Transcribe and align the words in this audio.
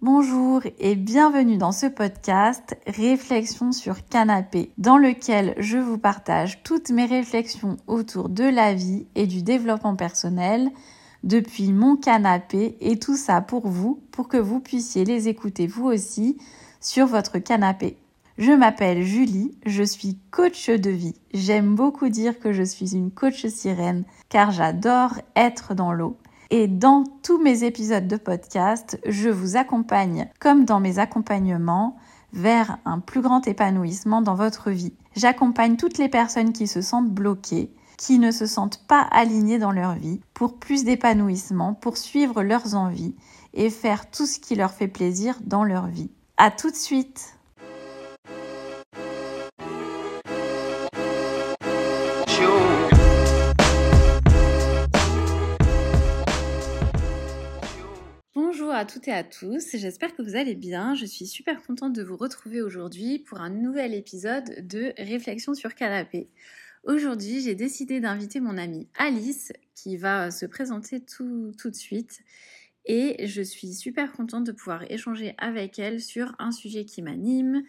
Bonjour 0.00 0.62
et 0.78 0.94
bienvenue 0.94 1.56
dans 1.56 1.72
ce 1.72 1.86
podcast 1.86 2.76
Réflexion 2.86 3.72
sur 3.72 4.06
canapé, 4.06 4.70
dans 4.78 4.96
lequel 4.96 5.56
je 5.58 5.76
vous 5.76 5.98
partage 5.98 6.62
toutes 6.62 6.90
mes 6.90 7.04
réflexions 7.04 7.78
autour 7.88 8.28
de 8.28 8.44
la 8.44 8.74
vie 8.74 9.08
et 9.16 9.26
du 9.26 9.42
développement 9.42 9.96
personnel 9.96 10.70
depuis 11.24 11.72
mon 11.72 11.96
canapé 11.96 12.76
et 12.80 13.00
tout 13.00 13.16
ça 13.16 13.40
pour 13.40 13.66
vous, 13.66 14.00
pour 14.12 14.28
que 14.28 14.36
vous 14.36 14.60
puissiez 14.60 15.04
les 15.04 15.26
écouter 15.26 15.66
vous 15.66 15.86
aussi 15.86 16.38
sur 16.80 17.08
votre 17.08 17.40
canapé. 17.40 17.96
Je 18.38 18.52
m'appelle 18.52 19.02
Julie, 19.02 19.58
je 19.66 19.82
suis 19.82 20.16
coach 20.30 20.70
de 20.70 20.90
vie. 20.90 21.16
J'aime 21.34 21.74
beaucoup 21.74 22.08
dire 22.08 22.38
que 22.38 22.52
je 22.52 22.62
suis 22.62 22.94
une 22.94 23.10
coach 23.10 23.44
sirène 23.46 24.04
car 24.28 24.52
j'adore 24.52 25.14
être 25.34 25.74
dans 25.74 25.92
l'eau. 25.92 26.16
Et 26.50 26.66
dans 26.66 27.04
tous 27.22 27.38
mes 27.38 27.64
épisodes 27.64 28.08
de 28.08 28.16
podcast, 28.16 28.98
je 29.06 29.28
vous 29.28 29.58
accompagne, 29.58 30.30
comme 30.40 30.64
dans 30.64 30.80
mes 30.80 30.98
accompagnements, 30.98 31.98
vers 32.32 32.78
un 32.86 33.00
plus 33.00 33.20
grand 33.20 33.46
épanouissement 33.46 34.22
dans 34.22 34.34
votre 34.34 34.70
vie. 34.70 34.94
J'accompagne 35.14 35.76
toutes 35.76 35.98
les 35.98 36.08
personnes 36.08 36.54
qui 36.54 36.66
se 36.66 36.80
sentent 36.80 37.10
bloquées, 37.10 37.70
qui 37.98 38.18
ne 38.18 38.30
se 38.30 38.46
sentent 38.46 38.82
pas 38.86 39.02
alignées 39.10 39.58
dans 39.58 39.72
leur 39.72 39.94
vie, 39.94 40.20
pour 40.32 40.58
plus 40.58 40.84
d'épanouissement, 40.84 41.74
pour 41.74 41.98
suivre 41.98 42.42
leurs 42.42 42.74
envies 42.74 43.14
et 43.52 43.68
faire 43.68 44.10
tout 44.10 44.24
ce 44.24 44.38
qui 44.38 44.54
leur 44.54 44.70
fait 44.70 44.88
plaisir 44.88 45.38
dans 45.44 45.64
leur 45.64 45.86
vie. 45.88 46.10
À 46.38 46.50
tout 46.50 46.70
de 46.70 46.76
suite! 46.76 47.37
À 58.78 58.84
toutes 58.84 59.08
et 59.08 59.12
à 59.12 59.24
tous, 59.24 59.74
j'espère 59.74 60.14
que 60.14 60.22
vous 60.22 60.36
allez 60.36 60.54
bien. 60.54 60.94
Je 60.94 61.04
suis 61.04 61.26
super 61.26 61.60
contente 61.64 61.94
de 61.94 62.04
vous 62.04 62.16
retrouver 62.16 62.62
aujourd'hui 62.62 63.18
pour 63.18 63.40
un 63.40 63.50
nouvel 63.50 63.92
épisode 63.92 64.68
de 64.68 64.92
Réflexion 64.96 65.54
sur 65.54 65.74
canapé. 65.74 66.28
Aujourd'hui, 66.84 67.40
j'ai 67.40 67.56
décidé 67.56 67.98
d'inviter 67.98 68.38
mon 68.38 68.56
amie 68.56 68.86
Alice 68.96 69.52
qui 69.74 69.96
va 69.96 70.30
se 70.30 70.46
présenter 70.46 71.00
tout, 71.00 71.50
tout 71.58 71.70
de 71.70 71.74
suite 71.74 72.20
et 72.84 73.26
je 73.26 73.42
suis 73.42 73.74
super 73.74 74.12
contente 74.12 74.44
de 74.44 74.52
pouvoir 74.52 74.88
échanger 74.88 75.34
avec 75.38 75.80
elle 75.80 76.00
sur 76.00 76.36
un 76.38 76.52
sujet 76.52 76.84
qui 76.84 77.02
m'anime, 77.02 77.64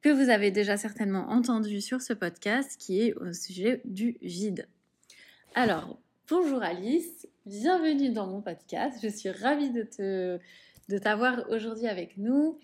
que 0.00 0.08
vous 0.08 0.30
avez 0.30 0.50
déjà 0.50 0.78
certainement 0.78 1.28
entendu 1.28 1.82
sur 1.82 2.00
ce 2.00 2.14
podcast, 2.14 2.78
qui 2.78 3.02
est 3.02 3.12
au 3.16 3.34
sujet 3.34 3.82
du 3.84 4.16
vide. 4.22 4.66
Alors, 5.54 6.00
bonjour 6.28 6.62
Alice, 6.62 7.26
bienvenue 7.46 8.10
dans 8.10 8.26
mon 8.26 8.42
podcast. 8.42 8.98
Je 9.02 9.08
suis 9.08 9.30
ravie 9.30 9.70
de, 9.70 10.38
t'avoir 10.98 11.48
aujourd'hui 11.50 11.86
avec 11.86 12.18
nous. 12.18 12.58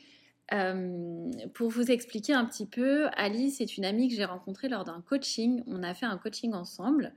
Euh, 0.52 1.30
pour 1.54 1.70
vous 1.70 1.90
expliquer 1.90 2.34
un 2.34 2.44
petit 2.44 2.66
peu, 2.66 3.08
Alice 3.14 3.60
est 3.60 3.78
une 3.78 3.86
amie 3.86 4.08
que 4.08 4.14
j'ai 4.14 4.24
rencontrée 4.26 4.68
lors 4.68 4.84
d'un 4.84 5.00
coaching. 5.00 5.62
On 5.66 5.82
a 5.82 5.94
fait 5.94 6.04
un 6.04 6.18
coaching 6.18 6.52
ensemble 6.52 7.14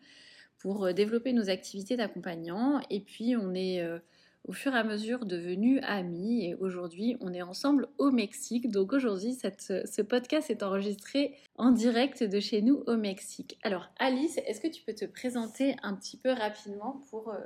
pour 0.60 0.86
euh, 0.86 0.94
développer 0.94 1.34
nos 1.34 1.50
activités 1.50 1.98
d'accompagnant. 1.98 2.82
Et 2.90 3.02
puis, 3.02 3.36
on 3.36 3.54
est 3.54 3.82
euh, 3.82 4.00
au 4.48 4.54
fur 4.54 4.74
et 4.74 4.78
à 4.78 4.84
mesure 4.84 5.26
devenus 5.26 5.80
amis. 5.84 6.46
Et 6.46 6.56
aujourd'hui, 6.56 7.18
on 7.20 7.34
est 7.34 7.42
ensemble 7.42 7.88
au 7.98 8.12
Mexique. 8.12 8.70
Donc 8.70 8.94
aujourd'hui, 8.94 9.36
ce 9.36 10.02
podcast 10.02 10.50
est 10.50 10.64
enregistré 10.64 11.36
en 11.58 11.72
direct 11.72 12.24
de 12.24 12.40
chez 12.40 12.62
nous 12.62 12.84
au 12.88 12.98
Mexique. 12.98 13.58
Alors 13.64 13.90
Alice, 13.98 14.40
est-ce 14.46 14.62
que 14.62 14.68
tu 14.68 14.82
peux 14.84 14.94
te 14.94 15.06
présenter 15.06 15.76
un 15.84 15.94
petit 15.94 16.18
peu 16.18 16.32
rapidement 16.32 17.02
pour 17.10 17.30
euh, 17.30 17.38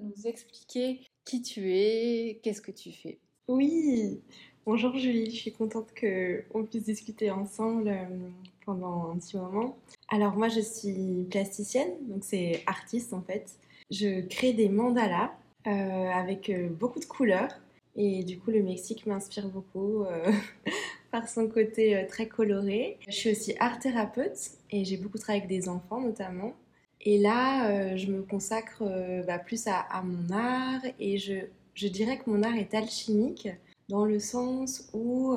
nous 0.00 0.26
expliquer 0.26 1.00
qui 1.24 1.42
tu 1.42 1.72
es, 1.72 2.40
qu'est-ce 2.42 2.62
que 2.62 2.72
tu 2.72 2.92
fais? 2.92 3.18
Oui, 3.48 4.20
bonjour 4.64 4.96
Julie, 4.96 5.30
je 5.30 5.36
suis 5.36 5.52
contente 5.52 5.88
qu'on 5.98 6.64
puisse 6.64 6.84
discuter 6.84 7.30
ensemble 7.30 7.88
euh, 7.88 8.28
pendant 8.64 9.10
un 9.10 9.18
petit 9.18 9.36
moment. 9.36 9.76
Alors 10.08 10.36
moi 10.36 10.48
je 10.48 10.60
suis 10.60 11.26
plasticienne, 11.30 11.90
donc 12.08 12.24
c'est 12.24 12.62
artiste 12.66 13.12
en 13.12 13.22
fait. 13.22 13.58
Je 13.90 14.20
crée 14.20 14.52
des 14.52 14.68
mandalas 14.68 15.32
avec 15.64 16.50
beaucoup 16.78 17.00
de 17.00 17.04
couleurs. 17.04 17.50
Et 17.96 18.22
du 18.24 18.38
coup, 18.38 18.50
le 18.50 18.62
Mexique 18.62 19.06
m'inspire 19.06 19.48
beaucoup 19.48 20.04
par 21.10 21.28
son 21.28 21.48
côté 21.48 21.96
euh, 21.96 22.06
très 22.06 22.26
coloré. 22.26 22.98
Je 23.06 23.12
suis 23.12 23.30
aussi 23.30 23.54
art 23.58 23.78
thérapeute 23.78 24.52
et 24.70 24.84
j'ai 24.84 24.96
beaucoup 24.96 25.18
travaillé 25.18 25.44
avec 25.44 25.50
des 25.50 25.68
enfants 25.68 26.00
notamment. 26.00 26.54
Et 27.02 27.18
là, 27.18 27.70
euh, 27.70 27.96
je 27.96 28.06
me 28.08 28.22
consacre 28.22 28.82
euh, 28.82 29.22
bah, 29.22 29.38
plus 29.38 29.66
à, 29.66 30.02
mon 30.02 30.34
art 30.34 30.82
et 30.98 31.18
je, 31.18 31.34
je, 31.74 31.88
dirais 31.88 32.18
que 32.18 32.28
mon 32.28 32.42
art 32.42 32.56
est 32.56 32.74
alchimique 32.74 33.48
dans 33.88 34.04
le 34.04 34.20
sens 34.20 34.88
où 34.92 35.36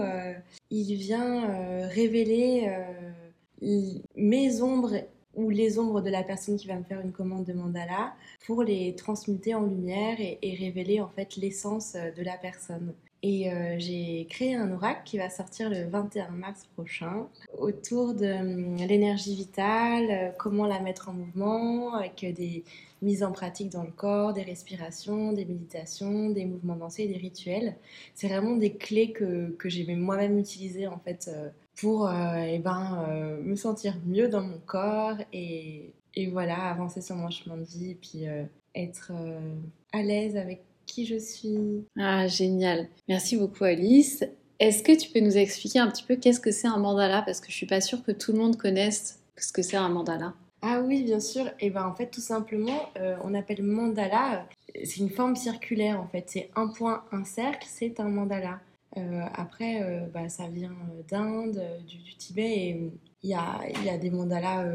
il 0.69 0.95
vient 0.95 1.87
révéler 1.87 2.71
mes 4.15 4.61
ombres 4.61 4.93
ou 5.35 5.49
les 5.49 5.79
ombres 5.79 6.01
de 6.01 6.09
la 6.09 6.23
personne 6.23 6.57
qui 6.57 6.67
va 6.67 6.75
me 6.75 6.83
faire 6.83 7.01
une 7.01 7.11
commande 7.11 7.45
de 7.45 7.53
mandala 7.53 8.13
pour 8.45 8.63
les 8.63 8.95
transmuter 8.95 9.55
en 9.55 9.65
lumière 9.65 10.17
et, 10.19 10.55
révéler 10.59 11.01
en 11.01 11.09
fait 11.09 11.35
l'essence 11.35 11.93
de 11.93 12.23
la 12.23 12.37
personne. 12.37 12.93
Et 13.25 13.49
euh, 13.49 13.75
j'ai 13.79 14.27
créé 14.29 14.53
un 14.53 14.69
oracle 14.69 15.01
qui 15.05 15.17
va 15.17 15.29
sortir 15.29 15.69
le 15.69 15.85
21 15.85 16.29
mars 16.31 16.67
prochain 16.75 17.27
autour 17.57 18.13
de 18.13 18.25
hum, 18.25 18.75
l'énergie 18.75 19.33
vitale, 19.33 20.07
euh, 20.11 20.29
comment 20.37 20.67
la 20.67 20.81
mettre 20.81 21.07
en 21.07 21.13
mouvement, 21.13 21.93
avec 21.95 22.25
des 22.35 22.65
mises 23.01 23.23
en 23.23 23.31
pratique 23.31 23.69
dans 23.69 23.83
le 23.83 23.91
corps, 23.91 24.33
des 24.33 24.41
respirations, 24.41 25.31
des 25.31 25.45
méditations, 25.45 26.31
des 26.31 26.43
mouvements 26.43 26.75
dansés, 26.75 27.07
des 27.07 27.15
rituels. 27.15 27.75
C'est 28.13 28.27
vraiment 28.27 28.57
des 28.57 28.73
clés 28.73 29.13
que, 29.13 29.51
que 29.51 29.69
j'ai 29.69 29.85
moi-même 29.95 30.37
utilisées 30.37 30.87
en 30.87 30.99
fait 30.99 31.29
euh, 31.33 31.49
pour 31.79 32.09
eh 32.11 32.59
ben, 32.59 33.05
me 33.43 33.55
sentir 33.55 33.95
mieux 34.05 34.27
dans 34.27 34.41
mon 34.41 34.59
corps 34.65 35.17
et, 35.31 35.93
et 36.15 36.27
voilà, 36.27 36.69
avancer 36.69 37.01
sur 37.01 37.15
mon 37.15 37.29
chemin 37.29 37.57
de 37.57 37.63
vie 37.63 37.91
et 37.91 37.95
puis 37.95 38.25
être 38.75 39.11
à 39.91 40.01
l'aise 40.01 40.37
avec 40.37 40.61
qui 40.85 41.05
je 41.05 41.17
suis. 41.17 41.85
Ah, 41.97 42.27
génial. 42.27 42.87
Merci 43.07 43.37
beaucoup, 43.37 43.63
Alice. 43.63 44.23
Est-ce 44.59 44.83
que 44.83 44.97
tu 44.97 45.09
peux 45.09 45.19
nous 45.19 45.37
expliquer 45.37 45.79
un 45.79 45.89
petit 45.89 46.03
peu 46.03 46.15
qu'est-ce 46.15 46.39
que 46.39 46.51
c'est 46.51 46.67
un 46.67 46.77
mandala? 46.77 47.21
Parce 47.23 47.39
que 47.39 47.49
je 47.49 47.55
suis 47.55 47.65
pas 47.65 47.81
sûre 47.81 48.03
que 48.03 48.11
tout 48.11 48.31
le 48.31 48.39
monde 48.39 48.57
connaisse 48.57 49.19
ce 49.37 49.51
que 49.51 49.61
c'est 49.61 49.77
un 49.77 49.89
mandala. 49.89 50.33
Ah 50.61 50.81
oui, 50.81 51.03
bien 51.03 51.19
sûr. 51.19 51.45
Et 51.59 51.69
ben 51.69 51.85
en 51.85 51.93
fait, 51.93 52.07
tout 52.07 52.21
simplement, 52.21 52.89
euh, 52.97 53.17
on 53.23 53.33
appelle 53.33 53.63
mandala. 53.63 54.47
C'est 54.83 54.97
une 54.97 55.09
forme 55.09 55.35
circulaire 55.35 55.99
en 55.99 56.07
fait. 56.07 56.25
C'est 56.27 56.49
un 56.55 56.67
point, 56.67 57.03
un 57.11 57.25
cercle, 57.25 57.67
c'est 57.69 57.99
un 57.99 58.07
mandala. 58.09 58.61
Euh, 58.97 59.21
après, 59.33 59.81
euh, 59.81 60.07
bah, 60.13 60.29
ça 60.29 60.47
vient 60.47 60.75
d'Inde, 61.09 61.61
du, 61.87 62.15
Tibet, 62.15 62.69
et 62.69 62.91
il 63.23 63.29
y 63.29 63.33
a, 63.33 63.59
y 63.83 63.89
a, 63.89 63.97
des 63.97 64.11
mandalas 64.11 64.65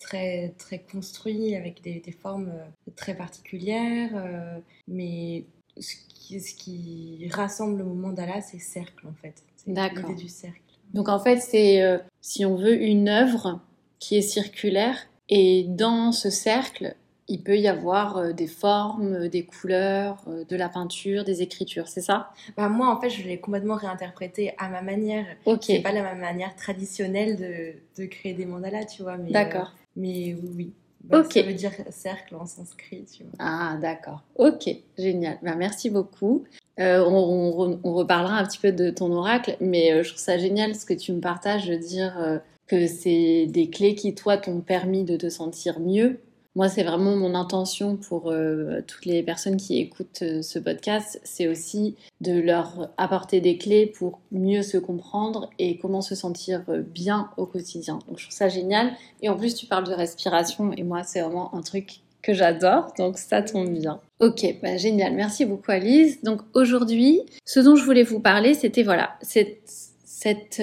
très, 0.00 0.54
très 0.58 0.80
construit, 0.80 1.54
avec 1.54 1.82
des, 1.82 2.02
formes 2.10 2.48
euh, 2.48 2.90
très 2.96 3.14
particulières. 3.14 4.10
Euh, 4.14 4.58
mais 4.88 5.44
ce 5.78 5.94
qui, 6.08 6.40
ce 6.40 6.54
qui 6.54 7.28
rassemble 7.30 7.78
le 7.78 7.84
mandala, 7.84 8.40
c'est 8.40 8.58
cercle 8.58 9.06
en 9.06 9.14
fait. 9.14 9.44
D'accord. 9.66 10.08
L'idée 10.08 10.22
du 10.22 10.28
cercle. 10.28 10.60
Donc 10.94 11.08
en 11.08 11.20
fait, 11.20 11.38
c'est, 11.38 11.82
euh, 11.82 11.98
si 12.20 12.44
on 12.44 12.56
veut, 12.56 12.82
une 12.82 13.08
œuvre 13.08 13.60
qui 14.00 14.16
est 14.16 14.22
circulaire. 14.22 14.96
Et 15.28 15.66
dans 15.68 16.10
ce 16.10 16.28
cercle, 16.28 16.96
il 17.30 17.42
peut 17.42 17.56
y 17.56 17.68
avoir 17.68 18.34
des 18.34 18.46
formes, 18.46 19.28
des 19.28 19.44
couleurs, 19.44 20.24
de 20.48 20.56
la 20.56 20.68
peinture, 20.68 21.24
des 21.24 21.42
écritures, 21.42 21.88
c'est 21.88 22.00
ça? 22.00 22.30
Bah 22.56 22.68
Moi, 22.68 22.88
en 22.88 23.00
fait, 23.00 23.08
je 23.08 23.22
l'ai 23.22 23.38
complètement 23.38 23.76
réinterprété 23.76 24.52
à 24.58 24.68
ma 24.68 24.82
manière. 24.82 25.24
Ok. 25.46 25.64
C'est 25.64 25.80
pas 25.80 25.92
la 25.92 26.14
manière 26.14 26.54
traditionnelle 26.56 27.36
de, 27.36 28.02
de 28.02 28.06
créer 28.06 28.34
des 28.34 28.46
mandalas, 28.46 28.84
tu 28.84 29.02
vois. 29.02 29.16
D'accord. 29.16 29.72
Mais 29.96 30.36
oui. 30.56 30.72
Bah, 31.04 31.20
ok. 31.20 31.32
Ça 31.32 31.42
veut 31.42 31.54
dire 31.54 31.72
cercle 31.90 32.34
en 32.36 32.46
sanskrit, 32.46 33.04
tu 33.04 33.24
vois. 33.24 33.32
Ah, 33.38 33.78
d'accord. 33.80 34.22
Ok, 34.36 34.68
génial. 34.98 35.38
Ben, 35.42 35.56
merci 35.56 35.90
beaucoup. 35.90 36.44
Euh, 36.78 37.04
on, 37.04 37.78
on, 37.82 37.92
reparlera 37.92 38.36
un 38.36 38.44
petit 38.44 38.58
peu 38.58 38.72
de 38.72 38.90
ton 38.90 39.12
oracle, 39.12 39.56
mais 39.60 39.92
euh, 39.92 40.02
je 40.02 40.10
trouve 40.10 40.20
ça 40.20 40.38
génial 40.38 40.74
ce 40.74 40.86
que 40.86 40.94
tu 40.94 41.12
me 41.12 41.20
partages 41.20 41.66
de 41.66 41.74
dire 41.74 42.18
euh, 42.18 42.38
que 42.66 42.86
c'est 42.86 43.46
des 43.46 43.68
clés 43.68 43.94
qui, 43.94 44.14
toi, 44.14 44.36
t'ont 44.36 44.60
permis 44.60 45.04
de 45.04 45.16
te 45.16 45.28
sentir 45.28 45.80
mieux 45.80 46.20
moi, 46.56 46.68
c'est 46.68 46.82
vraiment 46.82 47.14
mon 47.14 47.36
intention 47.36 47.96
pour 47.96 48.30
euh, 48.30 48.80
toutes 48.84 49.04
les 49.04 49.22
personnes 49.22 49.56
qui 49.56 49.78
écoutent 49.78 50.22
euh, 50.22 50.42
ce 50.42 50.58
podcast, 50.58 51.20
c'est 51.22 51.46
aussi 51.46 51.94
de 52.20 52.32
leur 52.40 52.90
apporter 52.96 53.40
des 53.40 53.56
clés 53.56 53.86
pour 53.86 54.20
mieux 54.32 54.62
se 54.62 54.76
comprendre 54.76 55.48
et 55.60 55.78
comment 55.78 56.00
se 56.00 56.16
sentir 56.16 56.64
euh, 56.68 56.82
bien 56.82 57.30
au 57.36 57.46
quotidien. 57.46 58.00
Donc, 58.08 58.18
je 58.18 58.24
trouve 58.24 58.36
ça 58.36 58.48
génial. 58.48 58.90
Et 59.22 59.28
en 59.28 59.36
plus, 59.36 59.54
tu 59.54 59.66
parles 59.66 59.86
de 59.86 59.92
respiration 59.92 60.72
et 60.72 60.82
moi, 60.82 61.04
c'est 61.04 61.20
vraiment 61.20 61.54
un 61.54 61.60
truc 61.60 62.00
que 62.20 62.34
j'adore, 62.34 62.92
donc 62.98 63.16
ça 63.16 63.42
tombe 63.42 63.70
bien. 63.70 64.00
Ok, 64.18 64.44
bah, 64.60 64.76
génial. 64.76 65.14
Merci 65.14 65.44
beaucoup, 65.44 65.70
Alice. 65.70 66.22
Donc, 66.24 66.42
aujourd'hui, 66.54 67.22
ce 67.46 67.60
dont 67.60 67.76
je 67.76 67.84
voulais 67.84 68.02
vous 68.02 68.20
parler, 68.20 68.54
c'était 68.54 68.82
voilà, 68.82 69.14
cette, 69.22 69.62
cette 70.04 70.60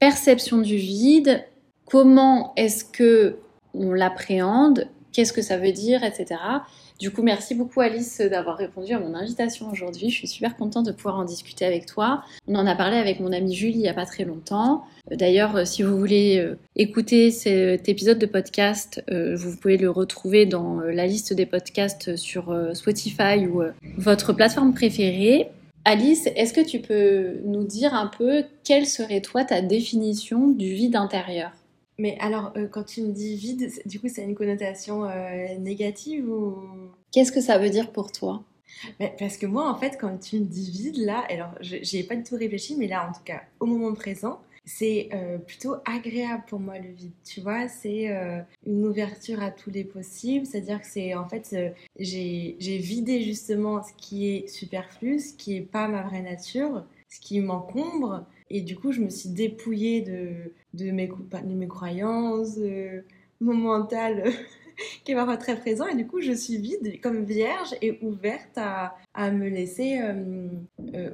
perception 0.00 0.58
du 0.58 0.76
vide. 0.76 1.44
Comment 1.86 2.52
est-ce 2.56 2.84
que 2.84 3.38
on 3.72 3.92
l'appréhende 3.92 4.88
qu'est-ce 5.16 5.32
que 5.32 5.40
ça 5.40 5.56
veut 5.56 5.72
dire, 5.72 6.04
etc. 6.04 6.38
Du 7.00 7.10
coup, 7.10 7.22
merci 7.22 7.54
beaucoup 7.54 7.80
Alice 7.80 8.20
d'avoir 8.20 8.58
répondu 8.58 8.92
à 8.92 9.00
mon 9.00 9.14
invitation 9.14 9.70
aujourd'hui. 9.70 10.10
Je 10.10 10.14
suis 10.14 10.28
super 10.28 10.56
contente 10.56 10.84
de 10.84 10.92
pouvoir 10.92 11.16
en 11.18 11.24
discuter 11.24 11.64
avec 11.64 11.86
toi. 11.86 12.22
On 12.46 12.54
en 12.54 12.66
a 12.66 12.74
parlé 12.74 12.98
avec 12.98 13.20
mon 13.20 13.32
amie 13.32 13.54
Julie 13.54 13.76
il 13.76 13.80
n'y 13.80 13.88
a 13.88 13.94
pas 13.94 14.04
très 14.04 14.24
longtemps. 14.24 14.84
D'ailleurs, 15.10 15.66
si 15.66 15.82
vous 15.82 15.96
voulez 15.96 16.46
écouter 16.74 17.30
cet 17.30 17.88
épisode 17.88 18.18
de 18.18 18.26
podcast, 18.26 19.02
vous 19.08 19.56
pouvez 19.56 19.78
le 19.78 19.90
retrouver 19.90 20.44
dans 20.44 20.80
la 20.80 21.06
liste 21.06 21.32
des 21.32 21.46
podcasts 21.46 22.16
sur 22.16 22.54
Spotify 22.74 23.46
ou 23.46 23.62
votre 23.96 24.34
plateforme 24.34 24.74
préférée. 24.74 25.48
Alice, 25.84 26.28
est-ce 26.34 26.52
que 26.52 26.66
tu 26.66 26.80
peux 26.80 27.38
nous 27.44 27.64
dire 27.64 27.94
un 27.94 28.08
peu 28.08 28.44
quelle 28.64 28.86
serait 28.86 29.20
toi 29.20 29.44
ta 29.44 29.62
définition 29.62 30.48
du 30.48 30.74
vide 30.74 30.96
intérieur? 30.96 31.52
Mais 31.98 32.16
alors, 32.20 32.52
euh, 32.56 32.66
quand 32.68 32.84
tu 32.84 33.02
me 33.02 33.12
dis 33.12 33.36
vide, 33.36 33.70
du 33.86 34.00
coup, 34.00 34.08
ça 34.08 34.22
a 34.22 34.24
une 34.24 34.34
connotation 34.34 35.04
euh, 35.04 35.56
négative 35.58 36.28
ou? 36.28 36.56
Qu'est-ce 37.12 37.32
que 37.32 37.40
ça 37.40 37.58
veut 37.58 37.70
dire 37.70 37.92
pour 37.92 38.12
toi? 38.12 38.42
Parce 39.18 39.38
que 39.38 39.46
moi, 39.46 39.70
en 39.70 39.78
fait, 39.78 39.96
quand 39.98 40.18
tu 40.18 40.40
me 40.40 40.44
dis 40.44 40.70
vide, 40.70 40.98
là, 40.98 41.24
alors, 41.30 41.54
j'y 41.60 41.98
ai 41.98 42.04
pas 42.04 42.16
du 42.16 42.22
tout 42.22 42.36
réfléchi, 42.36 42.76
mais 42.76 42.86
là, 42.86 43.08
en 43.08 43.12
tout 43.12 43.24
cas, 43.24 43.42
au 43.60 43.66
moment 43.66 43.94
présent, 43.94 44.40
c'est 44.66 45.08
euh, 45.14 45.38
plutôt 45.38 45.76
agréable 45.84 46.42
pour 46.48 46.58
moi 46.58 46.78
le 46.78 46.90
vide, 46.90 47.12
tu 47.24 47.40
vois, 47.40 47.68
c'est 47.68 48.10
euh, 48.10 48.40
une 48.66 48.84
ouverture 48.84 49.40
à 49.40 49.52
tous 49.52 49.70
les 49.70 49.84
possibles, 49.84 50.44
c'est-à-dire 50.44 50.80
que 50.80 50.86
c'est 50.86 51.14
en 51.14 51.28
fait, 51.28 51.50
euh, 51.52 51.70
j'ai 51.98 52.56
vidé 52.58 53.22
justement 53.22 53.82
ce 53.82 53.92
qui 53.96 54.28
est 54.28 54.48
superflu, 54.48 55.20
ce 55.20 55.34
qui 55.34 55.56
est 55.56 55.60
pas 55.60 55.86
ma 55.86 56.02
vraie 56.02 56.20
nature, 56.20 56.84
qui 57.20 57.40
m'encombre, 57.40 58.24
et 58.50 58.60
du 58.60 58.76
coup 58.76 58.92
je 58.92 59.00
me 59.00 59.10
suis 59.10 59.30
dépouillée 59.30 60.00
de, 60.00 60.52
de, 60.74 60.90
mes, 60.90 61.08
de 61.08 61.54
mes 61.54 61.68
croyances, 61.68 62.56
de 62.56 63.04
mon 63.40 63.54
mental 63.54 64.24
qui 65.04 65.12
est 65.12 65.14
parfois 65.14 65.36
très 65.36 65.56
présent, 65.56 65.86
et 65.86 65.96
du 65.96 66.06
coup 66.06 66.20
je 66.20 66.32
suis 66.32 66.58
vide, 66.58 67.00
comme 67.00 67.24
vierge, 67.24 67.74
et 67.82 67.98
ouverte 68.02 68.56
à, 68.56 68.96
à 69.14 69.30
me 69.30 69.48
laisser, 69.48 70.00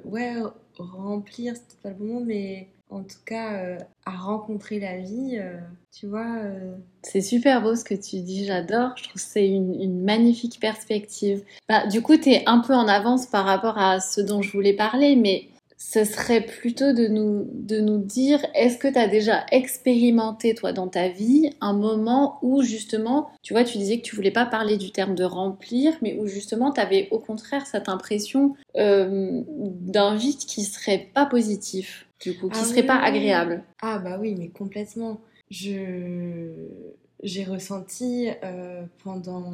ouais, 0.04 0.34
remplir, 0.78 1.54
c'est 1.56 1.78
pas 1.80 1.90
le 1.90 1.94
bon 1.96 2.04
mot, 2.04 2.20
mais 2.20 2.68
en 2.92 3.02
tout 3.02 3.18
cas 3.24 3.54
euh, 3.54 3.78
à 4.04 4.12
rencontrer 4.12 4.78
la 4.78 4.98
vie, 4.98 5.38
euh, 5.38 5.58
tu 5.90 6.06
vois. 6.06 6.36
Euh. 6.36 6.74
C'est 7.02 7.22
super 7.22 7.62
beau 7.62 7.74
ce 7.74 7.84
que 7.84 7.94
tu 7.94 8.20
dis, 8.20 8.44
j'adore. 8.44 8.90
Je 8.96 9.04
trouve 9.04 9.14
que 9.14 9.20
c'est 9.20 9.48
une, 9.48 10.02
magnifique 10.02 10.60
perspective. 10.60 11.42
Bah, 11.68 11.86
du 11.86 12.02
coup, 12.02 12.16
tu 12.16 12.30
es 12.30 12.42
un 12.46 12.60
peu 12.60 12.74
en 12.74 12.86
avance 12.86 13.26
par 13.26 13.44
rapport 13.44 13.78
à 13.78 14.00
ce 14.00 14.20
dont 14.20 14.42
je 14.42 14.52
voulais 14.52 14.74
parler, 14.74 15.16
mais 15.16 15.48
ce 15.84 16.04
serait 16.04 16.40
plutôt 16.40 16.92
de 16.92 17.06
nous, 17.06 17.46
de 17.52 17.80
nous 17.80 17.98
dire, 17.98 18.44
est-ce 18.54 18.78
que 18.78 18.88
tu 18.88 18.98
as 18.98 19.08
déjà 19.08 19.44
expérimenté, 19.50 20.54
toi, 20.54 20.72
dans 20.72 20.88
ta 20.88 21.08
vie, 21.08 21.50
un 21.60 21.72
moment 21.72 22.38
où 22.40 22.62
justement, 22.62 23.30
tu 23.42 23.52
vois, 23.52 23.64
tu 23.64 23.78
disais 23.78 23.98
que 23.98 24.02
tu 24.02 24.14
voulais 24.14 24.30
pas 24.30 24.46
parler 24.46 24.76
du 24.78 24.92
terme 24.92 25.14
de 25.14 25.24
remplir, 25.24 25.92
mais 26.00 26.16
où 26.18 26.26
justement, 26.26 26.72
tu 26.72 26.80
avais 26.80 27.08
au 27.10 27.18
contraire 27.18 27.66
cette 27.66 27.88
impression 27.88 28.54
d'un 28.74 30.14
vide 30.16 30.38
qui 30.38 30.62
serait 30.62 31.10
pas 31.12 31.26
positif 31.26 32.06
du 32.20 32.38
coup, 32.38 32.48
qui 32.48 32.60
ah 32.60 32.64
serait 32.64 32.86
pas 32.86 32.98
agréable. 32.98 33.64
Ah 33.82 33.98
bah 33.98 34.18
oui, 34.20 34.36
mais 34.38 34.48
complètement. 34.48 35.20
Je 35.50 36.68
j'ai 37.22 37.44
ressenti 37.44 38.28
euh, 38.42 38.84
pendant, 39.04 39.52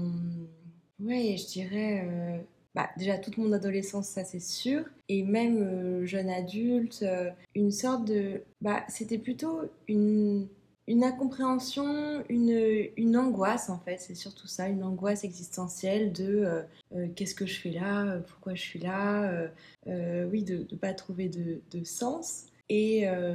ouais, 1.00 1.36
je 1.36 1.46
dirais, 1.46 2.04
euh, 2.06 2.38
bah, 2.74 2.88
déjà 2.96 3.18
toute 3.18 3.38
mon 3.38 3.52
adolescence, 3.52 4.08
ça 4.08 4.24
c'est 4.24 4.40
sûr, 4.40 4.84
et 5.08 5.22
même 5.22 5.62
euh, 5.62 6.06
jeune 6.06 6.30
adulte, 6.30 7.04
une 7.54 7.70
sorte 7.70 8.04
de, 8.04 8.42
bah, 8.60 8.84
c'était 8.88 9.18
plutôt 9.18 9.62
une 9.88 10.48
une 10.90 11.04
incompréhension, 11.04 12.24
une, 12.30 12.88
une, 12.96 13.18
angoisse 13.18 13.68
en 13.68 13.78
fait, 13.78 13.98
c'est 13.98 14.14
surtout 14.14 14.46
ça, 14.46 14.68
une 14.68 14.82
angoisse 14.82 15.22
existentielle 15.22 16.14
de 16.14 16.64
qu'est-ce 17.14 17.34
que 17.34 17.44
je 17.44 17.60
fais 17.60 17.68
là, 17.72 18.16
pourquoi 18.26 18.54
je 18.54 18.62
suis 18.62 18.78
là, 18.78 19.50
oui, 19.86 20.44
de 20.44 20.66
ne 20.70 20.76
pas 20.78 20.94
trouver 20.94 21.28
de, 21.28 21.60
de 21.70 21.84
sens. 21.84 22.46
Et 22.68 23.08
euh, 23.08 23.34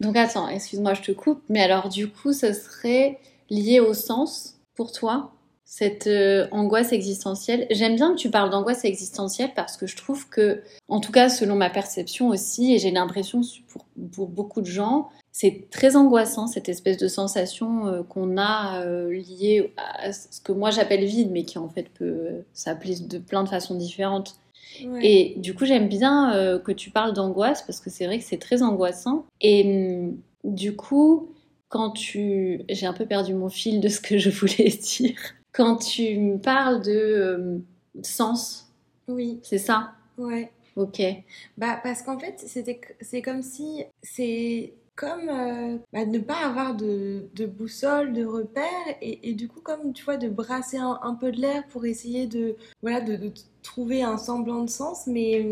Donc 0.00 0.16
attends, 0.16 0.48
excuse-moi, 0.48 0.94
je 0.94 1.02
te 1.02 1.12
coupe, 1.12 1.42
mais 1.48 1.60
alors 1.60 1.88
du 1.88 2.08
coup, 2.08 2.32
ce 2.32 2.52
serait 2.52 3.20
lié 3.50 3.80
au 3.80 3.94
sens 3.94 4.60
pour 4.74 4.92
toi? 4.92 5.32
Cette 5.70 6.06
euh, 6.06 6.48
angoisse 6.50 6.92
existentielle. 6.92 7.66
J'aime 7.70 7.94
bien 7.94 8.12
que 8.12 8.18
tu 8.18 8.30
parles 8.30 8.48
d'angoisse 8.48 8.86
existentielle 8.86 9.50
parce 9.54 9.76
que 9.76 9.86
je 9.86 9.96
trouve 9.96 10.26
que, 10.30 10.62
en 10.88 10.98
tout 10.98 11.12
cas 11.12 11.28
selon 11.28 11.56
ma 11.56 11.68
perception 11.68 12.28
aussi, 12.28 12.72
et 12.72 12.78
j'ai 12.78 12.90
l'impression 12.90 13.42
pour, 13.68 13.84
pour, 14.10 14.28
beaucoup 14.28 14.62
de 14.62 14.66
gens, 14.66 15.10
c'est 15.30 15.68
très 15.70 15.94
angoissant 15.94 16.46
cette 16.46 16.70
espèce 16.70 16.96
de 16.96 17.06
sensation 17.06 17.86
euh, 17.86 18.02
qu'on 18.02 18.38
a 18.38 18.82
liée 19.10 19.74
à 19.76 20.12
ce 20.12 20.40
que 20.40 20.52
moi 20.52 20.70
j'appelle 20.70 21.04
vide, 21.04 21.30
mais 21.30 21.44
qui 21.44 21.58
en 21.58 21.68
fait 21.68 21.90
peut 21.90 22.44
s'appeler 22.54 22.96
de 22.96 23.18
plein 23.18 23.44
de 23.44 23.48
façons 23.48 23.74
différentes. 23.74 24.40
Et 25.02 25.34
du 25.36 25.54
coup, 25.54 25.64
j'aime 25.64 25.88
bien 25.88 26.34
euh, 26.34 26.58
que 26.58 26.72
tu 26.72 26.90
parles 26.90 27.12
d'angoisse 27.12 27.62
parce 27.62 27.80
que 27.80 27.90
c'est 27.90 28.06
vrai 28.06 28.18
que 28.18 28.24
c'est 28.24 28.38
très 28.38 28.62
angoissant. 28.62 29.26
Et 29.40 29.64
mm, 29.64 30.16
du 30.44 30.76
coup, 30.76 31.30
quand 31.68 31.90
tu... 31.90 32.62
J'ai 32.68 32.86
un 32.86 32.92
peu 32.92 33.06
perdu 33.06 33.34
mon 33.34 33.48
fil 33.48 33.80
de 33.80 33.88
ce 33.88 34.00
que 34.00 34.18
je 34.18 34.30
voulais 34.40 34.68
dire. 34.68 35.18
Quand 35.52 35.76
tu 35.76 36.18
me 36.18 36.38
parles 36.38 36.82
de 36.82 36.92
euh, 36.92 37.58
sens. 38.02 38.72
Oui. 39.08 39.40
C'est 39.42 39.58
ça? 39.58 39.92
Ouais. 40.16 40.50
Ok. 40.76 41.02
Bah, 41.56 41.80
parce 41.82 42.02
qu'en 42.02 42.18
fait, 42.18 42.44
c'est 43.00 43.22
comme 43.22 43.42
si 43.42 43.84
c'est 44.02 44.74
comme 44.98 45.28
euh, 45.28 45.78
bah, 45.92 46.04
ne 46.06 46.18
pas 46.18 46.44
avoir 46.44 46.74
de, 46.74 47.28
de, 47.34 47.46
boussole, 47.46 48.12
de 48.12 48.24
repère, 48.24 48.64
et, 49.00 49.30
et, 49.30 49.32
du 49.34 49.46
coup, 49.46 49.60
comme 49.60 49.92
tu 49.92 50.04
vois, 50.04 50.16
de 50.16 50.28
brasser 50.28 50.78
un, 50.78 51.14
peu 51.14 51.30
de 51.30 51.40
l'air 51.40 51.64
pour 51.68 51.86
essayer 51.86 52.26
de, 52.26 52.56
voilà, 52.82 53.00
de, 53.00 53.16
de, 53.16 53.32
trouver 53.68 54.02
un 54.02 54.16
semblant 54.16 54.62
de 54.64 54.70
sens. 54.70 55.06
Mais, 55.06 55.46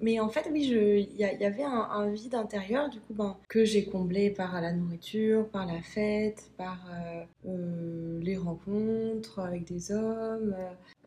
mais 0.00 0.20
en 0.20 0.28
fait, 0.28 0.48
oui, 0.50 0.62
il 0.64 1.16
y, 1.16 1.24
avait 1.24 1.62
un, 1.62 2.10
vide 2.10 2.34
intérieur, 2.34 2.88
du 2.88 2.98
coup, 3.00 3.14
ben, 3.14 3.36
que 3.48 3.64
j'ai 3.64 3.84
comblé 3.84 4.30
par 4.30 4.60
la 4.60 4.72
nourriture, 4.72 5.48
par 5.48 5.66
la 5.66 5.80
fête, 5.82 6.50
par 6.56 6.78
euh, 6.90 7.24
euh 7.46 8.20
les 8.22 8.36
rencontres 8.36 9.38
avec 9.38 9.64
des 9.64 9.92
hommes, 9.92 10.54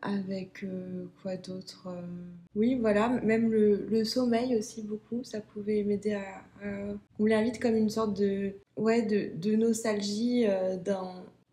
avec 0.00 0.64
euh, 0.64 1.04
quoi 1.22 1.36
d'autre 1.36 1.88
Oui, 2.54 2.76
voilà, 2.80 3.08
même 3.08 3.50
le, 3.50 4.04
sommeil 4.04 4.56
aussi 4.56 4.82
beaucoup, 4.82 5.22
ça 5.24 5.40
pouvait 5.40 5.82
m'aider 5.84 6.14
à, 6.14 6.22
à 6.64 6.94
combler 7.16 7.52
comme 7.60 7.76
une 7.76 7.90
sorte 7.90 8.18
de, 8.18 8.54
ouais, 8.76 9.02
de, 9.02 9.56
nostalgie 9.56 10.46
euh, 10.46 10.76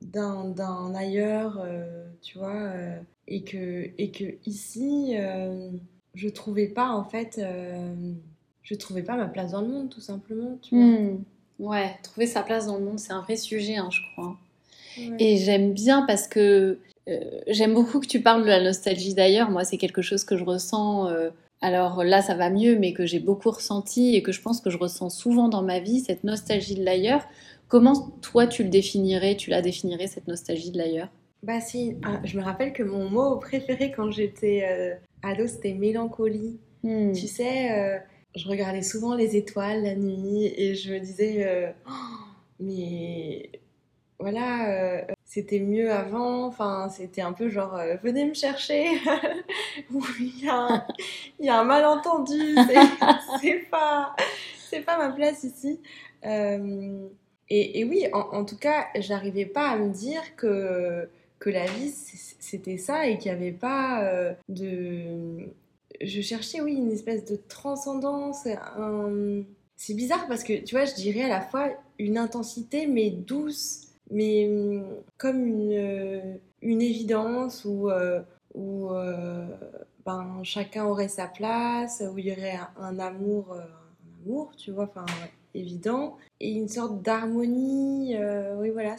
d'un 0.01 0.93
ailleurs, 0.95 1.65
tu 2.21 2.37
vois, 2.37 2.71
et, 3.29 3.43
que, 3.43 3.89
et 3.97 4.11
que 4.11 4.25
ici, 4.45 5.15
je 6.15 6.29
trouvais 6.29 6.67
pas 6.67 6.89
en 6.89 7.05
fait, 7.05 7.39
je 8.63 8.75
trouvais 8.75 9.03
pas 9.03 9.15
ma 9.15 9.27
place 9.27 9.51
dans 9.51 9.61
le 9.61 9.67
monde 9.67 9.89
tout 9.89 10.01
simplement, 10.01 10.57
tu 10.61 10.75
vois. 10.75 10.85
Hmm. 10.85 11.23
Ouais, 11.59 11.95
trouver 12.03 12.25
sa 12.27 12.41
place 12.41 12.67
dans 12.67 12.77
le 12.77 12.85
monde, 12.85 12.99
c'est 12.99 13.13
un 13.13 13.21
vrai 13.21 13.35
sujet, 13.35 13.77
hein, 13.77 13.89
je 13.91 13.99
crois. 14.13 14.37
Et 15.19 15.37
j'aime 15.37 15.73
bien 15.73 16.03
parce 16.03 16.27
que 16.27 16.79
euh, 17.07 17.19
j'aime 17.47 17.73
beaucoup 17.73 17.99
que 17.99 18.07
tu 18.07 18.21
parles 18.21 18.43
de 18.43 18.47
la 18.47 18.61
nostalgie 18.61 19.13
d'ailleurs. 19.13 19.49
Moi, 19.49 19.63
c'est 19.63 19.77
quelque 19.77 20.01
chose 20.01 20.23
que 20.23 20.37
je 20.37 20.43
ressens. 20.43 21.07
Euh, 21.07 21.29
alors 21.61 22.03
là, 22.03 22.21
ça 22.21 22.35
va 22.35 22.49
mieux, 22.49 22.77
mais 22.77 22.93
que 22.93 23.05
j'ai 23.05 23.19
beaucoup 23.19 23.51
ressenti 23.51 24.15
et 24.15 24.23
que 24.23 24.31
je 24.31 24.41
pense 24.41 24.61
que 24.61 24.69
je 24.69 24.77
ressens 24.77 25.09
souvent 25.09 25.49
dans 25.49 25.61
ma 25.61 25.79
vie, 25.79 25.99
cette 25.99 26.23
nostalgie 26.23 26.75
de 26.75 26.83
l'ailleurs. 26.83 27.23
Comment 27.67 28.11
toi, 28.21 28.47
tu 28.47 28.63
le 28.63 28.69
définirais 28.69 29.35
Tu 29.35 29.49
la 29.49 29.61
définirais, 29.61 30.07
cette 30.07 30.27
nostalgie 30.27 30.71
de 30.71 30.77
l'ailleurs? 30.77 31.09
Bah 31.41 31.61
si, 31.61 31.97
ah, 32.03 32.19
je 32.23 32.37
me 32.37 32.43
rappelle 32.43 32.73
que 32.73 32.83
mon 32.83 33.09
mot 33.09 33.37
préféré 33.37 33.91
quand 33.91 34.11
j'étais 34.11 34.65
euh, 34.69 34.95
ado, 35.23 35.47
c'était 35.47 35.73
mélancolie. 35.73 36.59
Hmm. 36.83 37.13
Tu 37.13 37.27
sais, 37.27 38.01
je 38.35 38.47
regardais 38.47 38.81
souvent 38.81 39.15
les 39.15 39.35
étoiles 39.35 39.83
la 39.83 39.95
nuit 39.95 40.53
et 40.55 40.75
je 40.75 40.93
me 40.93 40.99
disais, 40.99 41.73
oh, 41.87 41.91
mais 42.59 43.49
voilà, 44.19 45.05
c'était 45.29 45.59
mieux 45.59 45.91
avant. 45.91 46.45
Enfin, 46.47 46.89
c'était 46.89 47.21
un 47.21 47.33
peu 47.33 47.49
genre, 47.49 47.75
euh, 47.75 47.97
venez 48.01 48.25
me 48.25 48.33
chercher. 48.33 48.99
il 49.91 50.43
y, 50.43 50.49
a 51.49 51.59
un, 51.59 51.63
malentendu. 51.63 52.55
C'est 53.39 53.67
pas, 53.71 54.15
pas 54.85 54.97
ma 54.97 55.11
place 55.11 55.43
ici. 55.43 55.79
Euh, 56.25 57.07
et, 57.51 57.83
oui, 57.83 58.07
en, 58.11 58.43
tout 58.43 58.57
cas, 58.57 58.87
j'arrivais 58.95 59.45
pas 59.45 59.69
à 59.69 59.77
me 59.77 59.89
dire 59.89 60.35
que, 60.35 61.07
que 61.39 61.49
la 61.49 61.65
vie, 61.65 61.89
c'était 62.39 62.77
ça 62.77 63.07
et 63.07 63.17
qu'il 63.17 63.31
n'y 63.31 63.37
avait 63.37 63.51
pas 63.51 64.03
euh, 64.03 64.33
de... 64.49 65.47
Je 66.01 66.21
cherchais, 66.21 66.61
oui, 66.61 66.75
une 66.75 66.91
espèce 66.91 67.25
de 67.25 67.37
transcendance. 67.47 68.47
C'est 69.75 69.93
bizarre 69.93 70.27
parce 70.27 70.43
que, 70.43 70.61
tu 70.63 70.75
vois, 70.75 70.85
je 70.85 70.95
dirais 70.95 71.23
à 71.23 71.29
la 71.29 71.41
fois 71.41 71.69
une 71.97 72.17
intensité, 72.17 72.87
mais 72.87 73.09
douce 73.09 73.85
mais 74.11 74.47
hum, 74.49 74.85
comme 75.17 75.45
une, 75.45 75.71
euh, 75.71 76.35
une 76.61 76.81
évidence 76.81 77.63
où, 77.65 77.89
euh, 77.89 78.21
ben, 80.05 80.39
chacun 80.43 80.85
aurait 80.85 81.07
sa 81.07 81.27
place, 81.27 82.03
où 82.11 82.17
il 82.17 82.25
y 82.25 82.31
aurait 82.31 82.57
un, 82.77 82.97
amour, 82.97 83.53
un 83.53 84.25
amour, 84.25 84.51
tu 84.57 84.71
vois, 84.71 84.85
enfin, 84.85 85.05
évident, 85.53 86.17
et 86.39 86.51
une 86.51 86.67
sorte 86.67 87.01
d'harmonie. 87.03 88.15
oui, 88.57 88.69
voilà, 88.71 88.95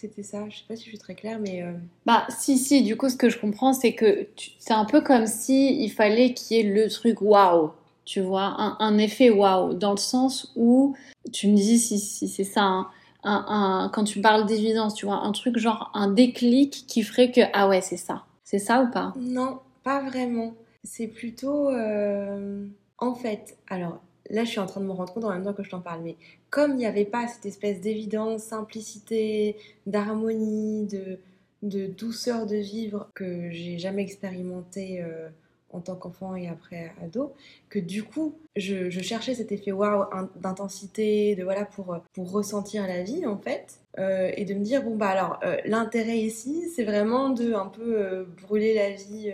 c'était 0.00 0.22
ça. 0.22 0.48
Je 0.48 0.56
sais 0.58 0.64
pas 0.68 0.76
si 0.76 0.84
je 0.84 0.88
suis 0.90 0.98
très 0.98 1.14
claire, 1.14 1.38
mais. 1.40 1.62
euh, 1.62 1.72
Bah, 2.06 2.26
si, 2.28 2.58
si, 2.58 2.82
du 2.82 2.96
coup, 2.96 3.08
ce 3.08 3.16
que 3.16 3.28
je 3.30 3.38
comprends, 3.38 3.72
c'est 3.72 3.94
que 3.94 4.28
tu- 4.36 4.50
c'est 4.58 4.72
un 4.74 4.84
peu 4.84 5.00
comme 5.00 5.26
si 5.26 5.82
il 5.82 5.90
fallait 5.90 6.34
qu'il 6.34 6.56
y 6.56 6.60
ait 6.60 6.62
le 6.62 6.88
truc 6.88 7.20
waouh, 7.20 7.70
tu 8.04 8.20
vois, 8.20 8.54
un, 8.58 8.76
un 8.80 8.98
effet 8.98 9.30
waouh, 9.30 9.74
dans 9.74 9.90
le 9.92 9.96
sens 9.98 10.52
où, 10.56 10.94
tu 11.32 11.48
me 11.48 11.56
dis 11.56 11.78
si, 11.78 11.98
si 11.98 12.28
c'est 12.28 12.44
ça, 12.44 12.62
hein, 12.62 12.88
un, 13.24 13.44
un- 13.48 13.88
quand 13.92 14.04
tu 14.04 14.20
parles 14.20 14.46
d'évidence, 14.46 14.94
tu 14.94 15.06
vois, 15.06 15.16
un 15.16 15.32
truc 15.32 15.58
genre 15.58 15.90
un 15.94 16.10
déclic 16.10 16.84
qui 16.86 17.02
ferait 17.02 17.30
que, 17.32 17.40
ah 17.52 17.68
ouais, 17.68 17.80
c'est 17.80 17.96
ça. 17.96 18.24
C'est 18.44 18.58
ça 18.60 18.82
ou 18.82 18.90
pas? 18.90 19.12
Non, 19.18 19.58
pas 19.84 20.00
vraiment. 20.00 20.54
C'est 20.84 21.08
plutôt. 21.08 21.68
euh, 21.68 22.64
En 22.98 23.14
fait, 23.14 23.58
alors 23.68 24.00
là, 24.30 24.44
je 24.44 24.50
suis 24.50 24.60
en 24.60 24.66
train 24.66 24.80
de 24.80 24.86
me 24.86 24.92
rendre 24.92 25.12
compte 25.12 25.24
en 25.24 25.30
même 25.30 25.44
temps 25.44 25.52
que 25.52 25.62
je 25.62 25.70
t'en 25.70 25.80
parle, 25.80 26.00
mais 26.02 26.16
comme 26.50 26.72
il 26.72 26.76
n'y 26.78 26.86
avait 26.86 27.04
pas 27.04 27.26
cette 27.26 27.46
espèce 27.46 27.80
d'évidence, 27.80 28.42
simplicité, 28.44 29.56
d'harmonie, 29.86 30.86
de, 30.86 31.86
douceur 31.86 32.46
de 32.46 32.56
vivre 32.56 33.10
que 33.14 33.50
j'ai 33.50 33.78
jamais 33.78 34.02
expérimenté 34.02 35.02
euh, 35.02 35.28
en 35.70 35.80
tant 35.80 35.96
qu'enfant 35.96 36.34
et 36.36 36.48
après 36.48 36.92
ado, 37.02 37.34
que 37.68 37.78
du 37.78 38.02
coup, 38.04 38.34
je, 38.56 38.88
cherchais 38.88 39.34
cet 39.34 39.52
effet 39.52 39.72
waouh 39.72 40.04
in- 40.12 40.30
d'intensité, 40.36 41.34
de 41.36 41.44
voilà, 41.44 41.64
pour, 41.66 41.98
pour 42.14 42.30
ressentir 42.30 42.86
la 42.86 43.02
vie 43.02 43.26
en 43.26 43.36
fait. 43.38 43.80
Euh, 43.98 44.30
et 44.36 44.44
de 44.44 44.54
me 44.54 44.60
dire, 44.60 44.84
bon, 44.84 44.96
bah 44.96 45.08
alors, 45.08 45.40
euh, 45.42 45.56
l'intérêt 45.64 46.18
ici, 46.18 46.70
c'est 46.74 46.84
vraiment 46.84 47.30
de 47.30 47.52
un 47.52 47.66
peu 47.66 48.26
brûler 48.42 48.74
la 48.74 48.90
vie 48.92 49.32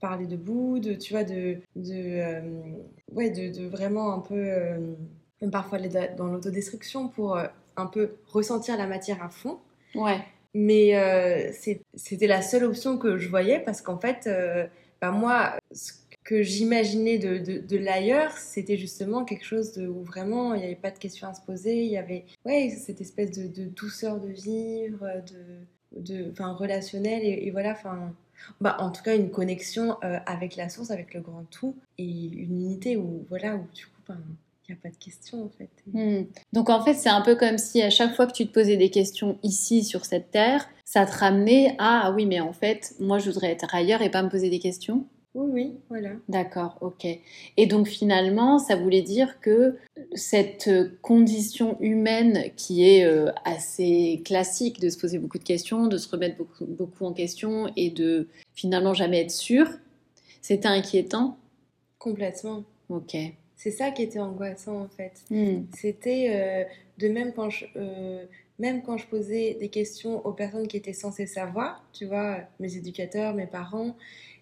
par 0.00 0.18
les 0.18 0.26
deux 0.26 0.36
bouts, 0.36 0.80
de, 0.80 0.94
tu 0.94 1.12
vois, 1.12 1.24
de, 1.24 1.58
de, 1.76 2.42
ouais, 3.12 3.30
de, 3.30 3.66
vraiment 3.68 4.12
un 4.12 4.18
peu, 4.18 4.36
même 5.40 5.50
parfois 5.50 5.78
dans 6.16 6.26
l'autodestruction 6.26 7.08
pour 7.08 7.36
euh, 7.36 7.46
un 7.76 7.86
peu 7.86 8.16
ressentir 8.26 8.76
la 8.76 8.86
matière 8.86 9.22
à 9.22 9.28
fond. 9.28 9.58
Ouais. 9.94 10.18
Mais 10.54 10.96
euh, 10.96 11.52
c'était 11.94 12.26
la 12.26 12.42
seule 12.42 12.64
option 12.64 12.98
que 12.98 13.18
je 13.18 13.28
voyais 13.28 13.60
parce 13.60 13.82
qu'en 13.82 13.98
fait, 13.98 14.26
euh, 14.26 14.66
bah, 15.00 15.12
moi, 15.12 15.56
ce 15.72 15.92
que 16.24 16.42
j'imaginais 16.42 17.18
de, 17.18 17.38
de, 17.38 17.58
de 17.58 17.76
l'ailleurs, 17.78 18.32
c'était 18.32 18.76
justement 18.76 19.24
quelque 19.24 19.44
chose 19.44 19.72
de, 19.72 19.86
où 19.86 20.02
vraiment 20.02 20.54
il 20.54 20.60
n'y 20.60 20.66
avait 20.66 20.74
pas 20.74 20.90
de 20.90 20.98
questions 20.98 21.28
à 21.28 21.34
se 21.34 21.40
poser, 21.40 21.84
il 21.84 21.90
y 21.90 21.96
avait 21.96 22.24
ouais, 22.44 22.70
cette 22.70 23.00
espèce 23.00 23.30
de, 23.30 23.46
de 23.46 23.68
douceur 23.68 24.20
de 24.20 24.28
vivre, 24.28 25.06
de, 25.96 26.00
de, 26.00 26.42
relationnel, 26.42 27.22
et, 27.22 27.46
et 27.46 27.50
voilà, 27.50 27.72
enfin, 27.72 28.12
bah, 28.60 28.76
en 28.80 28.90
tout 28.90 29.02
cas, 29.02 29.16
une 29.16 29.30
connexion 29.30 29.96
euh, 30.04 30.18
avec 30.26 30.56
la 30.56 30.68
source, 30.68 30.90
avec 30.90 31.14
le 31.14 31.20
grand 31.20 31.44
tout, 31.50 31.76
et 31.98 32.04
une 32.04 32.60
unité 32.60 32.96
où, 32.96 33.24
voilà, 33.28 33.56
où 33.56 33.64
du 33.74 33.86
coup, 33.86 34.00
ben, 34.08 34.20
n'y 34.70 34.78
a 34.78 34.82
pas 34.82 34.90
de 34.90 34.96
questions 34.96 35.44
en 35.44 35.48
fait. 35.48 35.70
Hmm. 35.92 36.24
Donc 36.52 36.70
en 36.70 36.82
fait, 36.82 36.94
c'est 36.94 37.08
un 37.08 37.20
peu 37.20 37.36
comme 37.36 37.58
si 37.58 37.82
à 37.82 37.90
chaque 37.90 38.14
fois 38.14 38.26
que 38.26 38.32
tu 38.32 38.46
te 38.46 38.52
posais 38.52 38.76
des 38.76 38.90
questions 38.90 39.38
ici 39.42 39.84
sur 39.84 40.04
cette 40.04 40.30
terre, 40.30 40.68
ça 40.84 41.06
te 41.06 41.16
ramenait 41.16 41.76
à 41.78 42.06
ah 42.06 42.12
oui, 42.12 42.26
mais 42.26 42.40
en 42.40 42.52
fait, 42.52 42.94
moi 42.98 43.18
je 43.18 43.30
voudrais 43.30 43.50
être 43.50 43.74
ailleurs 43.74 44.02
et 44.02 44.10
pas 44.10 44.22
me 44.22 44.28
poser 44.28 44.50
des 44.50 44.58
questions. 44.58 45.06
Oui, 45.34 45.48
oui, 45.52 45.72
voilà. 45.88 46.10
D'accord, 46.28 46.76
ok. 46.80 47.06
Et 47.56 47.66
donc 47.66 47.86
finalement, 47.86 48.58
ça 48.58 48.74
voulait 48.74 49.02
dire 49.02 49.40
que 49.40 49.76
cette 50.14 50.68
condition 51.02 51.76
humaine 51.80 52.50
qui 52.56 52.84
est 52.84 53.04
euh, 53.04 53.30
assez 53.44 54.22
classique 54.24 54.80
de 54.80 54.88
se 54.88 54.98
poser 54.98 55.18
beaucoup 55.18 55.38
de 55.38 55.44
questions, 55.44 55.86
de 55.86 55.98
se 55.98 56.08
remettre 56.08 56.36
beaucoup, 56.36 56.66
beaucoup 56.66 57.04
en 57.04 57.12
question 57.12 57.70
et 57.76 57.90
de 57.90 58.26
finalement 58.54 58.92
jamais 58.92 59.20
être 59.20 59.30
sûr, 59.30 59.68
c'était 60.42 60.68
inquiétant? 60.68 61.38
Complètement. 61.98 62.64
Ok. 62.88 63.16
C'est 63.62 63.70
ça 63.70 63.90
qui 63.90 64.02
était 64.02 64.20
angoissant 64.20 64.80
en 64.80 64.88
fait. 64.88 65.22
Hmm. 65.28 65.64
C'était 65.76 66.30
euh, 66.30 66.64
de 66.96 67.08
même 67.08 67.34
quand 67.34 67.50
je 67.50 67.66
euh, 67.76 68.24
même 68.58 68.82
quand 68.82 68.96
je 68.96 69.06
posais 69.06 69.58
des 69.60 69.68
questions 69.68 70.24
aux 70.26 70.32
personnes 70.32 70.66
qui 70.66 70.78
étaient 70.78 70.94
censées 70.94 71.26
savoir, 71.26 71.84
tu 71.92 72.06
vois, 72.06 72.38
mes 72.58 72.74
éducateurs, 72.74 73.34
mes 73.34 73.46
parents, 73.46 73.96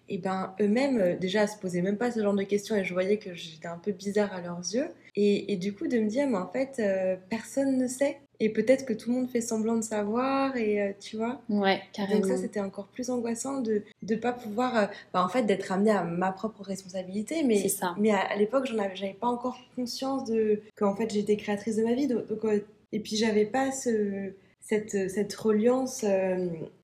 et 0.07 0.19
ben 0.19 0.55
eux-mêmes 0.61 0.99
euh, 0.99 1.15
déjà 1.17 1.47
se 1.47 1.57
posaient 1.57 1.81
même 1.81 1.97
pas 1.97 2.11
ce 2.11 2.21
genre 2.21 2.33
de 2.33 2.43
questions 2.43 2.77
et 2.77 2.85
je 2.85 2.93
voyais 2.93 3.17
que 3.17 3.33
j'étais 3.33 3.67
un 3.67 3.77
peu 3.77 3.91
bizarre 3.91 4.33
à 4.33 4.39
leurs 4.39 4.59
yeux. 4.73 4.87
Et, 5.17 5.51
et 5.51 5.57
du 5.57 5.73
coup 5.73 5.87
de 5.87 5.99
me 5.99 6.07
dire 6.07 6.25
mais 6.25 6.37
en 6.37 6.47
fait 6.47 6.77
euh, 6.79 7.17
personne 7.29 7.77
ne 7.77 7.87
sait 7.87 8.21
et 8.39 8.49
peut-être 8.49 8.85
que 8.85 8.93
tout 8.93 9.09
le 9.09 9.17
monde 9.17 9.29
fait 9.29 9.41
semblant 9.41 9.75
de 9.75 9.81
savoir 9.81 10.55
et 10.55 10.81
euh, 10.81 10.91
tu 10.99 11.17
vois. 11.17 11.41
Ouais, 11.49 11.81
carrément. 11.91 12.21
Donc 12.21 12.29
ça, 12.29 12.37
c'était 12.37 12.61
encore 12.61 12.87
plus 12.87 13.09
angoissant 13.09 13.61
de 13.61 13.83
ne 14.07 14.15
pas 14.15 14.31
pouvoir, 14.31 14.77
euh, 14.77 14.85
bah, 15.13 15.23
en 15.23 15.27
fait, 15.27 15.43
d'être 15.43 15.71
amenée 15.71 15.91
à 15.91 16.03
ma 16.03 16.31
propre 16.31 16.61
responsabilité. 16.63 17.43
Mais, 17.43 17.67
ça. 17.67 17.95
mais 17.97 18.11
à, 18.11 18.19
à 18.19 18.35
l'époque, 18.37 18.65
j'en 18.65 18.77
avais, 18.79 18.95
j'avais 18.95 19.13
pas 19.13 19.27
encore 19.27 19.59
conscience 19.75 20.23
de 20.25 20.61
qu'en 20.77 20.95
fait, 20.95 21.11
j'étais 21.11 21.35
créatrice 21.35 21.75
de 21.75 21.83
ma 21.83 21.93
vie. 21.93 22.07
Donc, 22.07 22.27
donc, 22.27 22.45
euh, 22.45 22.59
et 22.91 22.99
puis, 22.99 23.17
j'avais 23.17 23.45
pas 23.45 23.71
ce, 23.71 24.31
cette, 24.61 25.09
cette 25.09 25.33
reliance 25.35 26.03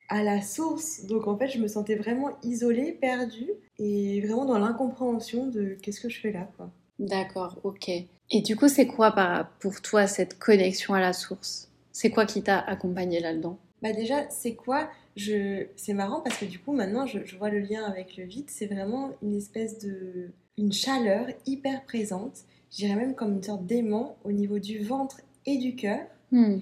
à 0.09 0.23
la 0.23 0.41
source. 0.41 1.05
Donc, 1.05 1.27
en 1.27 1.37
fait, 1.37 1.47
je 1.47 1.59
me 1.59 1.67
sentais 1.67 1.95
vraiment 1.95 2.31
isolée, 2.43 2.91
perdue 2.91 3.49
et 3.79 4.21
vraiment 4.21 4.45
dans 4.45 4.59
l'incompréhension 4.59 5.47
de 5.47 5.77
qu'est-ce 5.81 6.01
que 6.01 6.09
je 6.09 6.19
fais 6.19 6.31
là, 6.31 6.49
quoi. 6.57 6.69
D'accord, 6.99 7.59
ok. 7.63 7.89
Et 8.31 8.41
du 8.41 8.55
coup, 8.55 8.67
c'est 8.67 8.87
quoi 8.87 9.49
pour 9.59 9.81
toi 9.81 10.07
cette 10.07 10.39
connexion 10.39 10.93
à 10.93 10.99
la 10.99 11.13
source? 11.13 11.69
C'est 11.91 12.09
quoi 12.09 12.25
qui 12.25 12.41
t'a 12.41 12.59
accompagné 12.59 13.19
là-dedans? 13.19 13.57
Bah 13.81 13.93
déjà, 13.93 14.29
c'est 14.29 14.55
quoi? 14.55 14.89
Je... 15.15 15.67
C'est 15.75 15.93
marrant 15.93 16.21
parce 16.21 16.37
que 16.37 16.45
du 16.45 16.59
coup, 16.59 16.73
maintenant, 16.73 17.05
je, 17.05 17.19
je 17.23 17.37
vois 17.37 17.49
le 17.49 17.59
lien 17.59 17.83
avec 17.83 18.17
le 18.17 18.23
vide. 18.23 18.49
C'est 18.49 18.65
vraiment 18.65 19.11
une 19.21 19.35
espèce 19.35 19.79
de... 19.79 20.29
une 20.57 20.73
chaleur 20.73 21.27
hyper 21.45 21.83
présente. 21.85 22.39
Je 22.71 22.77
dirais 22.77 22.95
même 22.95 23.15
comme 23.15 23.33
une 23.33 23.43
sorte 23.43 23.65
d'aimant 23.65 24.17
au 24.23 24.31
niveau 24.31 24.59
du 24.59 24.79
ventre 24.79 25.21
et 25.45 25.57
du 25.57 25.75
cœur. 25.75 25.99
Hmm. 26.31 26.57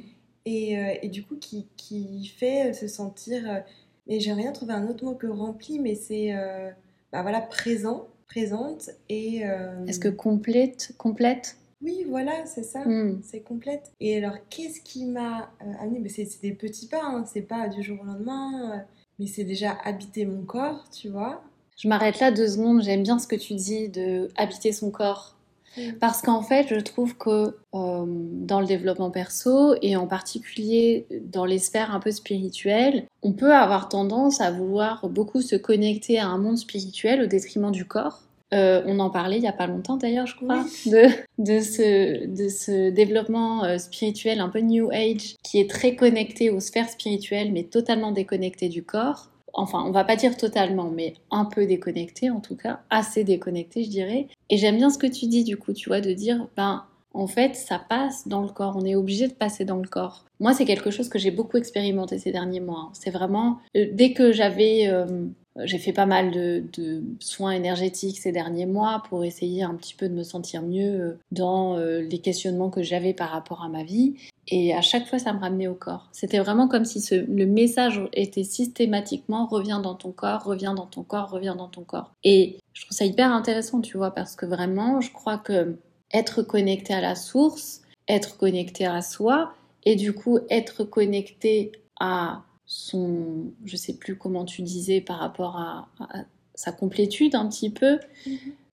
Et, 0.45 0.77
euh, 0.77 0.95
et 1.01 1.07
du 1.07 1.23
coup, 1.23 1.37
qui, 1.37 1.67
qui 1.77 2.27
fait 2.27 2.73
se 2.73 2.87
sentir... 2.87 3.49
euh, 3.49 3.59
Mais 4.07 4.19
j'ai 4.19 4.33
rien 4.33 4.51
trouvé 4.51 4.73
un 4.73 4.87
autre 4.87 5.05
mot 5.05 5.15
que 5.15 5.27
rempli, 5.27 5.79
mais 5.79 5.95
c'est... 5.95 6.35
euh, 6.35 6.69
Bah 7.13 7.21
voilà, 7.21 7.41
présent, 7.41 8.07
présente 8.33 8.89
et... 9.09 9.45
euh, 9.45 9.85
Est-ce 9.85 9.99
que 9.99 10.09
complète, 10.09 10.93
complète? 10.97 11.57
Oui, 11.81 12.05
voilà, 12.09 12.45
c'est 12.45 12.63
ça. 12.63 12.79
Hmm. 12.85 13.21
C'est 13.23 13.41
complète. 13.41 13.91
Et 13.99 14.17
alors, 14.17 14.37
qu'est-ce 14.49 14.81
qui 14.81 15.05
m'a 15.05 15.51
euh, 15.61 15.71
amené? 15.81 15.99
Mais 15.99 16.09
c'est 16.09 16.25
c'est 16.25 16.41
des 16.41 16.53
petits 16.53 16.87
pas, 16.87 17.01
hein, 17.03 17.25
c'est 17.31 17.41
pas 17.41 17.67
du 17.67 17.83
jour 17.83 17.99
au 18.01 18.05
lendemain, 18.05 18.71
euh, 18.71 18.77
mais 19.19 19.27
c'est 19.27 19.43
déjà 19.43 19.77
habiter 19.83 20.25
mon 20.25 20.43
corps, 20.43 20.85
tu 20.89 21.09
vois. 21.09 21.43
Je 21.77 21.87
m'arrête 21.87 22.19
là 22.19 22.31
deux 22.31 22.47
secondes. 22.47 22.81
J'aime 22.83 23.03
bien 23.03 23.19
ce 23.19 23.27
que 23.27 23.35
tu 23.35 23.53
dis 23.55 23.89
de 23.89 24.29
habiter 24.37 24.71
son 24.71 24.91
corps. 24.91 25.35
Mm. 25.77 25.93
Parce 25.99 26.21
qu'en 26.21 26.41
fait, 26.41 26.67
je 26.69 26.79
trouve 26.79 27.17
que 27.17 27.57
euh, 27.73 28.05
dans 28.05 28.59
le 28.59 28.65
développement 28.65 29.11
perso 29.11 29.75
et 29.81 29.95
en 29.95 30.07
particulier 30.07 31.07
dans 31.31 31.45
les 31.45 31.59
sphères 31.59 31.93
un 31.93 31.99
peu 31.99 32.11
spirituelles, 32.11 33.05
on 33.21 33.33
peut 33.33 33.53
avoir 33.53 33.89
tendance 33.89 34.41
à 34.41 34.51
vouloir 34.51 35.07
beaucoup 35.09 35.41
se 35.41 35.55
connecter 35.55 36.19
à 36.19 36.27
un 36.27 36.37
monde 36.37 36.57
spirituel 36.57 37.21
au 37.21 37.25
détriment 37.25 37.71
du 37.71 37.85
corps. 37.85 38.21
Euh, 38.53 38.83
on 38.85 38.99
en 38.99 39.09
parlait 39.09 39.37
il 39.37 39.41
n'y 39.41 39.47
a 39.47 39.53
pas 39.53 39.65
longtemps 39.65 39.97
d'ailleurs, 39.97 40.27
je 40.27 40.35
crois, 40.35 40.63
de, 40.85 41.07
de, 41.39 41.59
ce, 41.59 42.27
de 42.27 42.49
ce 42.49 42.91
développement 42.91 43.63
euh, 43.63 43.79
spirituel 43.79 44.39
un 44.39 44.49
peu 44.49 44.59
New 44.59 44.91
Age 44.91 45.37
qui 45.43 45.59
est 45.59 45.67
très 45.67 45.95
connecté 45.95 46.51
aux 46.51 46.59
sphères 46.59 46.89
spirituelles 46.89 47.51
mais 47.51 47.63
totalement 47.63 48.11
déconnecté 48.11 48.69
du 48.69 48.83
corps. 48.83 49.29
Enfin, 49.53 49.83
on 49.85 49.91
va 49.91 50.03
pas 50.03 50.15
dire 50.15 50.35
totalement, 50.35 50.89
mais 50.89 51.13
un 51.31 51.45
peu 51.45 51.65
déconnecté 51.65 52.29
en 52.29 52.39
tout 52.39 52.55
cas, 52.55 52.81
assez 52.89 53.23
déconnecté 53.23 53.83
je 53.83 53.89
dirais. 53.89 54.27
Et 54.49 54.57
j'aime 54.57 54.77
bien 54.77 54.89
ce 54.89 54.97
que 54.97 55.07
tu 55.07 55.27
dis 55.27 55.43
du 55.43 55.57
coup, 55.57 55.73
tu 55.73 55.89
vois, 55.89 56.01
de 56.01 56.11
dire, 56.11 56.47
ben 56.57 56.83
en 57.13 57.27
fait, 57.27 57.55
ça 57.55 57.77
passe 57.77 58.27
dans 58.27 58.41
le 58.41 58.49
corps, 58.49 58.75
on 58.75 58.85
est 58.85 58.95
obligé 58.95 59.27
de 59.27 59.33
passer 59.33 59.65
dans 59.65 59.77
le 59.77 59.87
corps. 59.87 60.25
Moi, 60.39 60.53
c'est 60.53 60.65
quelque 60.65 60.89
chose 60.89 61.09
que 61.09 61.19
j'ai 61.19 61.29
beaucoup 61.29 61.57
expérimenté 61.57 62.17
ces 62.17 62.31
derniers 62.31 62.59
mois. 62.59 62.85
hein. 62.87 62.89
C'est 62.93 63.11
vraiment, 63.11 63.59
euh, 63.77 63.85
dès 63.91 64.13
que 64.13 64.31
j'avais, 64.31 64.87
euh, 64.87 65.27
j'ai 65.63 65.77
fait 65.77 65.93
pas 65.93 66.05
mal 66.05 66.31
de, 66.31 67.03
soins 67.19 67.51
énergétiques 67.51 68.19
ces 68.19 68.31
derniers 68.31 68.65
mois 68.65 69.03
pour 69.07 69.23
essayer 69.23 69.63
un 69.63 69.75
petit 69.75 69.93
peu 69.93 70.09
de 70.09 70.13
me 70.13 70.23
sentir 70.23 70.61
mieux 70.61 71.01
euh, 71.01 71.19
dans 71.31 71.77
euh, 71.77 72.01
les 72.01 72.19
questionnements 72.19 72.69
que 72.69 72.81
j'avais 72.81 73.13
par 73.13 73.29
rapport 73.29 73.63
à 73.63 73.69
ma 73.69 73.83
vie. 73.83 74.15
Et 74.47 74.73
à 74.73 74.81
chaque 74.81 75.07
fois, 75.07 75.19
ça 75.19 75.31
me 75.31 75.39
ramenait 75.39 75.67
au 75.67 75.75
corps. 75.75 76.09
C'était 76.11 76.39
vraiment 76.39 76.67
comme 76.67 76.85
si 76.85 77.01
le 77.15 77.45
message 77.45 78.01
était 78.13 78.43
systématiquement 78.43 79.45
reviens 79.45 79.79
dans 79.79 79.95
ton 79.95 80.11
corps, 80.11 80.43
reviens 80.43 80.73
dans 80.73 80.85
ton 80.85 81.03
corps, 81.03 81.29
reviens 81.29 81.55
dans 81.55 81.69
ton 81.69 81.83
corps. 81.83 82.11
Et 82.23 82.57
je 82.73 82.81
trouve 82.81 82.97
ça 82.97 83.05
hyper 83.05 83.31
intéressant, 83.31 83.79
tu 83.79 83.97
vois, 83.97 84.11
parce 84.11 84.35
que 84.35 84.45
vraiment, 84.45 84.99
je 84.99 85.11
crois 85.13 85.37
que 85.37 85.77
être 86.11 86.41
connecté 86.43 86.93
à 86.93 87.01
la 87.01 87.15
source, 87.15 87.81
être 88.07 88.37
connecté 88.37 88.85
à 88.85 89.01
soi, 89.01 89.53
et 89.85 89.95
du 89.95 90.13
coup 90.13 90.39
être 90.49 90.83
connecté 90.83 91.71
à 91.99 92.43
son, 92.65 93.51
je 93.65 93.75
sais 93.75 93.93
plus 93.93 94.15
comment 94.17 94.45
tu 94.45 94.61
disais 94.61 95.01
par 95.01 95.19
rapport 95.19 95.57
à, 95.57 95.87
à 95.99 96.23
sa 96.55 96.71
complétude 96.71 97.35
un 97.35 97.47
petit 97.49 97.69
peu, 97.69 97.99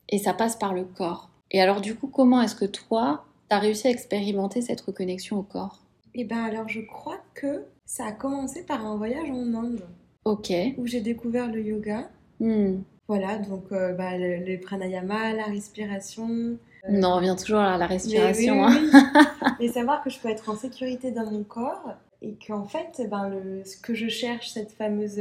et 0.08 0.18
ça 0.18 0.32
passe 0.34 0.56
par 0.56 0.74
le 0.74 0.84
corps. 0.84 1.30
Et 1.50 1.60
alors 1.60 1.80
du 1.80 1.94
coup, 1.94 2.06
comment 2.08 2.40
est-ce 2.42 2.54
que 2.54 2.64
toi, 2.66 3.24
tu 3.48 3.56
as 3.56 3.58
réussi 3.58 3.88
à 3.88 3.90
expérimenter 3.90 4.60
cette 4.62 4.80
reconnexion 4.80 5.38
au 5.38 5.42
corps? 5.42 5.80
Et 6.14 6.24
ben 6.24 6.42
alors, 6.44 6.68
je 6.68 6.80
crois 6.80 7.20
que 7.34 7.64
ça 7.84 8.06
a 8.06 8.12
commencé 8.12 8.64
par 8.64 8.84
un 8.84 8.96
voyage 8.96 9.30
en 9.30 9.54
Inde 9.54 9.82
Ok. 10.24 10.52
où 10.76 10.86
j'ai 10.86 11.00
découvert 11.00 11.50
le 11.50 11.62
yoga. 11.62 12.10
Hmm. 12.40 12.78
Voilà, 13.08 13.38
donc 13.38 13.64
euh, 13.72 13.92
bah, 13.94 14.16
le, 14.18 14.36
le 14.44 14.60
pranayama, 14.60 15.32
la 15.34 15.44
respiration. 15.44 16.56
On 16.88 17.02
en 17.02 17.16
revient 17.16 17.34
toujours 17.38 17.58
à 17.60 17.72
la 17.78 17.86
Mais 17.88 17.94
respiration. 17.94 18.62
oui, 18.62 18.74
hein. 18.74 18.78
oui, 18.82 18.90
oui. 18.92 19.48
Mais 19.60 19.68
savoir 19.68 20.02
que 20.02 20.10
je 20.10 20.18
peux 20.18 20.28
être 20.28 20.48
en 20.48 20.56
sécurité 20.56 21.10
dans 21.10 21.30
mon 21.30 21.42
corps 21.44 21.94
et 22.22 22.34
qu'en 22.46 22.64
fait, 22.64 23.02
ben, 23.08 23.28
le, 23.28 23.64
ce 23.64 23.76
que 23.76 23.94
je 23.94 24.08
cherche, 24.08 24.50
cette 24.50 24.72
fameuse 24.72 25.18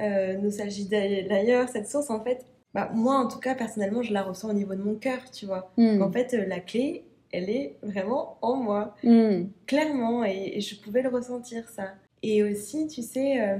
euh, 0.00 0.36
nostalgie 0.38 0.86
d'ailleurs, 0.86 1.68
cette 1.68 1.88
source, 1.88 2.10
en 2.10 2.22
fait, 2.22 2.44
bah, 2.74 2.90
moi 2.94 3.16
en 3.16 3.28
tout 3.28 3.38
cas, 3.38 3.54
personnellement, 3.54 4.02
je 4.02 4.12
la 4.12 4.22
ressens 4.22 4.50
au 4.50 4.54
niveau 4.54 4.74
de 4.74 4.82
mon 4.82 4.94
cœur, 4.94 5.30
tu 5.30 5.46
vois. 5.46 5.70
Hmm. 5.76 6.02
En 6.02 6.10
fait, 6.10 6.32
la 6.32 6.60
clé, 6.60 7.04
elle 7.30 7.48
est 7.50 7.76
vraiment 7.82 8.38
en 8.42 8.56
moi, 8.56 8.94
Hmm. 9.02 9.44
clairement, 9.66 10.24
et, 10.24 10.52
et 10.56 10.60
je 10.60 10.80
pouvais 10.80 11.02
le 11.02 11.08
ressentir 11.10 11.68
ça. 11.68 11.94
Et 12.22 12.42
aussi, 12.42 12.86
tu 12.86 13.02
sais, 13.02 13.40
euh, 13.40 13.56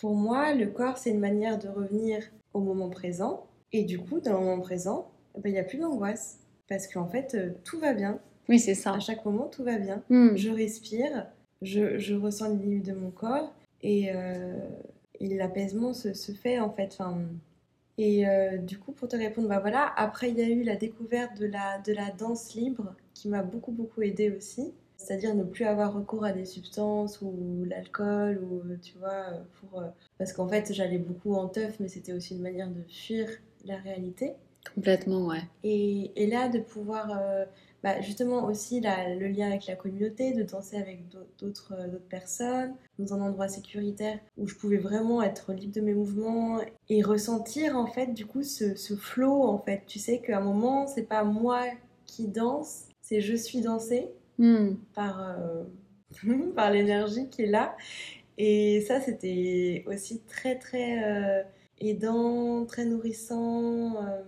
pour 0.00 0.14
moi, 0.14 0.54
le 0.54 0.66
corps, 0.68 0.98
c'est 0.98 1.10
une 1.10 1.18
manière 1.20 1.58
de 1.58 1.68
revenir 1.68 2.22
au 2.54 2.60
moment 2.60 2.88
présent. 2.88 3.46
Et 3.72 3.84
du 3.84 3.98
coup, 3.98 4.20
dans 4.20 4.32
le 4.38 4.44
moment 4.44 4.60
présent, 4.60 5.10
ben, 5.34 5.50
il 5.50 5.52
n'y 5.52 5.58
a 5.58 5.64
plus 5.64 5.78
d'angoisse. 5.78 6.38
Parce 6.68 6.86
qu'en 6.86 7.06
fait, 7.06 7.34
euh, 7.34 7.50
tout 7.64 7.78
va 7.78 7.92
bien. 7.94 8.18
Oui, 8.48 8.58
c'est 8.58 8.74
ça. 8.74 8.92
À 8.94 9.00
chaque 9.00 9.24
moment, 9.24 9.46
tout 9.46 9.64
va 9.64 9.78
bien. 9.78 10.02
Hmm. 10.10 10.36
Je 10.36 10.50
respire, 10.50 11.26
je, 11.62 11.98
je 11.98 12.14
ressens 12.14 12.48
les 12.50 12.56
limites 12.56 12.86
de 12.86 12.92
mon 12.92 13.10
corps 13.10 13.52
et, 13.82 14.10
euh, 14.14 14.58
et 15.20 15.36
l'apaisement 15.36 15.92
se, 15.94 16.14
se 16.14 16.32
fait 16.32 16.58
en 16.60 16.70
fait. 16.70 16.96
Enfin, 16.98 17.18
et 17.98 18.28
euh, 18.28 18.58
du 18.58 18.78
coup, 18.78 18.92
pour 18.92 19.08
te 19.08 19.16
répondre, 19.16 19.48
bah 19.48 19.58
voilà, 19.60 19.92
après 19.96 20.30
il 20.30 20.38
y 20.38 20.42
a 20.42 20.48
eu 20.48 20.62
la 20.62 20.76
découverte 20.76 21.38
de 21.38 21.46
la, 21.46 21.78
de 21.80 21.92
la 21.92 22.10
danse 22.10 22.54
libre 22.54 22.94
qui 23.14 23.28
m'a 23.28 23.42
beaucoup 23.42 23.72
beaucoup 23.72 24.02
aidée 24.02 24.30
aussi. 24.30 24.72
C'est-à-dire 24.96 25.34
ne 25.34 25.44
plus 25.44 25.64
avoir 25.64 25.94
recours 25.94 26.24
à 26.24 26.32
des 26.32 26.44
substances 26.44 27.20
ou 27.22 27.64
l'alcool 27.64 28.42
ou 28.42 28.62
tu 28.82 28.98
vois, 28.98 29.26
pour, 29.60 29.80
euh, 29.80 29.86
parce 30.18 30.32
qu'en 30.32 30.48
fait 30.48 30.72
j'allais 30.72 30.98
beaucoup 30.98 31.34
en 31.34 31.48
teuf, 31.48 31.78
mais 31.78 31.88
c'était 31.88 32.12
aussi 32.12 32.34
une 32.34 32.42
manière 32.42 32.68
de 32.68 32.82
fuir 32.88 33.28
la 33.64 33.76
réalité. 33.76 34.32
Complètement, 34.74 35.26
ouais. 35.26 35.42
Et, 35.62 36.10
et 36.16 36.26
là, 36.26 36.48
de 36.48 36.58
pouvoir, 36.58 37.16
euh, 37.16 37.44
bah, 37.82 38.00
justement 38.00 38.44
aussi 38.44 38.80
la- 38.80 39.14
le 39.14 39.28
lien 39.28 39.48
avec 39.48 39.66
la 39.66 39.76
communauté, 39.76 40.32
de 40.32 40.42
danser 40.42 40.76
avec 40.76 41.08
d'autres 41.38 41.74
euh, 41.78 41.88
d'autres 41.88 42.08
personnes, 42.08 42.74
dans 42.98 43.14
un 43.14 43.20
endroit 43.20 43.48
sécuritaire 43.48 44.18
où 44.36 44.46
je 44.48 44.54
pouvais 44.56 44.78
vraiment 44.78 45.22
être 45.22 45.52
libre 45.52 45.74
de 45.74 45.80
mes 45.80 45.94
mouvements 45.94 46.60
et 46.88 47.02
ressentir 47.02 47.76
en 47.76 47.86
fait 47.86 48.12
du 48.14 48.26
coup 48.26 48.42
ce, 48.42 48.74
ce 48.76 48.94
flow 48.96 49.42
en 49.44 49.58
fait. 49.58 49.82
Tu 49.86 49.98
sais 49.98 50.20
qu'à 50.20 50.38
un 50.38 50.40
moment, 50.42 50.86
c'est 50.86 51.04
pas 51.04 51.24
moi 51.24 51.64
qui 52.06 52.26
danse, 52.28 52.86
c'est 53.02 53.20
je 53.20 53.34
suis 53.36 53.60
dansée 53.60 54.08
Hmm. 54.38 54.76
par, 54.94 55.20
euh, 55.20 55.64
par 56.56 56.70
l'énergie 56.70 57.28
qui 57.28 57.42
est 57.42 57.46
là. 57.46 57.76
Et 58.38 58.82
ça, 58.86 59.00
c'était 59.00 59.84
aussi 59.88 60.20
très 60.26 60.58
très 60.58 61.04
euh, 61.04 61.42
aidant, 61.80 62.66
très 62.66 62.84
nourrissant, 62.84 64.04
euh, 64.06 64.22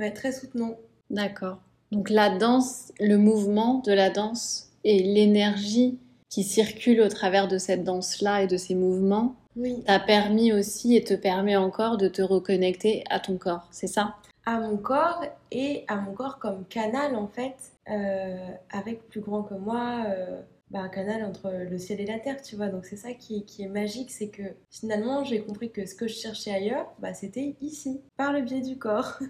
ouais, 0.00 0.12
très 0.12 0.32
soutenant. 0.32 0.76
D'accord. 1.10 1.60
Donc 1.92 2.10
la 2.10 2.30
danse, 2.30 2.92
le 3.00 3.16
mouvement 3.16 3.80
de 3.84 3.92
la 3.92 4.10
danse 4.10 4.70
et 4.84 5.02
l'énergie 5.02 5.98
qui 6.28 6.44
circule 6.44 7.00
au 7.00 7.08
travers 7.08 7.48
de 7.48 7.58
cette 7.58 7.84
danse-là 7.84 8.42
et 8.42 8.46
de 8.46 8.56
ces 8.56 8.74
mouvements 8.74 9.36
Oui, 9.56 9.82
t'a 9.86 9.98
permis 9.98 10.52
aussi 10.52 10.94
et 10.96 11.02
te 11.02 11.14
permet 11.14 11.56
encore 11.56 11.96
de 11.96 12.08
te 12.08 12.20
reconnecter 12.20 13.04
à 13.08 13.20
ton 13.20 13.38
corps, 13.38 13.66
c'est 13.70 13.86
ça? 13.86 14.16
À 14.44 14.60
mon 14.60 14.76
corps 14.76 15.24
et 15.50 15.84
à 15.88 15.96
mon 15.96 16.12
corps 16.12 16.38
comme 16.38 16.64
canal 16.66 17.16
en 17.16 17.26
fait, 17.26 17.56
euh, 17.90 18.36
avec 18.70 19.08
plus 19.08 19.20
grand 19.20 19.42
que 19.42 19.54
moi, 19.54 20.04
euh, 20.08 20.40
bah, 20.70 20.80
un 20.80 20.88
canal 20.88 21.24
entre 21.24 21.50
le 21.50 21.78
ciel 21.78 22.00
et 22.00 22.06
la 22.06 22.18
terre, 22.18 22.40
tu 22.42 22.56
vois. 22.56 22.68
Donc 22.68 22.84
c'est 22.84 22.96
ça 22.96 23.12
qui, 23.12 23.44
qui 23.44 23.62
est 23.62 23.68
magique, 23.68 24.10
c'est 24.10 24.28
que 24.28 24.42
finalement 24.70 25.24
j'ai 25.24 25.40
compris 25.40 25.70
que 25.70 25.86
ce 25.86 25.94
que 25.94 26.08
je 26.08 26.14
cherchais 26.14 26.52
ailleurs, 26.52 26.92
bah, 26.98 27.14
c'était 27.14 27.56
ici, 27.60 28.00
par 28.16 28.32
le 28.32 28.42
biais 28.42 28.62
du 28.62 28.78
corps. 28.78 29.18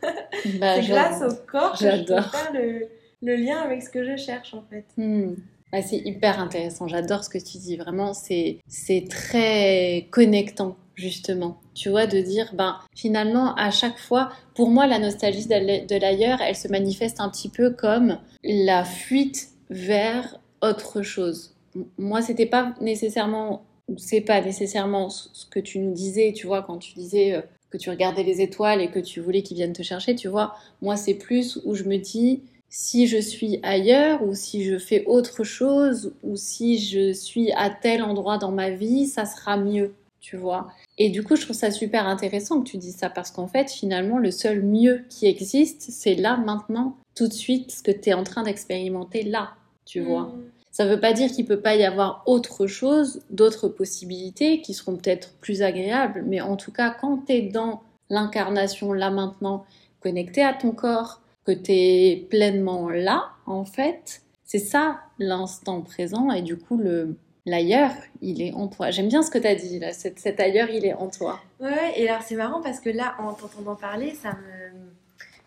Bah, 0.61 0.81
c'est 0.81 0.89
grâce 0.89 1.23
au 1.23 1.35
corps 1.51 1.73
que 1.73 1.85
je 1.85 2.05
peux 2.05 2.23
faire 2.23 2.53
le, 2.53 2.89
le 3.23 3.37
lien 3.37 3.59
avec 3.59 3.83
ce 3.83 3.91
que 3.91 4.05
je 4.05 4.17
cherche 4.17 4.55
en 4.55 4.63
fait. 4.63 4.85
Hmm. 4.97 5.35
C'est 5.73 5.99
hyper 5.99 6.41
intéressant, 6.41 6.89
j'adore 6.89 7.25
ce 7.25 7.29
que 7.29 7.39
tu 7.39 7.59
dis, 7.59 7.77
vraiment, 7.77 8.15
c'est 8.15 8.63
très 9.11 10.09
connectant, 10.11 10.77
justement. 10.95 11.61
Tu 11.75 11.91
vois, 11.91 12.07
de 12.07 12.21
dire, 12.21 12.51
ben, 12.55 12.79
finalement, 12.95 13.55
à 13.55 13.71
chaque 13.71 13.99
fois, 13.99 14.31
pour 14.55 14.71
moi, 14.71 14.87
la 14.87 14.99
nostalgie 14.99 15.47
de 15.47 16.01
l'ailleurs, 16.01 16.41
elle 16.41 16.57
se 16.57 16.69
manifeste 16.69 17.21
un 17.21 17.29
petit 17.29 17.51
peu 17.51 17.71
comme 17.71 18.19
la 18.43 18.83
fuite 18.85 19.51
vers 19.69 20.41
autre 20.63 21.03
chose. 21.03 21.55
Moi, 21.99 22.23
c'était 22.23 22.47
pas 22.47 22.75
nécessairement, 22.81 23.65
c'est 23.97 24.21
pas 24.21 24.41
nécessairement 24.41 25.11
ce 25.11 25.29
ce 25.33 25.47
que 25.47 25.61
tu 25.61 25.79
nous 25.79 25.93
disais, 25.93 26.33
tu 26.33 26.47
vois, 26.47 26.63
quand 26.63 26.79
tu 26.79 26.95
disais 26.95 27.35
euh, 27.35 27.43
que 27.71 27.79
tu 27.79 27.91
regardais 27.91 28.23
les 28.23 28.41
étoiles 28.41 28.81
et 28.81 28.91
que 28.91 28.99
tu 28.99 29.21
voulais 29.21 29.43
qu'ils 29.43 29.57
viennent 29.57 29.73
te 29.73 29.83
chercher, 29.83 30.15
tu 30.15 30.29
vois. 30.29 30.55
Moi, 30.83 30.97
c'est 30.97 31.15
plus 31.15 31.61
où 31.65 31.75
je 31.75 31.85
me 31.85 31.97
dis, 31.97 32.43
si 32.71 33.07
je 33.07 33.19
suis 33.19 33.61
ailleurs 33.63 34.23
ou 34.23 34.35
si 34.35 34.65
je 34.65 34.79
fais 34.79 35.05
autre 35.07 35.45
chose 35.45 36.13
ou 36.23 36.37
si 36.37 36.79
je 36.79 37.13
suis 37.13 37.53
à 37.53 37.71
tel 37.71 38.03
endroit 38.03 38.39
dans 38.39 38.53
ma 38.53 38.71
vie, 38.71 39.07
ça 39.07 39.25
sera 39.25 39.57
mieux, 39.57 39.95
tu 40.21 40.37
vois. 40.37 40.69
Et 40.99 41.11
du 41.11 41.23
coup, 41.23 41.37
je 41.37 41.43
trouve 41.43 41.57
ça 41.57 41.71
super 41.71 42.07
intéressant 42.07 42.61
que 42.61 42.69
tu 42.69 42.77
dises 42.77 42.97
ça 42.97 43.11
parce 43.11 43.31
qu'en 43.31 43.49
fait, 43.49 43.71
finalement, 43.71 44.19
le 44.19 44.31
seul 44.31 44.63
mieux 44.63 45.05
qui 45.09 45.27
existe, 45.27 45.87
c'est 45.91 46.15
là, 46.15 46.37
maintenant, 46.37 46.97
tout 47.15 47.29
de 47.29 47.33
suite, 47.33 47.71
ce 47.71 47.83
que 47.83 47.91
tu 47.91 48.11
es 48.11 48.15
en 48.15 48.25
train 48.25 48.43
d'expérimenter 48.43 49.23
là, 49.23 49.53
tu 49.89 50.01
vois. 50.01 50.25
Mm. 50.25 50.43
Ça 50.71 50.87
veut 50.87 51.01
pas 51.01 51.13
dire 51.13 51.31
qu'il 51.33 51.47
peut 51.47 51.61
pas 51.61 51.75
y 51.75 51.85
avoir 51.85 52.23
autre 52.27 52.67
chose, 52.67 53.23
d'autres 53.31 53.69
possibilités 53.69 54.61
qui 54.61 54.75
seront 54.75 54.97
peut-être 54.97 55.33
plus 55.41 55.63
agréables, 55.63 56.23
mais 56.27 56.41
en 56.41 56.57
tout 56.57 56.71
cas, 56.71 56.91
quand 56.91 57.25
tu 57.27 57.33
es 57.33 57.43
dans 57.43 57.83
l'incarnation 58.11 58.93
là 58.93 59.11
maintenant, 59.11 59.65
connecté 60.01 60.43
à 60.45 60.53
ton 60.53 60.71
corps, 60.71 61.21
que 61.45 61.53
tu 61.53 61.73
es 61.73 62.27
pleinement 62.31 62.91
là, 62.91 63.31
en 63.47 63.65
fait, 63.65 64.23
c'est 64.45 64.59
ça 64.59 65.01
l'instant 65.19 65.81
présent 65.81 66.31
et 66.31 66.43
du 66.43 66.57
coup, 66.57 66.77
le 66.77 67.17
l'ailleurs, 67.47 67.93
il 68.21 68.43
est 68.43 68.53
en 68.53 68.69
toi. 68.69 68.91
J'aime 68.91 69.09
bien 69.09 69.23
ce 69.23 69.31
que 69.31 69.39
tu 69.39 69.47
as 69.47 69.55
dit 69.55 69.79
là, 69.79 69.95
cet, 69.95 70.19
cet 70.19 70.39
ailleurs, 70.39 70.69
il 70.69 70.85
est 70.85 70.93
en 70.93 71.09
toi. 71.09 71.41
Ouais, 71.61 71.95
et 71.97 72.07
alors 72.07 72.23
c'est 72.23 72.37
marrant 72.37 72.61
parce 72.61 72.79
que 72.79 72.91
là, 72.91 73.15
en 73.19 73.33
t'entendant 73.33 73.75
parler, 73.75 74.15
ça 74.15 74.33
me, 74.33 74.83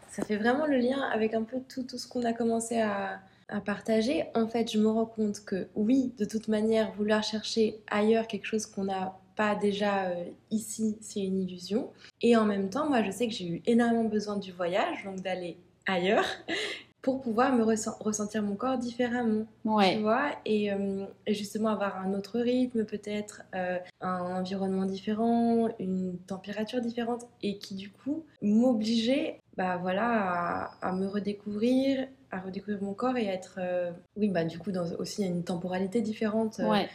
ça 0.09 0.25
fait 0.25 0.35
vraiment 0.35 0.65
le 0.65 0.77
lien 0.77 0.99
avec 1.13 1.35
un 1.35 1.43
peu 1.43 1.57
tout, 1.69 1.83
tout 1.83 1.99
ce 1.99 2.07
qu'on 2.07 2.23
a 2.23 2.33
commencé 2.33 2.79
à, 2.79 3.19
à 3.51 3.61
partager. 3.61 4.25
En 4.35 4.47
fait, 4.47 4.71
je 4.71 4.79
me 4.79 4.87
rends 4.87 5.05
compte 5.05 5.41
que 5.45 5.67
oui, 5.75 6.13
de 6.17 6.25
toute 6.25 6.47
manière, 6.47 6.91
vouloir 6.93 7.23
chercher 7.23 7.79
ailleurs 7.89 8.27
quelque 8.27 8.45
chose 8.45 8.65
qu'on 8.65 8.85
n'a 8.85 9.17
pas 9.35 9.55
déjà 9.55 10.05
euh, 10.09 10.25
ici, 10.49 10.97
c'est 11.01 11.21
une 11.21 11.39
illusion. 11.41 11.89
Et 12.21 12.35
en 12.35 12.45
même 12.45 12.69
temps, 12.69 12.87
moi, 12.89 13.03
je 13.03 13.11
sais 13.11 13.27
que 13.27 13.33
j'ai 13.33 13.47
eu 13.47 13.61
énormément 13.65 14.05
besoin 14.05 14.37
du 14.37 14.51
voyage, 14.51 15.03
donc 15.05 15.21
d'aller 15.21 15.57
ailleurs, 15.87 16.25
pour 17.01 17.21
pouvoir 17.21 17.55
me 17.55 17.63
ressent- 17.63 17.97
ressentir 17.99 18.43
mon 18.43 18.55
corps 18.55 18.77
différemment 18.77 19.45
tu 19.95 20.01
vois, 20.01 20.29
et, 20.45 20.71
euh, 20.71 21.05
et 21.25 21.33
justement 21.33 21.69
avoir 21.69 21.97
un 21.97 22.13
autre 22.13 22.39
rythme, 22.39 22.85
peut-être 22.85 23.41
euh, 23.55 23.79
un 24.01 24.37
environnement 24.39 24.85
différent, 24.85 25.69
une 25.79 26.17
température 26.27 26.79
différente, 26.81 27.25
et 27.41 27.57
qui 27.57 27.73
du 27.75 27.89
coup 27.89 28.23
m'obligeait, 28.43 29.39
bah 29.57 29.77
voilà, 29.81 30.69
à, 30.81 30.89
à 30.89 30.93
me 30.93 31.07
redécouvrir, 31.07 32.07
à 32.31 32.39
redécouvrir 32.39 32.81
mon 32.81 32.93
corps 32.93 33.17
et 33.17 33.29
à 33.29 33.33
être, 33.33 33.55
euh, 33.59 33.91
oui, 34.17 34.29
bah 34.29 34.43
du 34.45 34.57
coup 34.59 34.71
dans 34.71 34.85
aussi 34.99 35.23
une 35.23 35.43
temporalité 35.43 36.01
différente 36.01 36.59
euh, 36.59 36.69
Ouais. 36.69 36.89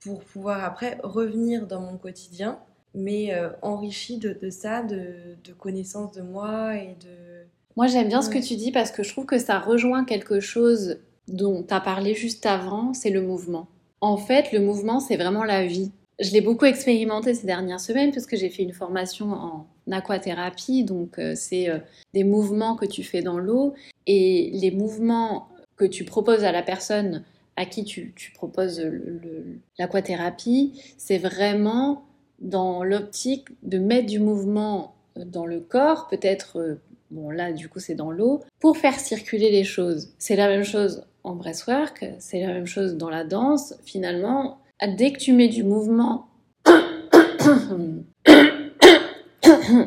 pour 0.00 0.20
pouvoir 0.24 0.64
après 0.64 0.98
revenir 1.02 1.66
dans 1.66 1.80
mon 1.80 1.96
quotidien, 1.98 2.58
mais 2.94 3.34
euh, 3.34 3.50
enrichi 3.62 4.18
de, 4.18 4.32
de 4.32 4.50
ça, 4.50 4.82
de, 4.82 5.36
de 5.44 5.52
connaissances 5.52 6.12
de 6.12 6.22
moi 6.22 6.76
et 6.76 6.96
de 7.00 7.46
Moi, 7.76 7.86
j'aime 7.86 8.08
bien 8.08 8.22
ce 8.22 8.30
que 8.30 8.38
tu 8.38 8.56
dis 8.56 8.72
parce 8.72 8.90
que 8.90 9.02
je 9.02 9.10
trouve 9.12 9.26
que 9.26 9.38
ça 9.38 9.58
rejoint 9.58 10.04
quelque 10.04 10.40
chose 10.40 10.98
dont 11.28 11.62
tu 11.62 11.74
as 11.74 11.80
parlé 11.80 12.14
juste 12.14 12.46
avant, 12.46 12.94
c'est 12.94 13.10
le 13.10 13.20
mouvement. 13.22 13.68
En 14.00 14.16
fait, 14.16 14.52
le 14.52 14.60
mouvement, 14.60 15.00
c'est 15.00 15.16
vraiment 15.16 15.44
la 15.44 15.66
vie. 15.66 15.92
Je 16.20 16.32
l'ai 16.32 16.40
beaucoup 16.40 16.64
expérimenté 16.64 17.32
ces 17.34 17.46
dernières 17.46 17.80
semaines 17.80 18.12
parce 18.12 18.26
que 18.26 18.36
j'ai 18.36 18.50
fait 18.50 18.64
une 18.64 18.72
formation 18.72 19.32
en 19.32 19.66
aquathérapie, 19.90 20.82
donc 20.84 21.18
euh, 21.18 21.34
c'est 21.36 21.70
euh, 21.70 21.78
des 22.12 22.24
mouvements 22.24 22.74
que 22.74 22.86
tu 22.86 23.04
fais 23.04 23.22
dans 23.22 23.38
l'eau 23.38 23.74
et 24.06 24.50
les 24.52 24.72
mouvements 24.72 25.48
que 25.76 25.84
tu 25.84 26.04
proposes 26.04 26.42
à 26.42 26.50
la 26.50 26.62
personne 26.62 27.24
à 27.56 27.64
qui 27.66 27.84
tu, 27.84 28.14
proposes 28.34 28.80
l'aquathérapie, 29.78 30.80
c'est 30.96 31.18
vraiment 31.18 32.04
dans 32.38 32.84
l'optique 32.84 33.48
de 33.64 33.78
mettre 33.78 34.06
du 34.06 34.20
mouvement 34.20 34.94
dans 35.16 35.44
le 35.44 35.58
corps, 35.58 36.06
peut-être 36.08 36.58
euh, 36.58 36.80
bon 37.10 37.30
là 37.30 37.52
du 37.52 37.68
coup 37.68 37.80
c'est 37.80 37.94
dans 37.94 38.10
l'eau, 38.10 38.40
pour 38.60 38.76
faire 38.76 38.98
circuler 38.98 39.50
les 39.50 39.64
choses. 39.64 40.10
C'est 40.18 40.36
la 40.36 40.48
même 40.48 40.64
chose 40.64 41.04
en 41.24 41.34
breathwork, 41.34 42.04
c'est 42.18 42.40
la 42.40 42.52
même 42.52 42.66
chose 42.66 42.96
dans 42.96 43.10
la 43.10 43.24
danse. 43.24 43.74
Finalement, 43.84 44.58
dès 44.86 45.12
que 45.12 45.18
tu 45.18 45.32
mets 45.32 45.48
du 45.48 45.64
mouvement, 45.64 46.28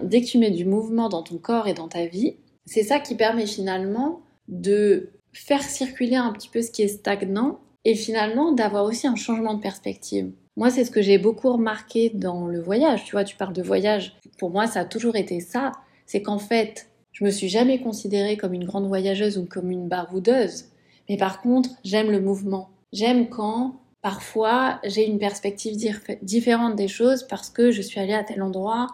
dès 0.03 0.21
que 0.21 0.25
tu 0.25 0.37
mets 0.37 0.51
du 0.51 0.65
mouvement 0.65 1.09
dans 1.09 1.23
ton 1.23 1.37
corps 1.37 1.67
et 1.67 1.73
dans 1.73 1.87
ta 1.87 2.05
vie, 2.05 2.35
c'est 2.65 2.83
ça 2.83 2.99
qui 2.99 3.15
permet 3.15 3.45
finalement 3.45 4.21
de 4.47 5.11
faire 5.33 5.63
circuler 5.63 6.15
un 6.15 6.31
petit 6.33 6.49
peu 6.49 6.61
ce 6.61 6.71
qui 6.71 6.81
est 6.81 6.87
stagnant 6.89 7.59
et 7.85 7.95
finalement 7.95 8.51
d'avoir 8.51 8.85
aussi 8.85 9.07
un 9.07 9.15
changement 9.15 9.53
de 9.53 9.61
perspective. 9.61 10.31
Moi, 10.57 10.69
c'est 10.69 10.83
ce 10.83 10.91
que 10.91 11.01
j'ai 11.01 11.17
beaucoup 11.17 11.51
remarqué 11.53 12.11
dans 12.13 12.47
le 12.47 12.61
voyage. 12.61 13.05
Tu 13.05 13.13
vois, 13.13 13.23
tu 13.23 13.37
parles 13.37 13.53
de 13.53 13.63
voyage. 13.63 14.17
Pour 14.37 14.49
moi, 14.51 14.67
ça 14.67 14.81
a 14.81 14.85
toujours 14.85 15.15
été 15.15 15.39
ça. 15.39 15.71
C'est 16.05 16.21
qu'en 16.21 16.37
fait, 16.37 16.89
je 17.13 17.23
me 17.23 17.31
suis 17.31 17.47
jamais 17.47 17.79
considérée 17.79 18.35
comme 18.37 18.53
une 18.53 18.65
grande 18.65 18.87
voyageuse 18.87 19.37
ou 19.37 19.45
comme 19.45 19.71
une 19.71 19.87
baroudeuse. 19.87 20.65
Mais 21.09 21.17
par 21.17 21.41
contre, 21.41 21.69
j'aime 21.83 22.11
le 22.11 22.19
mouvement. 22.19 22.69
J'aime 22.91 23.29
quand 23.29 23.80
parfois 24.01 24.79
j'ai 24.83 25.07
une 25.07 25.19
perspective 25.19 25.75
différente 26.21 26.75
des 26.75 26.87
choses 26.87 27.23
parce 27.23 27.49
que 27.49 27.71
je 27.71 27.81
suis 27.81 27.99
allée 27.99 28.13
à 28.13 28.23
tel 28.23 28.41
endroit 28.41 28.87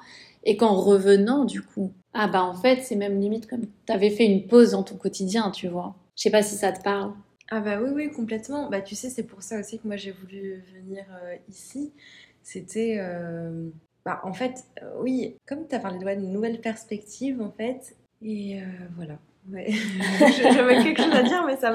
et 0.43 0.58
qu'en 0.58 0.76
revenant 0.76 1.46
du 1.46 1.62
coup, 1.62 1.93
ah 2.13 2.28
bah 2.28 2.43
en 2.43 2.54
fait 2.54 2.82
c'est 2.82 2.96
même 2.96 3.20
limite 3.20 3.48
comme 3.48 3.65
tu 3.86 3.93
avais 3.93 4.10
fait 4.10 4.26
une 4.26 4.48
pause 4.48 4.72
dans 4.72 4.84
ton 4.84 4.96
quotidien, 4.96 5.52
tu 5.52 5.67
vois. 5.67 5.96
Je 6.15 6.24
sais 6.24 6.32
pas 6.32 6.41
si 6.41 6.56
ça 6.56 6.72
te 6.72 6.82
parle. 6.82 7.13
Ah 7.50 7.62
bah 7.62 7.80
oui, 7.82 7.89
oui, 7.93 8.12
complètement. 8.12 8.70
Bah 8.70 8.82
tu 8.82 8.96
sais, 8.96 9.10
c'est 9.10 9.24
pour 9.24 9.41
ça 9.41 9.60
aussi 9.60 9.80
que 9.80 9.88
moi 9.88 9.96
j'ai 9.96 10.12
voulu 10.12 10.63
venir 10.74 11.06
euh, 11.24 11.36
ici. 11.50 11.93
C'était... 12.43 12.98
Euh, 13.00 13.70
bah 14.06 14.22
en 14.24 14.34
fait, 14.34 14.65
euh, 14.82 14.91
oui, 15.02 15.36
comme 15.48 15.67
tu 15.67 15.76
as 15.76 15.80
parlé 15.80 16.00
de 16.15 16.22
nouvelle 16.22 16.60
perspective 16.60 17.41
en 17.41 17.52
fait, 17.52 17.96
et 18.22 18.60
voilà. 18.96 19.20
Ouais. 19.52 19.67
J'avais 20.41 20.84
quelque 20.84 21.02
chose 21.02 21.13
à 21.13 21.24
dire, 21.24 21.46
mais 21.46 21.56
ça 21.56 21.72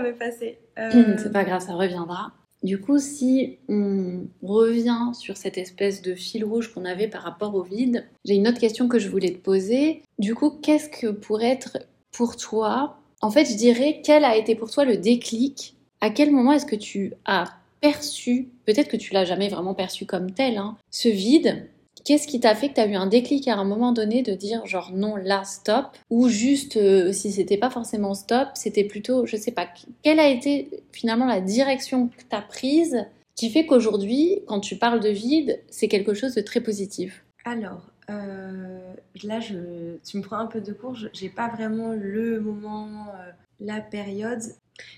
m'est 0.00 0.12
passé. 0.12 0.58
C'est 0.76 1.32
pas 1.32 1.44
grave, 1.44 1.62
ça 1.62 1.72
reviendra. 1.74 2.32
Du 2.64 2.80
coup, 2.80 2.98
si 2.98 3.58
on 3.68 4.26
revient 4.42 5.10
sur 5.12 5.36
cette 5.36 5.58
espèce 5.58 6.00
de 6.00 6.14
fil 6.14 6.46
rouge 6.46 6.72
qu'on 6.72 6.86
avait 6.86 7.08
par 7.08 7.22
rapport 7.22 7.54
au 7.54 7.62
vide, 7.62 8.06
j'ai 8.24 8.36
une 8.36 8.48
autre 8.48 8.58
question 8.58 8.88
que 8.88 8.98
je 8.98 9.10
voulais 9.10 9.32
te 9.32 9.38
poser. 9.38 10.00
Du 10.18 10.34
coup, 10.34 10.50
qu'est-ce 10.50 10.88
que 10.88 11.08
pourrait 11.08 11.50
être 11.50 11.76
pour 12.10 12.36
toi 12.36 12.96
En 13.20 13.30
fait, 13.30 13.44
je 13.44 13.54
dirais, 13.54 14.00
quel 14.02 14.24
a 14.24 14.34
été 14.34 14.54
pour 14.54 14.70
toi 14.70 14.86
le 14.86 14.96
déclic? 14.96 15.76
À 16.00 16.08
quel 16.08 16.30
moment 16.30 16.52
est-ce 16.52 16.64
que 16.64 16.74
tu 16.74 17.12
as 17.26 17.52
perçu, 17.82 18.48
peut-être 18.64 18.88
que 18.88 18.96
tu 18.96 19.12
l'as 19.12 19.26
jamais 19.26 19.50
vraiment 19.50 19.74
perçu 19.74 20.06
comme 20.06 20.30
tel, 20.30 20.56
hein, 20.56 20.78
ce 20.90 21.10
vide? 21.10 21.68
Qu'est-ce 22.04 22.26
qui 22.26 22.38
t'a 22.38 22.54
fait 22.54 22.68
que 22.68 22.74
tu 22.74 22.80
as 22.80 22.86
eu 22.86 22.94
un 22.94 23.06
déclic 23.06 23.48
à 23.48 23.56
un 23.56 23.64
moment 23.64 23.92
donné 23.92 24.22
de 24.22 24.34
dire 24.34 24.66
genre 24.66 24.92
non 24.92 25.16
là 25.16 25.44
stop? 25.44 25.86
Ou 26.10 26.28
juste 26.28 26.76
euh, 26.76 27.12
si 27.12 27.32
c'était 27.32 27.56
pas 27.56 27.70
forcément 27.70 28.14
stop, 28.14 28.48
c'était 28.54 28.84
plutôt 28.84 29.24
je 29.26 29.36
sais 29.36 29.52
pas 29.52 29.68
quelle 30.02 30.20
a 30.20 30.28
été 30.28 30.68
finalement 30.92 31.26
la 31.26 31.40
direction 31.40 32.08
que 32.08 32.20
tu 32.20 32.36
as 32.36 32.42
prise 32.42 33.06
qui 33.34 33.50
fait 33.50 33.66
qu'aujourd'hui 33.66 34.42
quand 34.46 34.60
tu 34.60 34.76
parles 34.76 35.00
de 35.00 35.08
vide, 35.08 35.60
c'est 35.70 35.88
quelque 35.88 36.14
chose 36.14 36.34
de 36.34 36.42
très 36.42 36.60
positif? 36.60 37.24
Alors 37.44 37.90
euh, 38.10 38.94
là 39.22 39.40
je 39.40 39.96
tu 40.06 40.18
me 40.18 40.22
prends 40.22 40.38
un 40.38 40.46
peu 40.46 40.60
de 40.60 40.72
cours, 40.72 40.96
j'ai 41.12 41.30
pas 41.30 41.48
vraiment 41.48 41.92
le 41.92 42.38
moment 42.40 43.06
euh, 43.08 43.30
la 43.60 43.80
période 43.80 44.42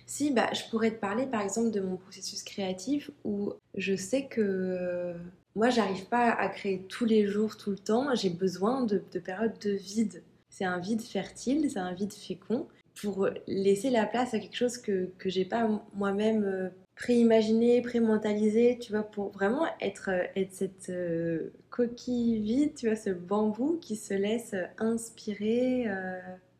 si, 0.06 0.30
bah, 0.30 0.48
je 0.52 0.62
pourrais 0.70 0.90
te 0.90 1.00
parler 1.00 1.26
par 1.26 1.42
exemple 1.42 1.70
de 1.70 1.80
mon 1.80 1.96
processus 1.96 2.42
créatif 2.42 3.10
où 3.24 3.52
je 3.76 3.94
sais 3.94 4.26
que 4.26 5.14
moi, 5.56 5.70
j'arrive 5.70 6.04
pas 6.04 6.30
à 6.30 6.48
créer 6.50 6.82
tous 6.86 7.06
les 7.06 7.26
jours, 7.26 7.56
tout 7.56 7.70
le 7.70 7.78
temps. 7.78 8.14
J'ai 8.14 8.28
besoin 8.28 8.84
de, 8.84 8.98
périodes 8.98 9.58
de 9.58 9.70
vide. 9.70 10.22
C'est 10.50 10.66
un 10.66 10.78
vide 10.78 11.00
fertile, 11.00 11.70
c'est 11.70 11.78
un 11.78 11.94
vide 11.94 12.12
fécond 12.12 12.68
pour 13.00 13.28
laisser 13.46 13.88
la 13.88 14.04
place 14.04 14.34
à 14.34 14.38
quelque 14.38 14.56
chose 14.56 14.76
que, 14.76 15.10
que 15.18 15.30
j'ai 15.30 15.46
pas 15.46 15.68
moi-même 15.94 16.44
euh, 16.44 16.68
préimaginé, 16.94 17.80
pré-mentalisé, 17.80 18.78
tu 18.78 18.92
vois, 18.92 19.02
pour 19.02 19.30
vraiment 19.30 19.66
être, 19.80 20.10
euh, 20.10 20.24
être 20.36 20.52
cette 20.52 20.90
euh, 20.90 21.50
coquille 21.70 22.38
vide, 22.40 22.74
tu 22.74 22.86
vois, 22.86 22.96
ce 22.96 23.10
bambou 23.10 23.78
qui 23.80 23.96
se 23.96 24.12
laisse 24.12 24.54
inspirer. 24.78 25.86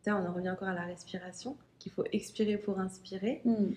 on 0.06 0.10
en 0.10 0.32
revient 0.32 0.50
encore 0.50 0.68
à 0.68 0.74
la 0.74 0.84
respiration, 0.84 1.56
qu'il 1.78 1.92
faut 1.92 2.04
expirer 2.12 2.56
pour 2.56 2.80
inspirer. 2.80 3.42
Hmm. 3.44 3.72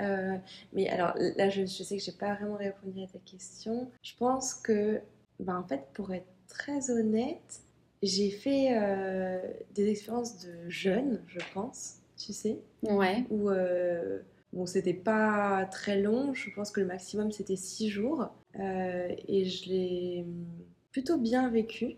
Euh, 0.00 0.36
mais 0.72 0.88
alors 0.88 1.14
là, 1.36 1.48
je, 1.48 1.64
sais 1.66 1.96
que 1.96 2.02
j'ai 2.02 2.12
pas 2.12 2.34
vraiment 2.34 2.56
répondu 2.56 3.02
à 3.02 3.06
ta 3.06 3.18
question. 3.18 3.90
Je 4.02 4.12
pense 4.18 4.54
que, 4.54 5.00
ben, 5.40 5.58
en 5.58 5.64
fait, 5.64 5.82
pour 5.94 6.12
être 6.12 6.26
très 6.48 6.90
honnête, 6.90 7.60
j'ai 8.02 8.30
fait 8.30 8.76
euh, 8.76 9.40
des 9.74 9.88
expériences 9.88 10.44
de 10.44 10.68
jeune, 10.68 11.22
je 11.26 11.40
pense, 11.54 11.98
tu 12.16 12.32
sais. 12.32 12.58
Ouais. 12.82 13.24
Où, 13.30 13.50
euh, 13.50 14.20
bon, 14.52 14.66
c'était 14.66 14.94
pas 14.94 15.66
très 15.70 16.00
long. 16.00 16.34
Je 16.34 16.50
pense 16.50 16.70
que 16.70 16.80
le 16.80 16.86
maximum, 16.86 17.30
c'était 17.30 17.56
six 17.56 17.88
jours. 17.88 18.28
et 18.58 19.44
je 19.44 19.68
l'ai 19.68 20.26
plutôt 20.90 21.18
bien 21.18 21.48
vécu. 21.48 21.96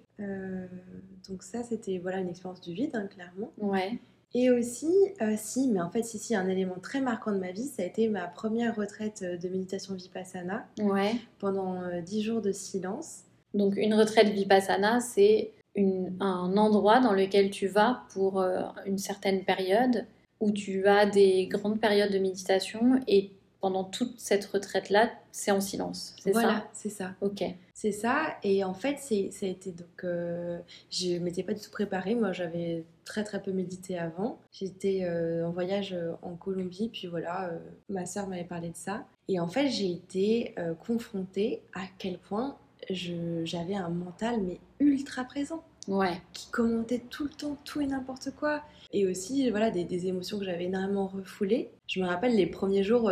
donc 1.29 1.43
ça, 1.43 1.63
c'était 1.63 1.99
voilà 1.99 2.19
une 2.19 2.29
expérience 2.29 2.61
du 2.61 2.75
vide, 2.75 2.95
hein, 2.95 3.07
clairement. 3.07 3.53
Ouais. 3.59 3.99
Et 4.37 4.51
aussi, 4.51 4.93
euh, 5.23 5.35
si, 5.39 5.69
mais 5.69 5.81
en 5.81 5.91
fait, 5.91 6.03
si, 6.03 6.19
si, 6.19 6.35
un 6.35 6.49
élément 6.49 6.79
très 6.83 7.01
marquant 7.01 7.31
de 7.31 7.39
ma 7.39 7.53
vie, 7.53 7.69
ça 7.69 7.83
a 7.83 7.87
été 7.87 8.09
ma 8.09 8.27
première 8.27 8.75
retraite 8.75 9.23
euh, 9.23 9.37
de 9.37 9.49
méditation 9.49 9.95
vipassana. 9.95 10.67
Ouais. 10.81 11.13
Pendant 11.39 11.83
euh, 11.83 12.01
dix 12.01 12.23
jours 12.23 12.43
de 12.43 12.51
silence. 12.51 13.21
Donc, 13.55 13.77
une 13.77 13.95
retraite 13.95 14.31
vipassana, 14.31 14.99
c'est 14.99 15.53
un 15.77 16.57
endroit 16.57 16.99
dans 17.01 17.13
lequel 17.13 17.51
tu 17.51 17.67
vas 17.67 18.03
pour 18.13 18.45
une 18.87 18.99
certaine 18.99 19.45
période, 19.45 20.07
où 20.41 20.53
tu 20.53 20.87
as 20.87 21.07
des 21.07 21.47
grandes 21.47 21.81
périodes 21.81 22.13
de 22.13 22.19
méditation 22.19 23.01
et 23.09 23.33
pendant 23.65 23.85
toute 23.85 24.21
cette 24.21 24.45
retraite-là, 24.45 25.11
c'est 25.33 25.51
en 25.51 25.63
silence. 25.63 26.15
C'est 26.23 26.33
voilà, 26.33 26.69
c'est 26.75 26.91
ça. 26.91 27.15
Ok. 27.23 27.43
C'est 27.73 27.93
ça. 27.93 28.37
Et 28.43 28.63
en 28.63 28.75
fait, 28.75 28.97
c'est, 28.99 29.31
ça 29.31 29.47
a 29.47 29.49
été 29.49 29.73
donc. 29.73 30.05
Euh, 30.05 30.59
je 30.91 31.17
m'étais 31.17 31.43
pas 31.43 31.55
du 31.55 31.63
tout 31.63 31.71
préparée. 31.71 32.15
Moi, 32.15 32.33
j'avais 32.33 32.85
très 33.07 33.25
très 33.25 33.41
peu 33.41 33.53
médité 33.53 33.99
avant. 33.99 34.39
J'étais 34.53 35.05
euh, 35.05 35.47
en 35.47 35.51
voyage 35.51 35.95
euh, 35.95 36.13
en 36.21 36.35
Colombie, 36.35 36.91
puis 36.93 37.07
voilà, 37.07 37.53
ma 37.89 38.05
soeur 38.05 38.29
m'avait 38.29 38.45
parlé 38.45 38.69
de 38.69 38.77
ça. 38.77 39.07
Et 39.29 39.41
en 39.41 39.49
fait, 39.49 39.69
j'ai 39.69 39.91
été 39.91 40.55
confrontée 40.85 41.63
à 41.73 41.85
quel 41.97 42.19
point 42.19 42.59
j'avais 42.91 43.77
un 43.77 43.89
mental 43.89 44.43
mais 44.43 44.61
ultra 44.79 45.25
présent. 45.25 45.65
Ouais. 45.89 46.21
Qui 46.35 46.51
commentait 46.51 47.03
tout 47.11 47.25
le 47.25 47.31
temps 47.31 47.57
tout 47.65 47.81
et 47.81 47.87
n'importe 47.87 48.31
quoi. 48.39 48.63
Et 48.93 49.07
aussi, 49.07 49.49
voilà, 49.51 49.71
des, 49.71 49.85
des 49.85 50.07
émotions 50.07 50.39
que 50.39 50.45
j'avais 50.45 50.65
énormément 50.65 51.07
refoulées. 51.07 51.71
Je 51.89 52.01
me 52.01 52.07
rappelle 52.07 52.37
les 52.37 52.47
premiers 52.47 52.83
jours, 52.83 53.11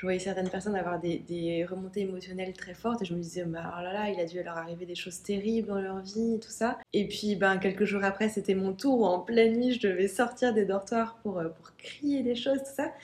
je 0.00 0.06
voyais 0.06 0.18
certaines 0.18 0.48
personnes 0.48 0.76
avoir 0.76 0.98
des, 0.98 1.66
remontées 1.70 2.00
émotionnelles 2.00 2.54
très 2.54 2.72
fortes 2.72 3.02
et 3.02 3.04
je 3.04 3.12
me 3.12 3.20
disais, 3.20 3.44
bah, 3.44 3.70
oh 3.76 3.82
là 3.82 3.92
là, 3.92 4.08
il 4.08 4.18
a 4.18 4.24
dû 4.24 4.42
leur 4.42 4.56
arriver 4.56 4.86
des 4.86 4.94
choses 4.94 5.20
terribles 5.20 5.68
dans 5.68 5.78
leur 5.78 6.00
vie 6.00 6.36
et 6.36 6.40
tout 6.40 6.48
ça. 6.48 6.78
Et 6.94 7.06
puis, 7.06 7.36
ben, 7.36 7.58
quelques 7.58 7.84
jours 7.84 8.02
après, 8.02 8.30
c'était 8.30 8.54
mon 8.54 8.72
tour 8.72 9.00
où 9.00 9.04
en 9.04 9.20
pleine 9.20 9.58
nuit, 9.58 9.74
je 9.74 9.86
devais 9.86 10.08
sortir 10.08 10.54
des 10.54 10.64
dortoirs 10.64 11.18
pour, 11.22 11.38
euh, 11.38 11.50
pour 11.50 11.76
crier 11.76 12.22
des 12.22 12.34
choses, 12.34 12.60
tout 12.60 12.74
ça. 12.74 12.94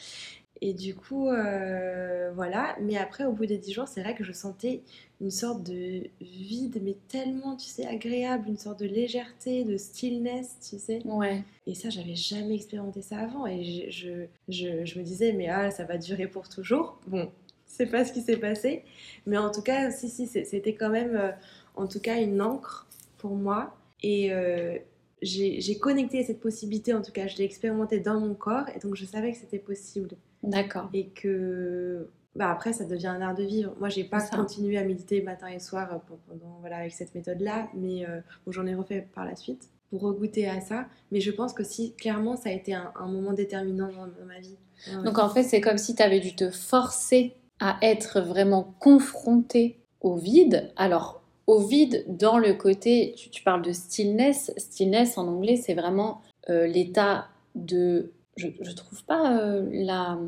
Et 0.60 0.72
du 0.72 0.94
coup, 0.94 1.28
euh, 1.28 2.30
voilà. 2.34 2.76
Mais 2.80 2.96
après, 2.96 3.24
au 3.24 3.32
bout 3.32 3.46
des 3.46 3.58
dix 3.58 3.72
jours, 3.72 3.88
c'est 3.88 4.02
vrai 4.02 4.14
que 4.14 4.24
je 4.24 4.32
sentais 4.32 4.82
une 5.20 5.30
sorte 5.30 5.62
de 5.62 6.04
vide, 6.20 6.80
mais 6.82 6.96
tellement, 7.08 7.56
tu 7.56 7.66
sais, 7.66 7.86
agréable, 7.86 8.48
une 8.48 8.58
sorte 8.58 8.80
de 8.80 8.86
légèreté, 8.86 9.64
de 9.64 9.76
stillness, 9.76 10.56
tu 10.60 10.78
sais. 10.78 11.00
Ouais. 11.04 11.42
Et 11.66 11.74
ça, 11.74 11.90
j'avais 11.90 12.14
jamais 12.14 12.54
expérimenté 12.54 13.02
ça 13.02 13.18
avant. 13.18 13.46
Et 13.46 13.90
je, 13.90 14.26
je, 14.48 14.84
je, 14.84 14.98
me 14.98 15.04
disais, 15.04 15.32
mais 15.32 15.48
ah, 15.48 15.70
ça 15.70 15.84
va 15.84 15.98
durer 15.98 16.26
pour 16.26 16.48
toujours. 16.48 16.98
Bon, 17.06 17.30
c'est 17.66 17.86
pas 17.86 18.04
ce 18.04 18.12
qui 18.12 18.20
s'est 18.20 18.38
passé. 18.38 18.82
Mais 19.26 19.38
en 19.38 19.50
tout 19.50 19.62
cas, 19.62 19.90
si, 19.90 20.08
si, 20.08 20.26
c'était 20.26 20.74
quand 20.74 20.90
même, 20.90 21.16
euh, 21.16 21.32
en 21.76 21.86
tout 21.86 22.00
cas, 22.00 22.20
une 22.20 22.40
encre 22.40 22.86
pour 23.18 23.34
moi. 23.34 23.76
Et. 24.02 24.32
Euh, 24.32 24.78
j'ai 25.22 25.78
connecté 25.78 26.20
à 26.20 26.24
cette 26.24 26.40
possibilité, 26.40 26.92
en 26.92 27.02
tout 27.02 27.12
cas, 27.12 27.26
je 27.26 27.36
l'ai 27.36 27.44
expérimenté 27.44 28.00
dans 28.00 28.20
mon 28.20 28.34
corps, 28.34 28.68
et 28.74 28.78
donc 28.78 28.96
je 28.96 29.04
savais 29.04 29.32
que 29.32 29.38
c'était 29.38 29.58
possible. 29.58 30.10
D'accord. 30.46 30.88
Et 30.92 31.09
que 31.09 32.09
bah 32.37 32.50
après, 32.50 32.72
ça 32.72 32.85
devient 32.85 33.06
un 33.06 33.20
art 33.22 33.35
de 33.35 33.42
vivre. 33.42 33.74
Moi, 33.78 33.88
j'ai 33.88 34.04
pas 34.04 34.20
continué 34.20 34.76
à 34.76 34.85
méditer 34.85 35.22
matin 35.22 35.48
et 35.48 35.59
soir 35.59 35.92
euh, 35.92 36.14
pendant, 36.28 36.59
voilà, 36.61 36.78
avec 36.78 36.92
cette 36.92 37.14
méthode-là, 37.14 37.68
mais 37.74 38.06
euh, 38.06 38.20
j'en 38.46 38.66
ai 38.66 38.74
refait 38.74 39.06
par 39.14 39.24
la 39.24 39.35
suite 39.37 39.70
pour 39.90 40.02
regoûter 40.02 40.46
à 40.46 40.61
ça. 40.61 40.87
Mais 41.12 41.20
je 41.20 41.30
pense 41.30 41.54
que 41.54 41.64
si, 41.64 41.94
clairement, 41.94 42.37
ça 42.37 42.50
a 42.50 42.52
été 42.52 42.74
un, 42.74 42.92
moment 43.06 43.32
déterminant 43.32 43.88
dans, 43.88 44.26
ma 44.26 44.38
vie. 44.40 44.56
Donc, 45.04 45.18
en 45.18 45.30
fait, 45.30 45.44
c'est 45.44 45.61
comme 45.61 45.78
si 45.78 45.94
tu 45.94 46.02
avais 46.02 46.20
dû 46.20 46.35
te 46.35 46.50
forcer 46.50 47.35
à 47.61 47.78
être 47.80 48.20
vraiment 48.20 48.74
confronté 48.80 49.78
au 50.00 50.16
vide. 50.16 50.70
Alors, 50.76 51.22
au 51.46 51.61
vide, 51.61 52.04
dans 52.09 52.37
le 52.37 52.52
côté, 52.52 53.14
tu, 53.16 53.42
parles 53.42 53.62
de 53.62 53.72
stillness. 53.72 54.52
Stillness, 54.56 55.16
en 55.16 55.28
anglais, 55.28 55.56
c'est 55.56 55.74
vraiment 55.74 56.20
euh, 56.50 56.66
l'état 56.66 57.28
de 57.54 58.12
je 58.37 58.49
ne 58.49 58.75
trouve 58.75 59.05
pas 59.05 59.38
euh, 59.38 59.66
la, 59.72 60.18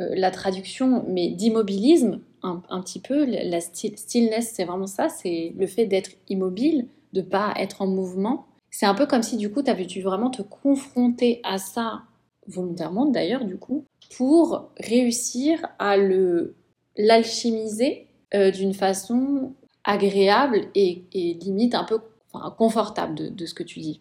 euh, 0.00 0.08
la 0.14 0.30
traduction, 0.30 1.04
mais 1.08 1.30
d'immobilisme, 1.30 2.20
un, 2.42 2.80
petit 2.80 3.00
peu. 3.00 3.26
La 3.26 3.60
stillness, 3.60 4.52
c'est 4.54 4.64
vraiment 4.64 4.86
ça, 4.86 5.08
c'est 5.10 5.52
le 5.56 5.66
fait 5.66 5.86
d'être 5.86 6.12
immobile, 6.28 6.86
de 7.12 7.20
pas 7.20 7.52
être 7.58 7.82
en 7.82 7.86
mouvement. 7.86 8.46
C'est 8.70 8.86
un 8.86 8.94
peu 8.94 9.06
comme 9.06 9.22
si 9.22 9.36
du 9.36 9.50
coup, 9.50 9.62
tu 9.62 9.70
avais 9.70 9.84
dû 9.84 10.00
vraiment 10.00 10.30
te 10.30 10.40
confronter 10.42 11.40
à 11.44 11.58
ça, 11.58 12.02
volontairement 12.46 13.06
d'ailleurs, 13.06 13.44
du 13.44 13.58
coup, 13.58 13.84
pour 14.16 14.70
réussir 14.78 15.60
à 15.78 15.96
l'alchimiser 16.96 18.06
euh, 18.34 18.50
d'une 18.50 18.74
façon 18.74 19.52
agréable 19.84 20.68
et, 20.74 21.04
limite 21.12 21.74
un 21.74 21.84
peu 21.84 21.98
confortable 22.56 23.14
de, 23.16 23.28
de, 23.28 23.44
ce 23.44 23.54
que 23.54 23.64
tu 23.64 23.80
dis. 23.80 24.00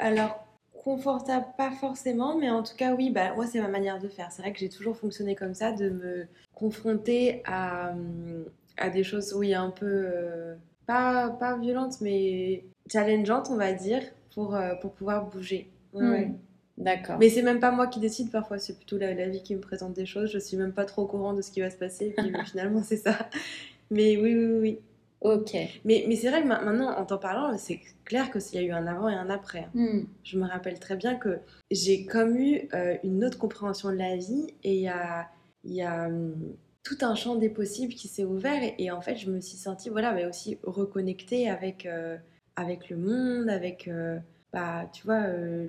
alors, 0.00 0.49
confortable, 0.82 1.46
pas 1.56 1.70
forcément, 1.70 2.36
mais 2.36 2.50
en 2.50 2.62
tout 2.62 2.74
cas, 2.76 2.94
oui, 2.94 3.10
bah, 3.10 3.34
moi, 3.34 3.46
c'est 3.46 3.60
ma 3.60 3.68
manière 3.68 3.98
de 3.98 4.08
faire. 4.08 4.32
C'est 4.32 4.42
vrai 4.42 4.52
que 4.52 4.58
j'ai 4.58 4.68
toujours 4.68 4.96
fonctionné 4.96 5.34
comme 5.34 5.54
ça, 5.54 5.72
de 5.72 5.90
me 5.90 6.26
confronter 6.54 7.42
à, 7.44 7.94
à 8.76 8.90
des 8.90 9.04
choses, 9.04 9.34
oui, 9.34 9.54
un 9.54 9.70
peu, 9.70 9.86
euh, 9.86 10.54
pas, 10.86 11.30
pas 11.30 11.56
violentes, 11.58 12.00
mais 12.00 12.64
challengeantes, 12.90 13.48
on 13.50 13.56
va 13.56 13.72
dire, 13.72 14.02
pour, 14.34 14.54
euh, 14.54 14.74
pour 14.76 14.92
pouvoir 14.92 15.26
bouger. 15.26 15.70
Hmm. 15.92 16.32
D'accord. 16.78 17.18
Mais 17.18 17.28
c'est 17.28 17.42
même 17.42 17.60
pas 17.60 17.72
moi 17.72 17.86
qui 17.86 18.00
décide 18.00 18.30
parfois, 18.30 18.58
c'est 18.58 18.74
plutôt 18.74 18.96
la, 18.96 19.12
la 19.12 19.28
vie 19.28 19.42
qui 19.42 19.54
me 19.54 19.60
présente 19.60 19.92
des 19.92 20.06
choses. 20.06 20.30
Je 20.30 20.38
suis 20.38 20.56
même 20.56 20.72
pas 20.72 20.86
trop 20.86 21.02
au 21.02 21.06
courant 21.06 21.34
de 21.34 21.42
ce 21.42 21.50
qui 21.50 21.60
va 21.60 21.68
se 21.68 21.76
passer, 21.76 22.14
puis 22.16 22.32
finalement 22.46 22.82
c'est 22.82 22.96
ça. 22.96 23.28
Mais 23.90 24.16
oui, 24.16 24.34
oui, 24.34 24.58
oui. 24.60 24.78
Ok. 25.20 25.54
Mais, 25.84 26.04
mais 26.08 26.16
c'est 26.16 26.30
vrai 26.30 26.42
que 26.42 26.46
ma- 26.48 26.62
maintenant, 26.62 26.96
en 26.96 27.04
t'en 27.04 27.18
parlant, 27.18 27.56
c'est 27.58 27.80
clair 28.04 28.30
que 28.30 28.40
s'il 28.40 28.60
y 28.60 28.64
a 28.64 28.66
eu 28.66 28.72
un 28.72 28.86
avant 28.86 29.08
et 29.08 29.14
un 29.14 29.28
après. 29.28 29.68
Hmm. 29.74 30.04
Je 30.24 30.38
me 30.38 30.46
rappelle 30.46 30.78
très 30.80 30.96
bien 30.96 31.14
que 31.16 31.38
j'ai 31.70 32.06
comme 32.06 32.36
eu 32.36 32.68
euh, 32.72 32.96
une 33.04 33.24
autre 33.24 33.36
compréhension 33.38 33.90
de 33.90 33.96
la 33.96 34.16
vie 34.16 34.46
et 34.64 34.74
il 34.76 34.80
y 34.80 34.88
a, 34.88 35.28
y 35.64 35.82
a 35.82 36.06
hum, 36.06 36.34
tout 36.82 36.96
un 37.02 37.14
champ 37.14 37.34
des 37.36 37.50
possibles 37.50 37.92
qui 37.92 38.08
s'est 38.08 38.24
ouvert 38.24 38.62
et, 38.62 38.74
et 38.78 38.90
en 38.90 39.02
fait 39.02 39.16
je 39.16 39.30
me 39.30 39.40
suis 39.40 39.58
sentie 39.58 39.90
voilà 39.90 40.12
mais 40.14 40.24
aussi 40.24 40.56
reconnectée 40.62 41.50
avec 41.50 41.84
euh, 41.84 42.16
avec 42.56 42.88
le 42.88 42.96
monde 42.96 43.50
avec 43.50 43.86
euh, 43.88 44.18
bah 44.54 44.88
tu 44.90 45.02
vois 45.04 45.26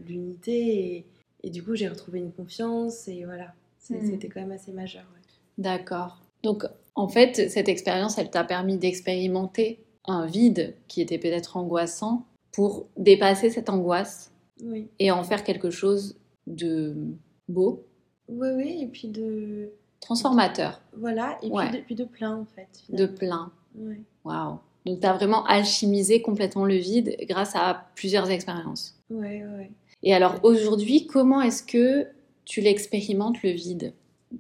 l'unité 0.08 0.96
et, 0.96 1.06
et 1.44 1.50
du 1.50 1.62
coup 1.64 1.76
j'ai 1.76 1.90
retrouvé 1.90 2.20
une 2.20 2.32
confiance 2.32 3.08
et 3.10 3.26
voilà 3.26 3.54
C'est- 3.78 3.96
Mm. 4.02 4.10
c'était 4.12 4.30
quand 4.30 4.40
même 4.42 4.52
assez 4.54 4.72
majeur 4.72 5.04
ouais. 5.14 5.20
D'accord. 5.58 6.22
Donc, 6.44 6.64
en 6.96 7.08
fait, 7.08 7.50
cette 7.50 7.70
expérience, 7.70 8.18
elle 8.18 8.30
t'a 8.30 8.44
permis 8.44 8.78
d'expérimenter 8.78 9.84
un 10.06 10.26
vide 10.26 10.76
qui 10.88 11.02
était 11.02 11.18
peut-être 11.18 11.58
angoissant 11.58 12.26
pour 12.52 12.88
dépasser 12.98 13.50
cette 13.50 13.70
angoisse 13.70 14.32
oui 14.64 14.88
et 15.00 15.12
en 15.12 15.24
faire 15.24 15.44
quelque 15.44 15.70
chose 15.70 16.18
de 16.48 16.96
beau, 17.48 17.86
oui 18.28 18.48
oui 18.58 18.80
et 18.82 18.88
puis 18.88 19.08
de 19.08 19.72
transformateur, 20.00 20.82
voilà 20.98 21.38
et 21.42 21.48
puis, 21.48 21.52
Ouais. 21.52 21.72
de, 21.72 21.78
puis 21.78 21.96
de 21.96 22.04
plein 22.04 22.36
en 22.36 22.46
fait 22.46 22.68
de 22.90 23.06
plein. 23.06 23.52
Ouais. 23.76 24.02
Waouh. 24.26 24.58
Donc, 24.86 25.00
tu 25.00 25.06
as 25.08 25.14
vraiment 25.14 25.46
alchimisé 25.46 26.22
complètement 26.24 26.66
le 26.66 26.76
vide 26.76 27.16
grâce 27.30 27.56
à 27.56 27.86
plusieurs 27.96 28.30
expériences. 28.32 29.00
ouais 29.12 29.44
ouais 29.46 29.72
Et 30.04 30.14
alors, 30.16 30.40
aujourd'hui, 30.44 31.06
comment 31.06 31.42
est-ce 31.42 31.62
que 31.64 32.08
tu 32.46 32.62
l'expérimentes 32.62 33.42
le 33.44 33.52
vide? 33.52 33.94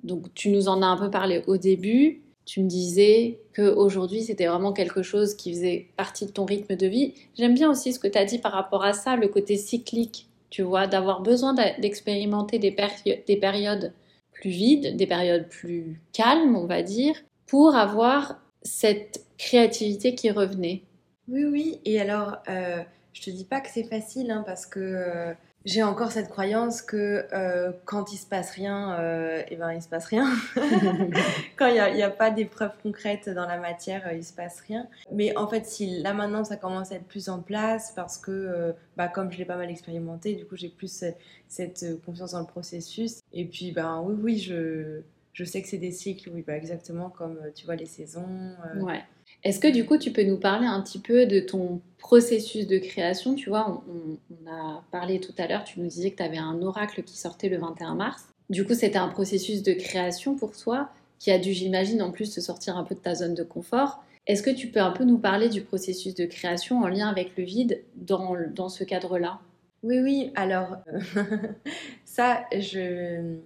Donc, 0.04 0.34
tu 0.34 0.50
nous 0.50 0.68
en 0.68 0.82
as 0.82 0.88
un 0.88 0.98
peu 0.98 1.12
parlé 1.12 1.44
au 1.48 1.58
début. 1.58 2.22
Tu 2.52 2.62
me 2.62 2.68
disais 2.68 3.40
qu'aujourd'hui, 3.56 4.24
c'était 4.24 4.48
vraiment 4.48 4.74
quelque 4.74 5.04
chose 5.04 5.36
qui 5.36 5.54
faisait 5.54 5.88
partie 5.96 6.26
de 6.26 6.32
ton 6.32 6.44
rythme 6.44 6.76
de 6.76 6.86
vie. 6.86 7.14
J'aime 7.38 7.54
bien 7.54 7.72
aussi 7.72 7.94
ce 7.94 8.00
que 8.00 8.10
tu 8.10 8.18
as 8.18 8.26
dit 8.26 8.40
par 8.40 8.52
rapport 8.52 8.84
à 8.84 8.92
ça, 8.92 9.16
le 9.16 9.30
côté 9.30 9.56
cyclique, 9.56 10.28
tu 10.50 10.62
vois, 10.62 10.86
d'avoir 10.86 11.22
besoin 11.22 11.54
d'expérimenter 11.54 12.60
des, 12.60 12.72
péri- 12.72 13.24
des 13.26 13.38
périodes 13.38 13.94
plus 14.34 14.50
vides, 14.50 14.98
des 14.98 15.08
périodes 15.08 15.48
plus 15.48 16.02
calmes, 16.12 16.58
on 16.58 16.66
va 16.66 16.82
dire, 16.82 17.16
pour 17.48 17.74
avoir 17.74 18.42
cette 18.64 19.26
créativité 19.38 20.14
qui 20.14 20.30
revenait. 20.30 20.82
Oui, 21.30 21.46
oui. 21.46 21.80
Et 21.86 22.02
alors, 22.02 22.36
euh, 22.50 22.84
je 23.14 23.22
te 23.22 23.30
dis 23.30 23.46
pas 23.46 23.62
que 23.62 23.70
c'est 23.70 23.86
facile, 23.86 24.30
hein, 24.30 24.44
parce 24.46 24.66
que 24.66 24.82
euh, 24.82 25.34
j'ai 25.63 25.84
encore 25.84 26.12
cette 26.12 26.30
croyance 26.30 26.82
que 26.82 27.26
euh, 27.34 27.71
quand 27.86 28.12
il 28.12 28.17
se 28.17 28.26
passe 28.26 28.52
rien, 28.52 29.00
euh, 29.00 29.43
eh 29.47 29.56
ben 29.56 29.71
il 29.74 29.82
se 29.82 29.88
passe 29.88 30.06
rien. 30.06 30.28
quand 31.56 31.67
il 31.67 31.93
n'y 31.93 32.02
a, 32.02 32.10
pas 32.10 32.32
d'épreuves 32.32 32.71
concrètes 32.82 33.30
dans 33.30 33.45
la 33.45 33.58
matière, 33.58 34.08
euh, 34.08 34.13
il 34.13 34.24
se 34.24 34.34
passe 34.34 34.62
rien. 34.62 34.88
Mais 35.12 35.38
en 35.38 35.47
fait, 35.47 35.65
si 35.65 36.02
là 36.02 36.13
maintenant 36.13 36.43
ça 36.43 36.58
commence 36.58 36.91
à 36.91 36.95
être 36.95 37.06
plus 37.06 37.30
en 37.30 37.41
place, 37.41 37.93
parce 37.95 38.17
que 38.17 38.32
euh, 38.32 38.74
bah, 38.97 39.08
comme 39.08 39.32
je 39.32 39.38
l'ai 39.38 39.45
pas 39.45 39.58
mal 39.58 39.69
expérimenté, 39.69 40.34
du 40.36 40.45
coup 40.45 40.56
j'ai 40.56 40.69
plus 40.69 41.04
euh, 41.04 41.12
cette 41.47 41.86
confiance 42.06 42.32
dans 42.32 42.39
le 42.39 42.47
processus. 42.47 43.19
Et 43.32 43.45
puis, 43.45 43.71
ben 43.71 44.02
oui, 44.04 44.15
oui, 44.19 44.38
je, 44.39 45.02
je 45.34 45.43
sais 45.43 45.62
que 45.62 45.67
c'est 45.67 45.78
des 45.78 45.91
cycles, 45.91 46.32
oui, 46.34 46.43
bah, 46.45 46.58
exactement 46.58 47.10
comme 47.10 47.39
tu 47.54 47.65
vois 47.65 47.76
les 47.76 47.86
saisons. 47.86 48.56
Ouais. 48.80 49.04
Est-ce 49.43 49.60
que 49.60 49.67
du 49.67 49.86
coup 49.86 49.97
tu 49.97 50.12
peux 50.12 50.23
nous 50.23 50.38
parler 50.38 50.67
un 50.67 50.82
petit 50.82 50.99
peu 50.99 51.25
de 51.25 51.39
ton 51.39 51.82
processus 51.97 52.67
de 52.67 52.77
création? 52.77 53.36
Tu 53.36 53.49
vois, 53.49 53.84
on, 53.89 54.49
a 54.49 54.84
parlé 54.91 55.19
tout 55.19 55.34
à 55.38 55.47
l'heure, 55.47 55.63
tu 55.63 55.80
nous 55.80 55.88
disais 55.88 56.12
que 56.12 56.17
tu 56.17 56.23
avais 56.23 56.38
un 56.38 56.62
oracle 56.62 57.04
qui 57.04 57.17
sortait 57.17 57.49
le 57.49 57.58
21 57.58 57.95
mars. 57.95 58.27
Du 58.49 58.65
coup, 58.65 58.73
c'était 58.73 58.97
un 58.97 59.08
processus 59.08 59.63
de 59.63 59.73
création 59.73 60.36
pour 60.36 60.56
toi 60.56 60.89
qui 61.19 61.32
a 61.32 61.38
dû, 61.38 61.54
j'imagine, 61.54 62.01
en 62.01 62.12
plus 62.12 62.34
te 62.34 62.39
sortir 62.39 62.77
un 62.77 62.84
peu 62.84 62.95
de 62.95 62.99
ta 62.99 63.15
zone 63.15 63.34
de 63.34 63.43
confort. 63.43 64.04
Est-ce 64.27 64.43
que 64.43 64.49
tu 64.49 64.67
peux 64.67 64.82
un 64.82 64.91
peu 64.91 65.04
nous 65.04 65.17
parler 65.17 65.49
du 65.49 65.62
processus 65.62 66.13
de 66.15 66.25
création 66.25 66.82
en 66.82 66.88
lien 66.88 67.08
avec 67.08 67.38
le 67.38 67.43
vide 67.43 67.84
dans, 67.95 68.36
dans 68.54 68.69
ce 68.69 68.84
cadre-là? 68.84 69.39
Oui, 69.84 69.99
oui, 69.99 70.32
alors 70.36 70.77
euh, 70.88 71.23
ça, 72.06 72.45
je 72.51 73.38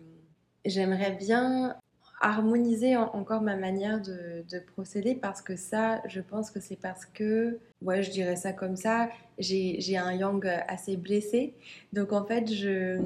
j'aimerais 0.65 1.11
bien 1.11 1.75
harmoniser 2.21 2.95
en- 2.97 3.13
encore 3.13 3.41
ma 3.41 3.55
manière 3.55 4.01
de, 4.01 4.43
de 4.49 4.59
procéder 4.75 5.15
parce 5.15 5.41
que 5.41 5.55
ça, 5.55 6.01
je 6.07 6.21
pense 6.21 6.51
que 6.51 6.59
c'est 6.59 6.75
parce 6.77 7.05
que, 7.05 7.59
ouais, 7.81 8.03
je 8.03 8.11
dirais 8.11 8.35
ça 8.35 8.53
comme 8.53 8.75
ça, 8.77 9.09
j'ai 9.37 9.79
j'ai 9.81 9.97
un 9.97 10.13
yang 10.13 10.45
assez 10.67 10.97
blessé. 10.97 11.53
Donc 11.93 12.13
en 12.13 12.25
fait, 12.25 12.51
je, 12.51 12.99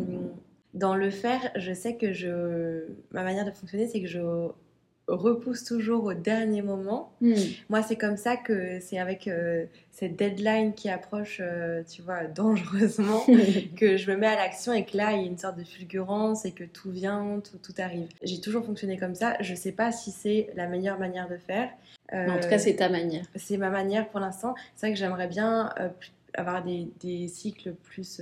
dans 0.73 0.95
le 0.95 1.09
faire, 1.09 1.51
je 1.55 1.73
sais 1.73 1.95
que 1.95 2.13
je, 2.13 2.85
ma 3.11 3.23
manière 3.23 3.45
de 3.45 3.51
fonctionner, 3.51 3.87
c'est 3.87 4.01
que 4.01 4.07
je 4.07 4.19
repousse 5.09 5.63
toujours 5.63 6.05
au 6.05 6.13
dernier 6.13 6.61
moment. 6.61 7.11
Hmm. 7.21 7.33
Moi, 7.69 7.81
c'est 7.83 7.95
comme 7.97 8.15
ça 8.17 8.37
que 8.37 8.79
c'est 8.79 8.97
avec 8.99 9.27
euh, 9.27 9.65
cette 9.91 10.15
deadline 10.15 10.73
qui 10.73 10.89
approche, 10.89 11.39
euh, 11.41 11.83
tu 11.83 12.01
vois, 12.01 12.25
dangereusement, 12.25 13.21
que 13.75 13.97
je 13.97 14.11
me 14.11 14.15
mets 14.17 14.27
à 14.27 14.35
l'action 14.35 14.71
et 14.73 14.85
que 14.85 14.95
là, 14.95 15.13
il 15.13 15.21
y 15.21 15.23
a 15.23 15.27
une 15.27 15.37
sorte 15.37 15.57
de 15.57 15.63
fulgurance 15.63 16.45
et 16.45 16.51
que 16.51 16.63
tout 16.63 16.91
vient, 16.91 17.41
tout, 17.43 17.57
tout 17.57 17.73
arrive. 17.81 18.07
J'ai 18.23 18.39
toujours 18.39 18.63
fonctionné 18.65 18.97
comme 18.97 19.15
ça. 19.15 19.35
Je 19.41 19.55
sais 19.55 19.71
pas 19.71 19.91
si 19.91 20.11
c'est 20.11 20.49
la 20.55 20.67
meilleure 20.67 20.99
manière 20.99 21.27
de 21.27 21.37
faire. 21.37 21.69
En 22.11 22.25
tout 22.39 22.45
Euh, 22.45 22.49
cas, 22.49 22.57
c'est 22.57 22.75
ta 22.75 22.89
manière. 22.89 23.25
c'est 23.35 23.57
ma 23.57 23.69
manière 23.69 24.07
pour 24.09 24.19
l'instant. 24.19 24.55
C'est 24.75 24.87
vrai 24.87 24.93
que 24.93 24.99
j'aimerais 24.99 25.27
bien 25.27 25.71
euh, 25.79 25.89
avoir 26.33 26.63
des, 26.63 26.87
des 27.01 27.27
cycles 27.27 27.73
plus 27.83 28.21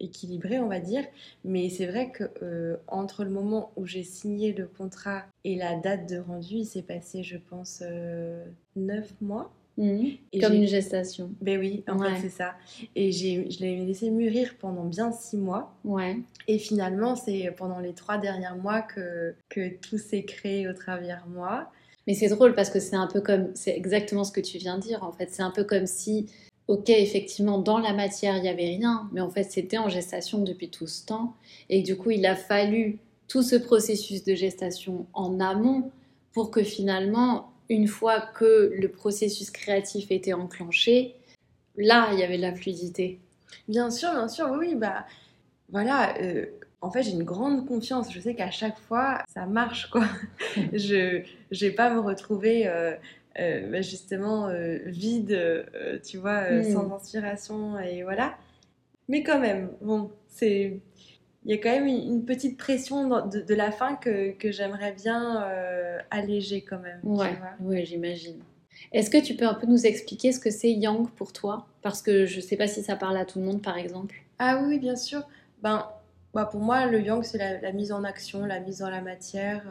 équilibrés, 0.00 0.58
on 0.58 0.68
va 0.68 0.80
dire. 0.80 1.04
Mais 1.44 1.68
c'est 1.70 1.86
vrai 1.86 2.10
que 2.10 2.24
euh, 2.42 2.76
entre 2.88 3.24
le 3.24 3.30
moment 3.30 3.72
où 3.76 3.86
j'ai 3.86 4.02
signé 4.02 4.52
le 4.52 4.66
contrat 4.66 5.24
et 5.44 5.56
la 5.56 5.76
date 5.76 6.08
de 6.08 6.18
rendu, 6.18 6.54
il 6.56 6.66
s'est 6.66 6.82
passé, 6.82 7.22
je 7.22 7.36
pense, 7.38 7.82
euh, 7.86 8.44
neuf 8.76 9.12
mois. 9.20 9.52
Et 9.78 10.40
Comme 10.40 10.54
une 10.54 10.66
gestation. 10.66 11.32
Ben 11.42 11.58
oui, 11.60 11.84
en 11.86 11.98
Ouais. 11.98 12.14
fait, 12.14 12.22
c'est 12.22 12.28
ça. 12.36 12.54
Et 12.94 13.12
je 13.12 13.60
l'ai 13.60 13.84
laissé 13.84 14.10
mûrir 14.10 14.54
pendant 14.58 14.84
bien 14.84 15.12
six 15.12 15.36
mois. 15.36 15.74
Ouais. 15.84 16.16
Et 16.48 16.58
finalement, 16.58 17.14
c'est 17.14 17.52
pendant 17.58 17.78
les 17.78 17.92
trois 17.92 18.16
derniers 18.16 18.58
mois 18.58 18.80
que, 18.80 19.34
que 19.50 19.76
tout 19.76 19.98
s'est 19.98 20.22
créé 20.24 20.66
au 20.66 20.72
travers 20.72 21.26
moi. 21.26 21.70
Mais 22.06 22.14
c'est 22.14 22.28
drôle 22.28 22.54
parce 22.54 22.70
que 22.70 22.80
c'est 22.80 22.96
un 22.96 23.08
peu 23.08 23.20
comme, 23.20 23.50
c'est 23.54 23.76
exactement 23.76 24.24
ce 24.24 24.32
que 24.32 24.40
tu 24.40 24.56
viens 24.58 24.76
de 24.78 24.82
dire 24.82 25.02
en 25.02 25.12
fait. 25.12 25.28
C'est 25.30 25.42
un 25.42 25.50
peu 25.50 25.64
comme 25.64 25.86
si, 25.86 26.26
ok, 26.68 26.90
effectivement, 26.90 27.58
dans 27.58 27.78
la 27.78 27.92
matière, 27.92 28.36
il 28.36 28.42
n'y 28.42 28.48
avait 28.48 28.66
rien, 28.68 29.08
mais 29.12 29.20
en 29.20 29.30
fait, 29.30 29.44
c'était 29.44 29.78
en 29.78 29.88
gestation 29.88 30.42
depuis 30.42 30.68
tout 30.70 30.86
ce 30.86 31.04
temps. 31.06 31.34
Et 31.68 31.82
du 31.82 31.96
coup, 31.96 32.10
il 32.10 32.26
a 32.26 32.36
fallu 32.36 32.98
tout 33.28 33.42
ce 33.42 33.56
processus 33.56 34.24
de 34.24 34.34
gestation 34.34 35.06
en 35.12 35.40
amont 35.40 35.90
pour 36.32 36.50
que 36.50 36.62
finalement, 36.62 37.52
une 37.68 37.88
fois 37.88 38.20
que 38.20 38.72
le 38.74 38.88
processus 38.88 39.50
créatif 39.50 40.10
était 40.10 40.32
enclenché, 40.32 41.14
là, 41.76 42.10
il 42.12 42.18
y 42.18 42.22
avait 42.22 42.36
de 42.36 42.42
la 42.42 42.54
fluidité. 42.54 43.20
Bien 43.68 43.90
sûr, 43.90 44.10
bien 44.12 44.28
sûr, 44.28 44.50
oui, 44.58 44.74
bah 44.74 45.06
voilà. 45.70 46.16
euh, 46.20 46.46
en 46.80 46.90
fait, 46.90 47.02
j'ai 47.02 47.12
une 47.12 47.24
grande 47.24 47.66
confiance. 47.66 48.12
Je 48.12 48.20
sais 48.20 48.34
qu'à 48.34 48.50
chaque 48.50 48.78
fois, 48.78 49.22
ça 49.32 49.46
marche, 49.46 49.88
quoi. 49.90 50.04
je 50.72 51.22
je 51.50 51.66
vais 51.66 51.72
pas 51.72 51.90
me 51.92 52.00
retrouver 52.00 52.66
euh, 52.68 52.94
euh, 53.38 53.70
bah, 53.70 53.80
justement 53.82 54.48
euh, 54.48 54.78
vide, 54.86 55.32
euh, 55.32 55.98
tu 56.04 56.16
vois, 56.18 56.42
euh, 56.50 56.60
Mm. 56.60 56.72
sans 56.72 56.92
inspiration 56.94 57.78
et 57.80 58.02
voilà. 58.02 58.36
Mais 59.08 59.22
quand 59.22 59.38
même, 59.38 59.70
bon, 59.82 60.10
c'est 60.28 60.80
il 61.44 61.50
y 61.50 61.54
a 61.54 61.58
quand 61.58 61.70
même 61.70 61.86
une, 61.86 62.14
une 62.14 62.24
petite 62.24 62.58
pression 62.58 63.08
de, 63.28 63.40
de 63.40 63.54
la 63.54 63.70
fin 63.70 63.94
que, 63.94 64.32
que 64.32 64.50
j'aimerais 64.50 64.92
bien 64.92 65.46
alléger 66.10 66.62
quand 66.62 66.80
même. 66.80 66.98
Ouais, 67.04 67.38
ouais, 67.60 67.84
j'imagine. 67.84 68.40
Est-ce 68.92 69.10
que 69.10 69.18
tu 69.22 69.34
peux 69.36 69.46
un 69.46 69.54
peu 69.54 69.66
nous 69.68 69.86
expliquer 69.86 70.32
ce 70.32 70.40
que 70.40 70.50
c'est 70.50 70.72
Yang 70.72 71.08
pour 71.10 71.32
toi? 71.32 71.66
Parce 71.82 72.02
que 72.02 72.26
je 72.26 72.40
sais 72.40 72.56
pas 72.56 72.66
si 72.66 72.82
ça 72.82 72.96
parle 72.96 73.16
à 73.16 73.24
tout 73.24 73.38
le 73.38 73.44
monde, 73.44 73.62
par 73.62 73.78
exemple. 73.78 74.16
Ah 74.40 74.60
oui, 74.66 74.80
bien 74.80 74.96
sûr. 74.96 75.22
Ben, 75.62 75.86
bah, 76.34 76.46
pour 76.46 76.60
moi, 76.60 76.86
le 76.86 77.00
yang, 77.00 77.22
c'est 77.22 77.38
la, 77.38 77.60
la 77.60 77.70
mise 77.72 77.92
en 77.92 78.02
action, 78.02 78.44
la 78.44 78.58
mise 78.58 78.78
dans 78.78 78.90
la 78.90 79.00
matière. 79.00 79.62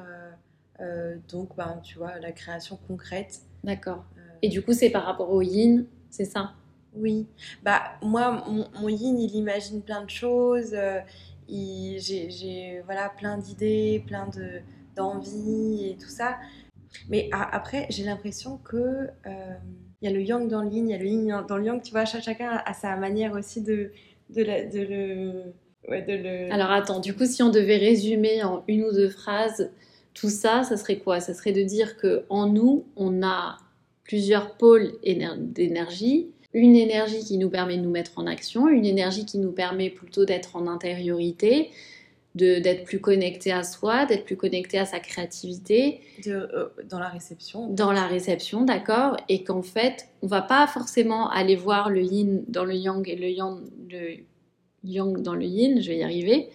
donc, 1.30 1.56
ben, 1.58 1.80
tu 1.84 1.98
vois, 1.98 2.20
la 2.20 2.32
création 2.32 2.80
concrète. 2.88 3.42
D'accord. 3.66 4.06
Euh, 4.18 4.22
Et 4.42 4.50
du 4.50 4.62
coup, 4.62 4.74
c'est 4.74 4.90
par 4.90 5.04
rapport 5.06 5.32
au 5.32 5.42
yin, 5.42 5.86
c'est 6.10 6.26
ça? 6.26 6.54
Oui. 6.96 7.28
Bah, 7.64 7.82
moi, 8.02 8.44
mon, 8.48 8.68
mon 8.82 8.90
yin, 8.90 9.18
il 9.20 9.36
imagine 9.36 9.82
plein 9.82 10.04
de 10.04 10.10
choses. 10.10 10.74
euh, 10.74 11.00
il- 11.48 12.00
j'ai, 12.00 12.30
j'ai, 12.30 12.82
voilà, 12.86 13.10
plein 13.10 13.38
d'idées, 13.38 14.04
plein 14.08 14.28
de, 14.28 14.62
d'envies 14.96 15.90
et 15.92 15.98
tout 15.98 16.10
ça. 16.10 16.38
Mais 17.10 17.30
a- 17.32 17.56
après, 17.56 17.88
j'ai 17.90 18.04
l'impression 18.04 18.58
que 18.58 18.78
euh, 18.78 19.56
il 20.02 20.10
y 20.10 20.12
a 20.12 20.14
le 20.16 20.22
yang 20.22 20.48
dans 20.50 20.62
le 20.62 20.70
yin, 20.72 20.88
il 20.90 20.92
y 20.92 20.96
a 20.96 20.98
le 20.98 21.06
yin 21.08 21.46
dans 21.48 21.58
le 21.58 21.66
yang. 21.66 21.82
Tu 21.82 21.92
vois, 21.92 22.06
cha- 22.06 22.22
chacun 22.22 22.62
a 22.66 22.74
sa 22.74 22.96
manière 22.96 23.34
aussi 23.34 23.62
de, 23.62 23.92
de, 24.30 24.44
la- 24.44 24.66
de 24.66 24.80
le... 24.80 25.32
Ouais, 25.90 26.02
de 26.02 26.14
le... 26.14 26.52
Alors 26.52 26.72
attends, 26.72 27.00
du 27.00 27.16
coup, 27.16 27.26
si 27.26 27.44
on 27.44 27.50
devait 27.50 27.78
résumer 27.78 28.44
en 28.44 28.64
une 28.68 28.84
ou 28.86 28.92
deux 28.92 29.10
phrases 29.10 29.72
tout 30.16 30.30
ça, 30.30 30.64
ça 30.64 30.78
serait 30.78 30.98
quoi? 30.98 31.20
Ça 31.20 31.34
serait 31.36 31.52
de 31.52 31.62
dire 31.62 31.98
que 31.98 32.24
en 32.30 32.48
nous, 32.48 32.86
on 32.96 33.22
a 33.22 33.58
plusieurs 34.04 34.56
pôles 34.58 34.94
éner- 35.04 35.38
d'énergie. 35.38 36.32
une 36.54 36.78
énergie 36.78 37.20
qui 37.20 37.38
nous 37.38 37.50
permet 37.50 37.76
de 37.76 37.82
nous 37.82 37.92
mettre 37.92 38.14
en 38.18 38.26
action, 38.26 38.70
une 38.70 38.86
énergie 38.86 39.26
qui 39.26 39.40
nous 39.40 39.52
permet 39.52 39.90
plutôt 39.90 40.24
d'être 40.24 40.56
en 40.56 40.68
intériorité, 40.68 41.70
d'être 42.34 42.86
plus 42.86 43.00
connecté 43.02 43.52
à 43.52 43.64
soi, 43.64 44.06
d'être 44.06 44.24
plus 44.24 44.38
connecté 44.38 44.78
à 44.78 44.86
sa 44.86 45.00
créativité. 45.00 46.00
Euh, 46.28 46.68
dans 46.90 47.00
la 47.00 47.10
réception. 47.10 47.68
Dans 47.70 47.92
la 47.92 48.08
réception, 48.08 48.64
d'accord? 48.64 49.18
Et 49.28 49.44
qu'en 49.44 49.64
fait, 49.64 50.08
on 50.22 50.28
va 50.28 50.42
pas 50.42 50.66
forcément 50.68 51.30
aller 51.30 51.58
voir 51.58 51.90
le 51.90 52.02
yin 52.02 52.44
dans 52.48 52.64
le 52.64 52.76
yang 52.76 53.06
et 53.10 53.16
le 53.18 53.30
yang, 53.30 53.60
le 53.90 54.24
yang 54.86 55.22
dans 55.22 55.36
le 55.36 55.46
yin, 55.46 55.82
je 55.82 55.90
vais 55.90 55.98
y 55.98 56.04
arriver, 56.04 56.50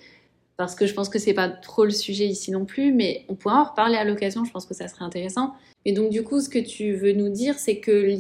parce 0.60 0.74
que 0.74 0.86
je 0.86 0.92
pense 0.92 1.08
que 1.08 1.18
c'est 1.18 1.32
pas 1.32 1.48
trop 1.48 1.84
le 1.84 1.90
sujet 1.90 2.26
ici 2.26 2.50
non 2.50 2.66
plus, 2.66 2.92
mais 2.92 3.24
on 3.28 3.34
pourra 3.34 3.62
en 3.62 3.64
reparler 3.64 3.96
à 3.96 4.04
l'occasion, 4.04 4.44
je 4.44 4.50
pense 4.50 4.66
que 4.66 4.74
ça 4.74 4.88
serait 4.88 5.06
intéressant. 5.06 5.54
Et 5.86 5.92
donc 5.92 6.10
du 6.10 6.22
coup, 6.22 6.40
ce 6.40 6.50
que 6.50 6.58
tu 6.58 6.92
veux 6.92 7.12
nous 7.12 7.30
dire, 7.30 7.58
c'est 7.58 7.78
que 7.78 8.14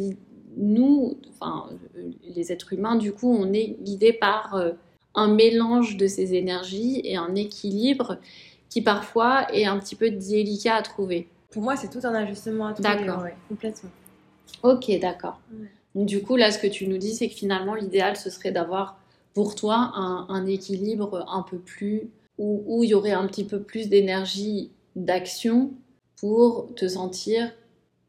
nous, 0.56 1.18
enfin, 1.32 1.68
les 2.34 2.50
êtres 2.50 2.72
humains, 2.72 2.96
du 2.96 3.12
coup, 3.12 3.30
on 3.32 3.52
est 3.52 3.76
guidés 3.82 4.12
par... 4.14 4.54
Euh, 4.54 4.72
un 5.14 5.28
mélange 5.28 5.96
de 5.96 6.06
ces 6.06 6.34
énergies 6.34 7.00
et 7.04 7.16
un 7.16 7.34
équilibre 7.34 8.18
qui 8.68 8.82
parfois 8.82 9.52
est 9.52 9.64
un 9.64 9.78
petit 9.78 9.96
peu 9.96 10.10
délicat 10.10 10.76
à 10.76 10.82
trouver. 10.82 11.28
Pour 11.50 11.62
moi, 11.62 11.76
c'est 11.76 11.90
tout 11.90 12.06
un 12.06 12.14
ajustement 12.14 12.68
à 12.68 12.74
trouver. 12.74 12.88
D'accord. 12.88 13.24
complètement. 13.48 13.90
Ok, 14.62 14.90
d'accord. 15.00 15.40
du 15.96 16.22
coup, 16.22 16.36
là, 16.36 16.52
ce 16.52 16.58
que 16.58 16.68
tu 16.68 16.86
nous 16.86 16.98
dis, 16.98 17.14
c'est 17.14 17.28
que 17.28 17.34
finalement, 17.34 17.74
l'idéal, 17.74 18.16
ce 18.16 18.30
serait 18.30 18.52
d'avoir 18.52 19.00
pour 19.34 19.54
toi 19.54 19.92
un, 19.94 20.46
équilibre 20.46 21.24
un 21.28 21.42
peu 21.42 21.58
plus, 21.58 22.10
où, 22.40 22.82
il 22.84 22.90
y 22.90 22.94
aurait 22.94 23.12
un 23.12 23.26
petit 23.26 23.44
peu 23.44 23.62
plus 23.62 23.88
d'énergie 23.88 24.70
d'action 24.96 25.72
pour 26.16 26.74
te 26.74 26.88
sentir 26.88 27.52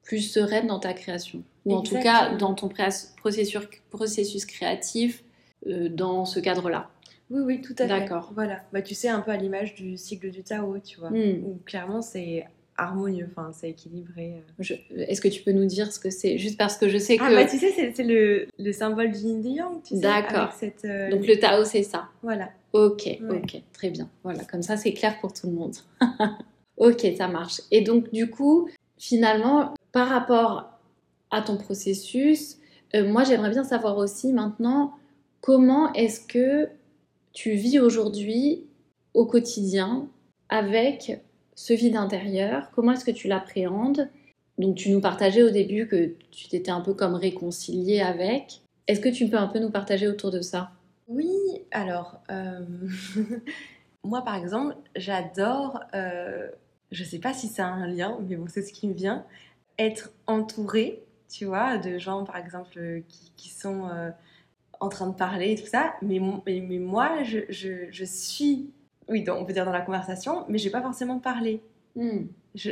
plus 0.04 0.22
sereine 0.22 0.68
dans 0.68 0.80
ta 0.80 0.94
création. 0.94 1.44
Ou 1.66 1.76
en 1.76 1.82
tout 1.82 2.00
cas, 2.00 2.34
dans 2.36 2.54
ton 2.54 2.70
processus, 3.18 3.60
processus 3.90 4.46
créatif, 4.46 5.24
euh, 5.68 5.90
dans 5.90 6.26
ce 6.26 6.40
cadre-là. 6.40 6.90
Oui, 7.30 7.42
oui, 7.46 7.62
tout 7.62 7.74
à 7.74 7.84
fait. 7.84 7.88
D'accord. 7.88 8.32
Voilà. 8.34 8.64
Bah, 8.74 8.82
tu 8.82 8.96
sais, 8.96 9.10
un 9.10 9.22
peu 9.22 9.32
à 9.32 9.38
l'image 9.38 9.76
du 9.76 9.96
cycle 9.98 10.32
du 10.32 10.44
Tao, 10.44 10.80
tu 10.80 11.00
vois, 11.00 11.12
hmm. 11.12 11.44
où 11.46 11.60
clairement 11.66 12.02
c'est 12.02 12.46
harmonieux, 12.82 13.28
enfin, 13.30 13.52
c'est 13.54 13.70
équilibré. 13.70 14.44
Euh. 14.60 14.76
Est-ce 15.08 15.22
que 15.22 15.28
tu 15.28 15.44
peux 15.44 15.52
nous 15.52 15.66
dire 15.66 15.92
ce 15.92 16.00
que 16.00 16.10
c'est 16.10 16.38
Juste 16.38 16.58
parce 16.58 16.78
que 16.78 16.90
je 16.90 16.98
sais 16.98 17.18
ah, 17.20 17.28
que. 17.28 17.34
Ah, 17.34 17.44
bah, 17.44 17.46
tu 17.46 17.58
sais, 17.58 17.94
c'est 17.94 18.04
le, 18.04 18.48
le, 18.58 18.72
symbole 18.72 19.12
du 19.12 19.20
yin 19.20 19.44
yang, 19.44 19.82
tu 19.84 19.96
sais. 19.96 20.02
D'accord. 20.02 20.50
Euh, 20.86 21.10
Donc 21.10 21.26
le 21.26 21.40
Tao, 21.40 21.64
c'est 21.64 21.84
ça. 21.84 22.10
Voilà. 22.24 22.50
Ok, 22.74 23.08
ok, 23.30 23.62
très 23.74 23.90
bien. 23.90 24.10
Voilà, 24.24 24.44
comme 24.46 24.62
ça, 24.62 24.78
c'est 24.78 24.94
clair 24.94 25.20
pour 25.20 25.34
tout 25.34 25.48
le 25.48 25.54
monde. 25.54 25.76
ok, 26.78 27.06
ça 27.18 27.28
marche. 27.28 27.62
Et 27.72 27.82
donc, 27.82 28.12
du 28.12 28.30
coup, 28.30 28.70
finalement, 28.98 29.74
par 29.92 30.08
rapport 30.08 30.80
à 31.32 31.42
ton 31.42 31.58
processus, 31.58 32.58
moi, 32.94 33.24
j'aimerais 33.24 33.50
bien 33.50 33.64
savoir 33.64 33.98
aussi 33.98 34.32
maintenant 34.34 34.94
Comment 35.42 35.92
est-ce 35.94 36.20
que 36.20 36.70
tu 37.34 37.54
vis 37.54 37.80
aujourd'hui 37.80 38.68
au 39.16 39.26
quotidien 39.26 40.08
avec 40.50 41.20
ce 41.56 41.74
vide 41.74 41.96
intérieur 41.96 42.72
Comment 42.72 42.94
est-ce 42.94 43.06
que 43.06 43.12
tu 43.12 43.28
l'appréhendes? 43.28 44.10
Donc 44.58 44.76
tu 44.76 44.92
nous 44.92 45.02
partageais 45.02 45.44
au 45.44 45.50
début 45.50 45.88
que 45.88 46.14
tu 46.32 46.48
t'étais 46.48 46.72
un 46.72 46.82
peu 46.82 46.94
comme 46.94 47.16
réconcilié 47.16 48.02
avec. 48.02 48.62
Est-ce 48.88 49.00
que 49.00 49.10
tu 49.10 49.28
peux 49.30 49.38
un 49.38 49.48
peu 49.48 49.60
nous 49.60 49.72
partager 49.72 50.08
autour 50.08 50.32
de 50.32 50.42
ça? 50.42 50.72
Oui, 51.08 51.30
alors 51.72 52.22
euh, 52.32 52.66
moi 54.04 54.24
par 54.24 54.36
exemple, 54.36 54.76
j'adore, 54.96 55.80
euh, 55.94 56.50
je 56.92 57.04
sais 57.04 57.20
pas 57.20 57.34
si 57.34 57.48
ça 57.48 57.66
a 57.68 57.70
un 57.70 57.88
lien, 57.88 58.18
mais 58.28 58.36
bon 58.36 58.46
c'est 58.48 58.62
ce 58.62 58.74
qui 58.74 58.88
me 58.88 58.94
vient, 58.94 59.26
être 59.78 60.12
entourée, 60.28 61.04
tu 61.30 61.46
vois, 61.46 61.78
de 61.78 61.98
gens 61.98 62.24
par 62.24 62.38
exemple 62.38 63.04
qui, 63.36 63.50
sont... 63.50 63.88
Euh, 63.90 64.12
en 64.82 64.90
train 64.90 65.08
de 65.08 65.16
parler 65.16 65.52
et 65.52 65.56
tout 65.56 65.68
ça, 65.68 65.94
mais, 66.02 66.20
moi, 66.20 67.24
je, 67.24 68.04
suis, 68.04 68.72
oui, 69.12 69.24
on 69.30 69.46
peut 69.46 69.54
dire 69.54 69.66
dans 69.66 69.72
la 69.72 69.82
conversation, 69.82 70.46
mais 70.48 70.58
je 70.58 70.66
vais 70.66 70.72
pas 70.72 70.82
forcément 70.82 71.20
parler. 71.20 71.62
Hmm. 71.96 72.26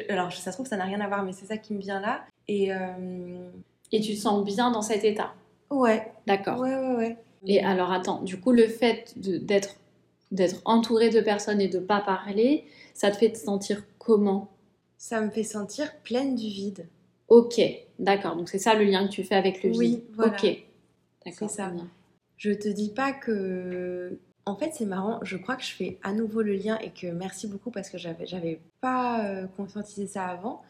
alors, 0.08 0.32
ça 0.32 0.52
se 0.52 0.58
trouve, 0.58 0.68
ça 0.68 0.78
n'a 0.78 0.86
rien 0.86 1.02
à 1.02 1.08
voir, 1.08 1.24
mais 1.24 1.34
c'est 1.34 1.46
ça 1.46 1.58
qui 1.58 1.74
me 1.74 1.80
vient 1.80 2.00
là. 2.00 2.24
Et, 2.48 2.74
euh, 2.74 3.50
et 3.92 4.00
tu 4.00 4.14
te 4.14 4.20
sens 4.20 4.44
bien 4.46 4.72
dans 4.72 4.82
cet 4.82 5.04
état? 5.04 5.34
Ouais. 5.70 6.12
D'accord. 6.26 6.60
Ouais, 6.60 6.76
ouais, 6.76 6.96
ouais. 6.96 7.18
Et 7.46 7.64
alors, 7.64 7.92
attends, 7.92 8.22
du 8.22 8.40
coup, 8.40 8.52
le 8.52 8.68
fait 8.68 9.14
d'être 9.18 9.76
d'être 10.32 10.62
entouré 10.66 11.10
de 11.10 11.22
personnes 11.22 11.60
et 11.60 11.68
de 11.68 11.80
pas 11.80 12.02
parler, 12.02 12.66
ça 12.94 13.10
te 13.10 13.18
fait 13.18 13.32
te 13.32 13.38
sentir 13.38 13.84
comment? 13.98 14.50
Ça 14.98 15.22
me 15.22 15.30
fait 15.30 15.44
sentir 15.44 15.92
pleine 16.04 16.36
du 16.36 16.48
vide. 16.48 16.88
Ok, 17.30 17.60
d'accord. 18.00 18.36
Donc 18.36 18.50
c'est 18.50 18.60
ça 18.60 18.76
le 18.76 18.84
lien 18.84 19.08
que 19.08 19.12
tu 19.12 19.24
fais 19.24 19.36
avec 19.36 19.64
le 19.64 19.72
vide. 19.72 19.80
Oui, 19.80 20.04
voilà. 20.14 20.34
Ok, 20.34 20.44
d'accord. 21.26 21.50
C'est 21.50 21.56
ça. 21.56 21.70
Bien. 21.70 21.88
Je 22.38 22.52
te 22.52 22.68
dis 22.68 22.90
pas 22.90 23.12
que. 23.12 24.20
En 24.50 24.56
fait, 24.56 24.72
c'est 24.74 24.88
marrant, 24.88 25.20
je 25.22 25.38
crois 25.38 25.56
que 25.56 25.62
je 25.62 25.76
fais 25.76 26.00
à 26.02 26.12
nouveau 26.12 26.42
le 26.42 26.54
lien 26.54 26.80
et 26.80 26.90
que 26.90 27.06
merci 27.06 27.46
beaucoup 27.46 27.70
parce 27.70 27.88
que 27.88 28.00
j'avais, 28.00 28.60
pas 28.82 29.24
euh, 29.24 29.46
conscientisé 29.56 30.08
ça 30.08 30.26
avant. 30.26 30.64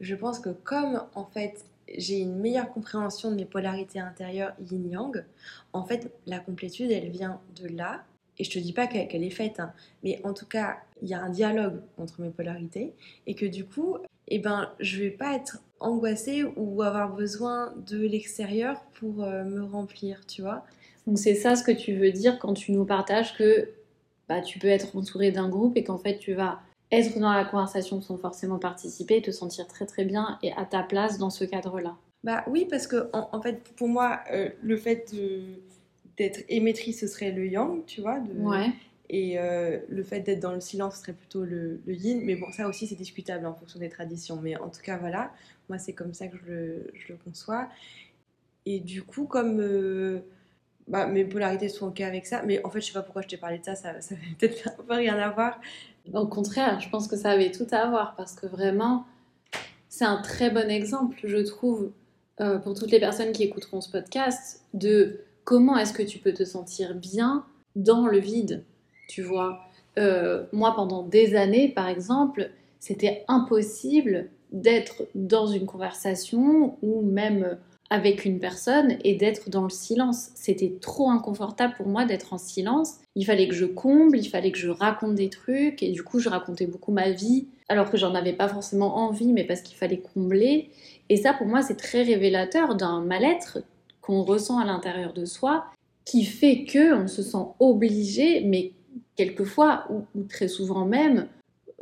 Je 0.00 0.14
pense 0.14 0.38
que 0.38 0.50
comme 0.50 1.02
en 1.16 1.24
fait 1.24 1.64
j'ai 1.96 2.20
une 2.20 2.36
meilleure 2.36 2.70
compréhension 2.70 3.32
de 3.32 3.34
mes 3.34 3.44
polarités 3.44 3.98
intérieures 3.98 4.54
yin-yang, 4.60 5.24
en 5.72 5.84
fait 5.84 6.12
la 6.26 6.38
complétude 6.38 6.92
elle 6.92 7.10
vient 7.10 7.40
de 7.60 7.66
là. 7.66 8.04
Et 8.38 8.44
je 8.44 8.50
te 8.50 8.58
dis 8.60 8.72
pas 8.72 8.86
qu'elle 8.86 9.24
est 9.24 9.30
faite, 9.30 9.58
hein, 9.58 9.72
mais 10.04 10.20
en 10.22 10.32
tout 10.32 10.46
cas 10.46 10.78
il 11.02 11.08
y 11.08 11.14
a 11.14 11.20
un 11.20 11.30
dialogue 11.30 11.80
entre 11.98 12.20
mes 12.20 12.30
polarités 12.30 12.94
et 13.26 13.34
que 13.34 13.46
du 13.46 13.64
coup, 13.64 13.96
eh 14.28 14.38
ben, 14.38 14.70
je 14.78 15.00
vais 15.00 15.10
pas 15.10 15.34
être 15.34 15.58
angoissée 15.80 16.44
ou 16.44 16.82
avoir 16.82 17.12
besoin 17.12 17.74
de 17.84 17.98
l'extérieur 17.98 18.80
pour 18.94 19.24
euh, 19.24 19.42
me 19.42 19.64
remplir, 19.64 20.24
tu 20.24 20.42
vois. 20.42 20.64
Donc 21.06 21.18
c'est 21.18 21.34
ça 21.34 21.56
ce 21.56 21.62
que 21.62 21.72
tu 21.72 21.94
veux 21.94 22.12
dire 22.12 22.38
quand 22.38 22.54
tu 22.54 22.72
nous 22.72 22.84
partages 22.84 23.36
que 23.36 23.70
bah, 24.28 24.40
tu 24.40 24.58
peux 24.58 24.68
être 24.68 24.96
entouré 24.96 25.32
d'un 25.32 25.48
groupe 25.48 25.76
et 25.76 25.84
qu'en 25.84 25.98
fait 25.98 26.18
tu 26.18 26.32
vas 26.32 26.60
être 26.90 27.18
dans 27.18 27.32
la 27.32 27.44
conversation 27.44 28.00
sans 28.00 28.16
forcément 28.16 28.58
participer 28.58 29.16
et 29.16 29.22
te 29.22 29.30
sentir 29.30 29.66
très 29.66 29.86
très 29.86 30.04
bien 30.04 30.38
et 30.42 30.52
à 30.52 30.64
ta 30.64 30.82
place 30.82 31.18
dans 31.18 31.30
ce 31.30 31.44
cadre-là. 31.44 31.96
Bah 32.22 32.44
oui, 32.48 32.66
parce 32.68 32.86
que 32.86 33.10
en, 33.12 33.40
fait 33.42 33.62
pour 33.76 33.88
moi 33.88 34.20
euh, 34.32 34.48
le 34.62 34.76
fait 34.76 35.14
d'être 36.16 36.40
émettrice 36.48 37.00
ce 37.00 37.06
serait 37.06 37.32
le 37.32 37.46
yang, 37.46 37.84
tu 37.84 38.00
vois. 38.00 38.18
Ouais. 38.36 38.70
Et 39.10 39.38
euh, 39.38 39.78
le 39.88 40.02
fait 40.02 40.20
d'être 40.20 40.40
dans 40.40 40.52
le 40.52 40.60
silence 40.60 40.94
ce 40.94 41.00
serait 41.02 41.12
plutôt 41.12 41.44
le, 41.44 41.80
yin. 41.86 42.22
Mais 42.24 42.36
bon, 42.36 42.50
ça 42.52 42.66
aussi 42.66 42.86
c'est 42.86 42.94
discutable 42.94 43.44
en 43.44 43.54
fonction 43.54 43.78
des 43.78 43.90
traditions. 43.90 44.40
Mais 44.42 44.56
en 44.56 44.70
tout 44.70 44.80
cas, 44.82 44.96
voilà, 44.96 45.32
moi 45.68 45.78
c'est 45.78 45.92
comme 45.92 46.14
ça 46.14 46.28
que 46.28 46.38
je 46.38 46.50
le, 46.50 46.90
je 46.94 47.12
le, 47.12 47.18
conçois. 47.22 47.68
Et 48.64 48.80
du 48.80 49.02
coup, 49.02 49.26
comme 49.26 49.60
euh, 49.60 50.20
bah, 50.88 51.06
mes 51.06 51.24
polarités 51.24 51.68
sont 51.68 51.88
ok 51.88 52.00
avec 52.00 52.26
ça, 52.26 52.42
mais 52.44 52.64
en 52.64 52.70
fait, 52.70 52.80
je 52.80 52.86
sais 52.86 52.92
pas 52.92 53.02
pourquoi 53.02 53.22
je 53.22 53.28
t'ai 53.28 53.36
parlé 53.36 53.58
de 53.58 53.64
ça, 53.64 53.74
ça, 53.74 54.00
ça 54.00 54.14
peut-être 54.38 54.70
un 54.88 54.94
rien 54.94 55.18
à 55.18 55.30
voir. 55.30 55.60
Au 56.12 56.26
contraire, 56.26 56.80
je 56.80 56.88
pense 56.90 57.08
que 57.08 57.16
ça 57.16 57.30
avait 57.30 57.50
tout 57.50 57.66
à 57.70 57.88
voir 57.88 58.14
parce 58.16 58.34
que 58.34 58.46
vraiment, 58.46 59.06
c'est 59.88 60.04
un 60.04 60.20
très 60.20 60.50
bon 60.50 60.70
exemple, 60.70 61.18
je 61.24 61.38
trouve, 61.38 61.92
euh, 62.40 62.58
pour 62.58 62.74
toutes 62.74 62.90
les 62.90 63.00
personnes 63.00 63.32
qui 63.32 63.44
écouteront 63.44 63.80
ce 63.80 63.90
podcast, 63.90 64.62
de 64.74 65.20
comment 65.44 65.78
est-ce 65.78 65.92
que 65.92 66.02
tu 66.02 66.18
peux 66.18 66.32
te 66.32 66.44
sentir 66.44 66.94
bien 66.94 67.46
dans 67.76 68.06
le 68.06 68.18
vide, 68.18 68.64
tu 69.08 69.22
vois. 69.22 69.60
Euh, 69.98 70.44
moi, 70.52 70.74
pendant 70.74 71.02
des 71.02 71.36
années, 71.36 71.68
par 71.68 71.88
exemple, 71.88 72.50
c'était 72.80 73.24
impossible 73.28 74.28
d'être 74.52 75.04
dans 75.14 75.46
une 75.46 75.66
conversation 75.66 76.76
ou 76.82 77.02
même 77.02 77.58
avec 77.90 78.24
une 78.24 78.38
personne 78.38 78.96
et 79.04 79.14
d'être 79.14 79.50
dans 79.50 79.64
le 79.64 79.70
silence. 79.70 80.30
C'était 80.34 80.74
trop 80.80 81.10
inconfortable 81.10 81.74
pour 81.76 81.86
moi 81.86 82.04
d'être 82.04 82.32
en 82.32 82.38
silence. 82.38 82.94
Il 83.14 83.24
fallait 83.24 83.48
que 83.48 83.54
je 83.54 83.66
comble, 83.66 84.18
il 84.18 84.28
fallait 84.28 84.52
que 84.52 84.58
je 84.58 84.68
raconte 84.68 85.14
des 85.14 85.30
trucs 85.30 85.82
et 85.82 85.90
du 85.90 86.02
coup 86.02 86.18
je 86.18 86.28
racontais 86.28 86.66
beaucoup 86.66 86.92
ma 86.92 87.10
vie 87.10 87.46
alors 87.68 87.90
que 87.90 87.96
j'en 87.96 88.14
avais 88.14 88.32
pas 88.32 88.48
forcément 88.48 88.96
envie 88.96 89.32
mais 89.32 89.44
parce 89.44 89.60
qu'il 89.60 89.76
fallait 89.76 90.02
combler. 90.14 90.70
Et 91.08 91.16
ça 91.16 91.34
pour 91.34 91.46
moi 91.46 91.62
c'est 91.62 91.76
très 91.76 92.02
révélateur 92.02 92.74
d'un 92.74 93.00
mal-être 93.00 93.58
qu'on 94.00 94.22
ressent 94.22 94.58
à 94.58 94.64
l'intérieur 94.64 95.12
de 95.12 95.24
soi 95.24 95.66
qui 96.04 96.24
fait 96.24 96.64
que 96.64 96.94
on 96.94 97.06
se 97.06 97.22
sent 97.22 97.46
obligé 97.60 98.42
mais 98.44 98.72
quelquefois 99.16 99.86
ou, 99.90 100.22
très 100.24 100.48
souvent 100.48 100.84
même 100.84 101.28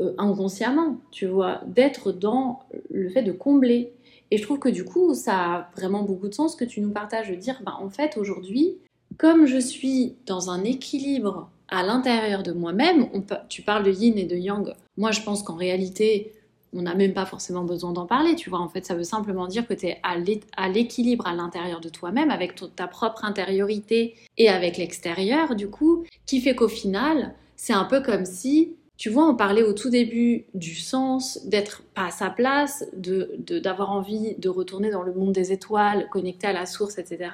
euh, 0.01 0.15
inconsciemment, 0.19 0.99
tu 1.11 1.27
vois, 1.27 1.61
d'être 1.67 2.13
dans 2.13 2.61
le 2.91 3.09
fait 3.11 3.23
de 3.23 3.33
combler. 3.33 3.93
Et 4.33 4.39
je 4.39 4.45
trouve 4.45 4.59
que 4.59 4.71
du 4.71 4.83
coup, 4.83 5.13
ça 5.13 5.35
a 5.35 5.71
vraiment 5.77 6.05
beaucoup 6.05 6.27
de 6.27 6.33
sens 6.33 6.57
que 6.57 6.65
tu 6.65 6.81
nous 6.81 6.89
partages 6.89 7.29
de 7.29 7.35
dire, 7.35 7.61
bah, 7.67 7.77
en 7.79 7.91
fait, 7.91 8.17
aujourd'hui, 8.17 8.79
comme 9.19 9.45
je 9.45 9.59
suis 9.59 10.17
dans 10.25 10.49
un 10.49 10.65
équilibre 10.65 11.51
à 11.69 11.83
l'intérieur 11.83 12.43
de 12.43 12.53
moi-même, 12.53 13.11
tu 13.51 13.61
parles 13.61 13.85
de 13.85 13.93
yin 13.93 14.17
et 14.17 14.25
de 14.25 14.35
yang, 14.35 14.73
moi 14.97 15.11
je 15.11 15.21
pense 15.21 15.43
qu'en 15.43 15.57
réalité, 15.57 16.33
on 16.73 16.81
n'a 16.81 16.95
même 16.95 17.13
pas 17.13 17.27
forcément 17.27 17.65
besoin 17.65 17.93
d'en 17.93 18.07
parler, 18.07 18.35
tu 18.35 18.49
vois. 18.49 18.61
En 18.61 18.71
fait, 18.71 18.87
ça 18.87 18.95
veut 18.95 19.05
simplement 19.05 19.49
dire 19.49 19.69
que 19.69 19.75
tu 19.75 19.89
es 19.89 20.01
à 20.03 20.17
l'équilibre 20.69 21.27
à 21.27 21.35
l'intérieur 21.35 21.81
de 21.81 21.91
toi-même, 21.91 22.31
avec 22.31 22.55
ta 22.75 22.87
propre 22.87 23.27
intériorité 23.27 24.15
et 24.39 24.49
avec 24.49 24.79
l'extérieur, 24.79 25.55
du 25.57 25.69
coup, 25.69 26.05
qui 26.25 26.41
fait 26.41 26.55
qu'au 26.55 26.69
final, 26.69 27.35
c'est 27.57 27.75
un 27.75 27.85
peu 27.85 28.01
comme 28.01 28.25
si 28.25 28.77
tu 29.03 29.11
vois, 29.11 29.29
on 29.29 29.35
parlait 29.35 29.65
au 29.65 29.73
tout 29.73 29.91
début 29.91 30.45
du 30.55 30.77
sens, 30.77 31.45
d'être 31.45 31.83
pas 31.93 32.07
à 32.07 32.11
sa 32.13 32.31
place, 32.31 32.85
d'avoir 32.93 33.27
de, 33.37 33.59
d'avoir 33.59 33.91
envie 33.91 34.37
de 34.39 34.49
retourner 34.49 34.93
dans 34.93 35.03
le 35.03 35.13
monde 35.13 35.33
des 35.33 35.51
étoiles, 35.51 36.09
connecté 36.09 36.47
à 36.47 36.53
la 36.53 36.67
source, 36.67 36.99
etc. 36.99 37.33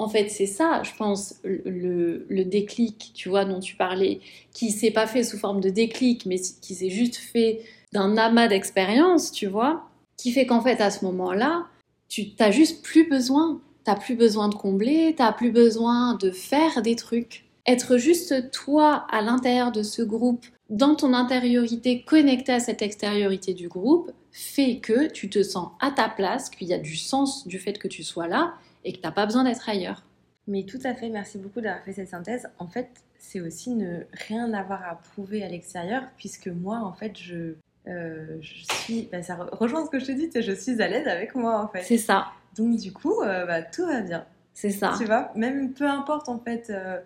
en 0.00 0.08
fait, 0.08 0.28
c'est 0.28 0.48
ça, 0.48 0.82
je 0.82 0.90
pense, 0.98 1.36
le, 1.44 2.26
le, 2.28 2.44
déclic, 2.44 3.12
tu 3.14 3.28
vois, 3.28 3.44
dont 3.44 3.60
tu 3.60 3.76
parlais, 3.76 4.22
qui 4.52 4.72
s'est 4.72 4.90
pas 4.90 5.06
fait 5.06 5.22
sous 5.22 5.38
forme 5.38 5.60
de 5.60 5.70
déclic, 5.70 6.26
mais 6.26 6.40
qui 6.60 6.74
s'est 6.74 6.90
juste 6.90 7.14
fait 7.14 7.62
d'un 7.92 8.16
amas 8.16 8.48
d'expériences, 8.48 9.30
tu 9.30 9.46
vois, 9.46 9.88
qui 10.16 10.32
fait 10.32 10.46
qu'en 10.46 10.62
fait, 10.62 10.80
à 10.80 10.90
ce 10.90 11.04
moment-là, 11.04 11.68
tu 12.08 12.30
n'as 12.40 12.50
juste 12.50 12.84
plus 12.84 13.08
besoin. 13.08 13.60
T'as 13.84 13.94
plus 13.94 14.16
besoin 14.16 14.48
de 14.48 14.56
combler, 14.56 15.14
t'as 15.16 15.32
plus 15.32 15.52
besoin 15.52 16.14
de 16.14 16.32
faire 16.32 16.82
des 16.82 16.96
trucs. 16.96 17.44
Être 17.66 17.96
juste 17.96 18.50
toi 18.50 19.06
à 19.10 19.22
l'intérieur 19.22 19.72
de 19.72 19.82
ce 19.82 20.02
groupe, 20.02 20.44
dans 20.70 20.94
ton 20.94 21.14
intériorité 21.14 22.02
connectée 22.02 22.52
à 22.52 22.60
cette 22.60 22.82
extériorité 22.82 23.54
du 23.54 23.68
groupe, 23.68 24.10
fait 24.32 24.78
que 24.78 25.08
tu 25.08 25.30
te 25.30 25.42
sens 25.42 25.70
à 25.80 25.90
ta 25.90 26.08
place, 26.08 26.50
qu'il 26.50 26.68
y 26.68 26.74
a 26.74 26.78
du 26.78 26.96
sens 26.96 27.46
du 27.46 27.58
fait 27.58 27.78
que 27.78 27.88
tu 27.88 28.02
sois 28.02 28.26
là 28.26 28.54
et 28.84 28.92
que 28.92 28.98
t'as 28.98 29.12
pas 29.12 29.24
besoin 29.24 29.44
d'être 29.44 29.68
ailleurs. 29.68 30.02
Mais 30.46 30.64
tout 30.64 30.80
à 30.84 30.94
fait, 30.94 31.08
merci 31.08 31.38
beaucoup 31.38 31.60
d'avoir 31.60 31.82
fait 31.84 31.92
cette 31.92 32.08
synthèse. 32.08 32.48
En 32.58 32.66
fait, 32.66 32.88
c'est 33.18 33.40
aussi 33.40 33.70
ne 33.70 34.00
rien 34.28 34.52
avoir 34.52 34.82
à 34.82 34.96
prouver 34.96 35.42
à 35.42 35.48
l'extérieur, 35.48 36.02
puisque 36.18 36.48
moi, 36.48 36.80
en 36.80 36.92
fait, 36.92 37.18
je, 37.18 37.54
euh, 37.86 38.36
je 38.40 38.64
suis, 38.74 39.08
bah, 39.10 39.22
ça 39.22 39.36
rejoint 39.52 39.86
ce 39.86 39.90
que 39.90 39.98
je 39.98 40.06
te 40.06 40.12
dis, 40.12 40.28
je 40.34 40.52
suis 40.52 40.82
à 40.82 40.88
l'aise 40.88 41.06
avec 41.06 41.34
moi, 41.34 41.62
en 41.62 41.68
fait. 41.68 41.82
C'est 41.82 41.96
ça. 41.96 42.26
Donc 42.56 42.76
du 42.76 42.92
coup, 42.92 43.22
euh, 43.22 43.46
bah, 43.46 43.62
tout 43.62 43.86
va 43.86 44.00
bien. 44.02 44.26
C'est 44.52 44.70
ça. 44.70 44.94
Tu 44.98 45.04
vois, 45.04 45.32
même 45.34 45.72
peu 45.72 45.88
importe 45.88 46.28
en 46.28 46.38
fait, 46.38 46.70
euh, 46.70 47.00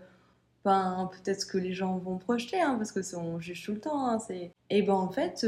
ben, 0.68 1.10
peut-être 1.12 1.40
ce 1.40 1.46
que 1.46 1.58
les 1.58 1.72
gens 1.72 1.98
vont 1.98 2.18
projeter, 2.18 2.60
hein, 2.60 2.76
parce 2.76 2.92
que 2.92 3.16
on 3.16 3.40
juge 3.40 3.64
tout 3.64 3.72
le 3.72 3.80
temps. 3.80 4.06
Hein, 4.06 4.18
c'est... 4.18 4.52
Et 4.70 4.82
ben 4.82 4.94
en 4.94 5.10
fait, 5.10 5.46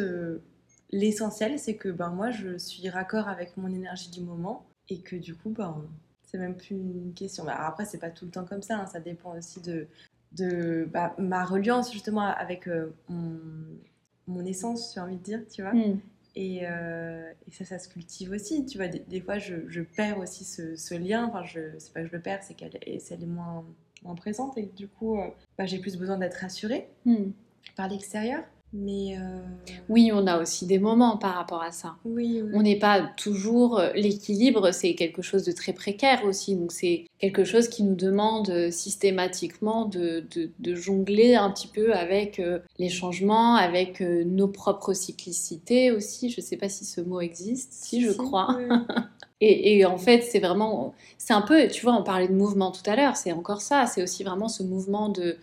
l'essentiel 0.90 1.58
c'est 1.58 1.76
que 1.76 1.88
ben 1.88 2.10
moi 2.10 2.30
je 2.30 2.58
suis 2.58 2.88
raccord 2.88 3.28
avec 3.28 3.56
mon 3.56 3.68
énergie 3.68 4.10
du 4.10 4.22
moment 4.22 4.66
et 4.88 5.00
que 5.00 5.16
du 5.16 5.34
coup 5.34 5.50
ben 5.50 5.84
c'est 6.30 6.38
même 6.38 6.56
plus 6.56 6.76
une 6.76 7.12
question. 7.14 7.44
Après, 7.48 7.84
c'est 7.84 7.98
pas 7.98 8.10
tout 8.10 8.24
le 8.24 8.30
temps 8.30 8.44
comme 8.44 8.62
ça. 8.62 8.78
Hein. 8.78 8.86
ça 8.86 9.00
dépend 9.00 9.36
aussi 9.36 9.60
de, 9.60 9.88
de 10.32 10.88
bah, 10.92 11.14
ma 11.18 11.44
reliance 11.44 11.92
justement 11.92 12.22
avec 12.22 12.68
euh, 12.68 12.94
mon, 13.08 14.44
essence, 14.44 14.94
j'ai 14.94 15.00
envie 15.00 15.16
de 15.16 15.22
dire, 15.22 15.42
tu 15.52 15.62
vois. 15.62 15.74
Hmm. 15.74 15.98
Et, 16.36 16.60
euh, 16.62 17.32
et, 17.48 17.50
ça, 17.50 17.64
ça 17.64 17.80
se 17.80 17.88
cultive 17.88 18.30
aussi. 18.30 18.64
Tu 18.64 18.78
vois, 18.78 18.86
des, 18.86 19.20
fois, 19.20 19.38
je, 19.38 19.68
je, 19.68 19.80
perds 19.80 20.18
aussi 20.18 20.44
ce, 20.44 20.76
ce, 20.76 20.94
lien. 20.94 21.26
Enfin, 21.26 21.42
je, 21.44 21.76
c'est 21.78 21.92
pas 21.92 22.02
que 22.02 22.06
je 22.06 22.12
le 22.12 22.22
perds, 22.22 22.44
c'est 22.44 22.54
qu'elle 22.54 22.76
est, 22.82 23.10
est 23.10 23.26
moins, 23.26 23.64
moins 24.02 24.14
présente. 24.14 24.56
Et 24.58 24.66
du 24.76 24.88
coup, 24.88 25.18
euh, 25.18 25.28
bah, 25.58 25.66
j'ai 25.66 25.78
plus 25.78 25.96
besoin 25.96 26.18
d'être 26.18 26.34
rassurée 26.34 26.88
hmm. 27.04 27.30
par 27.76 27.88
l'extérieur. 27.88 28.44
Mais 28.72 29.16
euh, 29.18 29.40
Oui, 29.88 30.12
on 30.14 30.28
a 30.28 30.40
aussi 30.40 30.64
des 30.64 30.78
moments 30.78 31.16
par 31.16 31.34
rapport 31.34 31.62
à 31.62 31.72
ça. 31.72 31.96
Oui, 32.04 32.42
On 32.54 32.62
n'est 32.62 32.78
pas 32.78 33.02
toujours. 33.16 33.80
Euh, 33.80 33.90
l'équilibre, 33.94 34.70
c'est 34.70 34.94
quelque 34.94 35.22
chose 35.22 35.44
de 35.44 35.50
très 35.50 35.72
précaire 35.72 36.24
aussi. 36.24 36.54
Donc, 36.54 36.70
c'est 36.70 37.06
quelque 37.18 37.42
chose 37.42 37.66
qui 37.68 37.82
nous 37.82 37.96
demande 37.96 38.48
euh, 38.50 38.70
systématiquement 38.70 39.86
de, 39.86 40.24
de, 40.60 40.74
jongler 40.76 41.34
un 41.34 41.50
petit 41.50 41.66
peu 41.66 41.92
avec 41.94 42.40
les 42.78 42.88
changements, 42.88 43.56
avec 43.56 44.00
nos 44.00 44.46
propres 44.46 44.92
cyclicités 44.92 45.90
aussi. 45.90 46.30
Je 46.30 46.40
ne 46.40 46.46
sais 46.46 46.56
pas 46.56 46.68
si 46.68 46.84
ce 46.84 47.00
mot 47.00 47.20
existe, 47.20 47.72
si, 47.72 48.02
je 48.02 48.12
crois. 48.12 48.56
et, 49.40 49.78
et, 49.78 49.84
en 49.84 49.98
fait, 49.98 50.22
c'est 50.22 50.38
vraiment. 50.38 50.94
C'est 51.18 51.32
un 51.32 51.42
peu. 51.42 51.66
Tu 51.66 51.82
vois, 51.82 51.94
on 51.94 52.04
parlait 52.04 52.28
de 52.28 52.34
mouvement 52.34 52.70
tout 52.70 52.88
à 52.88 52.94
l'heure, 52.94 53.16
c'est 53.16 53.32
encore 53.32 53.62
ça. 53.62 53.86
C'est 53.86 54.02
aussi 54.02 54.22
vraiment 54.22 54.48
ce 54.48 54.62
mouvement 54.62 55.08
de 55.08 55.36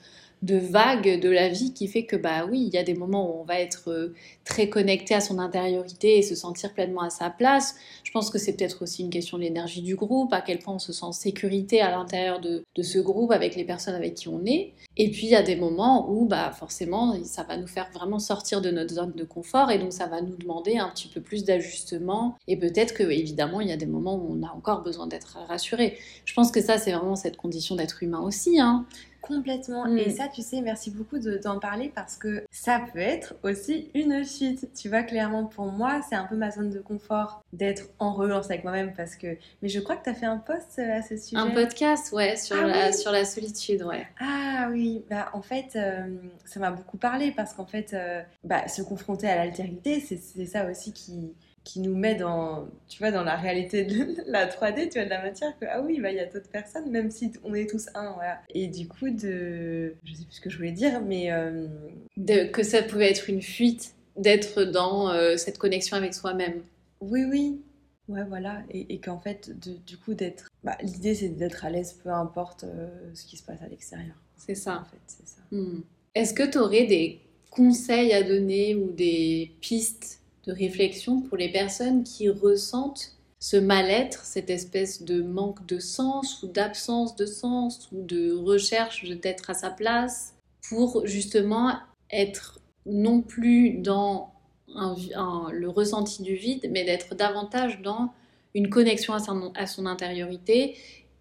de 0.43 0.57
vague 0.57 1.19
de 1.19 1.29
la 1.29 1.49
vie 1.49 1.73
qui 1.73 1.87
fait 1.87 2.05
que 2.05 2.15
bah 2.15 2.45
oui, 2.49 2.65
il 2.67 2.73
y 2.73 2.77
a 2.77 2.83
des 2.83 2.93
moments 2.93 3.29
où 3.29 3.41
on 3.41 3.43
va 3.43 3.59
être 3.59 3.89
euh, 3.89 4.13
très 4.45 4.69
connecté 4.69 5.15
à 5.15 5.21
son 5.21 5.39
intériorité 5.39 6.17
et 6.17 6.21
se 6.21 6.35
sentir 6.35 6.73
pleinement 6.73 7.01
à 7.01 7.09
sa 7.09 7.29
place. 7.29 7.75
Je 8.03 8.11
pense 8.11 8.29
que 8.29 8.37
c'est 8.37 8.55
peut-être 8.55 8.83
aussi 8.83 9.01
une 9.01 9.09
question 9.09 9.37
de 9.37 9.43
l'énergie 9.43 9.81
du 9.81 9.95
groupe, 9.95 10.31
à 10.33 10.41
quel 10.41 10.59
point 10.59 10.75
on 10.75 10.79
se 10.79 10.93
sent 10.93 11.05
en 11.05 11.11
sécurité 11.11 11.81
à 11.81 11.89
l'intérieur 11.89 12.39
de, 12.39 12.63
ce 12.79 12.99
groupe 12.99 13.31
avec 13.31 13.55
les 13.55 13.63
personnes 13.63 13.95
avec 13.95 14.13
qui 14.13 14.27
on 14.29 14.45
est. 14.45 14.73
Et 14.95 15.09
puis 15.09 15.25
il 15.25 15.29
y 15.29 15.35
a 15.35 15.41
des 15.41 15.55
moments 15.55 16.09
où 16.09 16.25
bah 16.25 16.51
forcément 16.51 17.15
ça 17.23 17.43
va 17.43 17.57
nous 17.57 17.67
faire 17.67 17.89
vraiment 17.93 18.19
sortir 18.19 18.61
de 18.61 18.69
notre 18.71 18.95
zone 18.95 19.13
de 19.13 19.23
confort 19.23 19.71
et 19.71 19.77
donc 19.77 19.93
ça 19.93 20.07
va 20.07 20.21
nous 20.21 20.35
demander 20.35 20.77
un 20.77 20.89
petit 20.89 21.07
peu 21.07 21.21
plus 21.21 21.43
d'ajustement 21.43 22.35
et 22.47 22.57
peut-être 22.57 22.93
que 22.93 23.03
évidemment 23.03 23.61
il 23.61 23.69
y 23.69 23.71
a 23.71 23.77
des 23.77 23.85
moments 23.85 24.15
où 24.15 24.35
on 24.37 24.43
a 24.43 24.51
encore 24.51 24.81
besoin 24.81 25.07
d'être 25.07 25.37
rassuré. 25.47 25.97
Je 26.25 26.33
pense 26.33 26.51
que 26.51 26.61
ça 26.61 26.77
c'est 26.77 26.91
vraiment 26.91 27.15
cette 27.15 27.37
condition 27.37 27.75
d'être 27.75 28.01
humain 28.01 28.21
aussi. 28.21 28.59
Hein. 28.59 28.85
Complètement. 29.21 29.85
Et 29.87 30.09
mm. 30.09 30.11
ça, 30.11 30.27
tu 30.27 30.41
sais, 30.41 30.61
merci 30.61 30.91
beaucoup 30.91 31.19
d'en 31.19 31.59
parler 31.59 31.91
parce 31.93 32.15
que 32.15 32.43
ça 32.51 32.81
peut 32.93 32.99
être 32.99 33.35
aussi 33.43 33.89
une 33.93 34.23
fuite. 34.23 34.69
Tu 34.73 34.89
vois, 34.89 35.03
clairement, 35.03 35.45
pour 35.45 35.65
moi, 35.65 36.01
c'est 36.07 36.15
un 36.15 36.25
peu 36.25 36.35
ma 36.35 36.51
zone 36.51 36.69
de 36.69 36.79
confort 36.79 37.43
d'être 37.53 37.83
en 37.99 38.13
relance 38.13 38.45
avec 38.45 38.63
moi-même 38.63 38.93
parce 38.95 39.15
que. 39.15 39.37
Mais 39.61 39.69
je 39.69 39.79
crois 39.79 39.95
que 39.95 40.03
tu 40.03 40.09
as 40.09 40.13
fait 40.13 40.25
un 40.25 40.37
post 40.37 40.79
euh, 40.79 40.99
à 40.99 41.01
ce 41.01 41.17
sujet. 41.17 41.37
Un 41.37 41.51
podcast, 41.51 42.11
ouais, 42.13 42.35
sur, 42.35 42.57
ah 42.57 42.67
la, 42.67 42.91
sur 42.91 43.11
la 43.11 43.25
solitude, 43.25 43.83
ouais. 43.83 44.07
Ah 44.19 44.69
oui, 44.71 45.03
bah 45.09 45.29
en 45.33 45.41
fait, 45.41 45.75
euh, 45.75 46.07
ça 46.45 46.59
m'a 46.59 46.71
beaucoup 46.71 46.97
parlé 46.97 47.31
parce 47.31 47.53
qu'en 47.53 47.65
fait, 47.65 47.93
euh, 47.93 48.21
bah, 48.43 48.67
se 48.67 48.81
confronter 48.81 49.27
à 49.27 49.35
l'altérité, 49.35 49.99
c'est 49.99 50.45
ça 50.45 50.69
aussi 50.69 50.93
qui 50.93 51.33
qui 51.67 51.81
nous 51.81 51.95
met 51.95 52.15
dans, 52.15 52.65
tu 52.87 52.99
vois, 52.99 53.11
dans 53.11 53.23
la 53.23 53.35
réalité 53.35 53.83
de 53.83 54.15
la 54.27 54.47
3D, 54.47 54.89
tu 54.89 54.93
vois, 54.97 55.03
de 55.03 55.09
la 55.09 55.21
matière, 55.21 55.53
que 55.59 55.65
ah 55.69 55.81
oui, 55.81 55.99
bah, 55.99 56.11
il 56.11 56.17
y 56.17 56.21
a 56.21 56.25
d'autres 56.25 56.49
personnes, 56.49 56.89
même 56.89 57.11
si 57.11 57.31
on 57.43 57.53
est 57.53 57.69
tous 57.69 57.87
un, 57.93 58.13
voilà. 58.13 58.39
Et 58.49 58.67
du 58.67 58.87
coup, 58.87 59.09
de, 59.09 59.93
je 60.05 60.13
sais 60.13 60.23
plus 60.23 60.35
ce 60.35 60.41
que 60.41 60.49
je 60.49 60.57
voulais 60.57 60.71
dire, 60.71 61.01
mais 61.01 61.31
euh, 61.31 61.67
de, 62.15 62.45
que 62.49 62.63
ça 62.63 62.81
pouvait 62.81 63.11
être 63.11 63.29
une 63.29 63.41
fuite 63.41 63.95
d'être 64.15 64.63
dans 64.63 65.09
euh, 65.09 65.35
cette 65.35 65.57
connexion 65.57 65.97
avec 65.97 66.13
soi-même. 66.13 66.61
Oui, 67.01 67.25
oui, 67.25 67.59
ouais, 68.07 68.23
voilà, 68.23 68.61
et, 68.71 68.97
qu'en 68.99 69.19
fait, 69.19 69.51
de, 69.59 69.73
du 69.85 69.97
coup, 69.97 70.13
d'être, 70.13 70.47
bah, 70.63 70.77
l'idée 70.81 71.15
c'est 71.15 71.29
d'être 71.29 71.65
à 71.65 71.69
l'aise, 71.69 71.99
peu 72.01 72.09
importe 72.09 72.63
euh, 72.63 72.87
ce 73.13 73.25
qui 73.25 73.35
se 73.35 73.43
passe 73.43 73.61
à 73.61 73.67
l'extérieur. 73.67 74.15
C'est 74.37 74.55
ça. 74.55 74.81
En 74.81 74.85
fait, 74.85 75.01
c'est 75.07 75.27
ça. 75.27 75.41
Hmm. 75.51 75.81
Est-ce 76.15 76.33
que 76.33 76.49
tu 76.49 76.57
aurais 76.57 76.85
des 76.85 77.19
conseils 77.51 78.13
à 78.13 78.23
donner 78.23 78.75
ou 78.75 78.91
des 78.91 79.51
pistes 79.61 80.16
de 80.47 80.53
réflexion 80.53 81.21
pour 81.21 81.37
les 81.37 81.51
personnes 81.51 82.03
qui 82.03 82.29
ressentent 82.29 83.13
ce 83.39 83.57
mal-être, 83.57 84.25
cette 84.25 84.49
espèce 84.49 85.03
de 85.03 85.21
manque 85.21 85.65
de 85.67 85.77
sens 85.77 86.41
ou 86.41 86.47
d'absence 86.47 87.15
de 87.15 87.25
sens 87.25 87.87
ou 87.91 88.01
de 88.01 88.31
recherche 88.33 89.05
d'être 89.05 89.49
à 89.51 89.53
sa 89.53 89.69
place 89.69 90.33
pour 90.69 91.05
justement 91.05 91.73
être 92.11 92.59
non 92.85 93.21
plus 93.21 93.77
dans 93.77 94.33
le 94.67 95.67
ressenti 95.67 96.23
du 96.23 96.35
vide, 96.35 96.69
mais 96.71 96.83
d'être 96.83 97.15
davantage 97.15 97.81
dans 97.81 98.11
une 98.55 98.69
connexion 98.69 99.13
à 99.13 99.19
son, 99.19 99.51
à 99.55 99.67
son 99.67 99.85
intériorité 99.85 100.75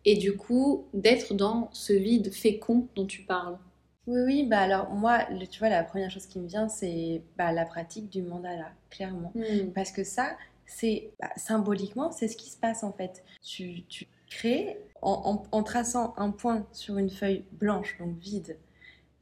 et 0.04 0.16
du 0.16 0.36
coup 0.36 0.86
d'être 0.94 1.34
dans 1.34 1.68
ce 1.72 1.92
vide 1.92 2.32
fécond 2.32 2.88
dont 2.94 3.06
tu 3.06 3.22
parles. 3.22 3.58
Oui, 4.06 4.20
oui, 4.24 4.46
bah 4.46 4.60
alors 4.60 4.90
moi, 4.90 5.26
tu 5.50 5.58
vois, 5.58 5.68
la 5.68 5.82
première 5.82 6.10
chose 6.10 6.26
qui 6.26 6.38
me 6.38 6.46
vient, 6.46 6.68
c'est 6.68 7.22
bah, 7.36 7.52
la 7.52 7.64
pratique 7.64 8.08
du 8.08 8.22
mandala, 8.22 8.70
clairement. 8.90 9.32
Hmm. 9.34 9.72
Parce 9.74 9.90
que 9.90 10.04
ça, 10.04 10.36
c'est 10.64 11.10
bah, 11.20 11.30
symboliquement, 11.36 12.12
c'est 12.12 12.28
ce 12.28 12.36
qui 12.36 12.50
se 12.50 12.56
passe 12.56 12.84
en 12.84 12.92
fait. 12.92 13.24
Tu, 13.42 13.82
tu 13.88 14.06
crées 14.30 14.78
en, 15.02 15.62
traçant 15.62 16.14
un 16.16 16.30
point 16.30 16.66
sur 16.72 16.98
une 16.98 17.10
feuille 17.10 17.44
blanche, 17.52 17.96
donc 17.98 18.16
vide, 18.18 18.56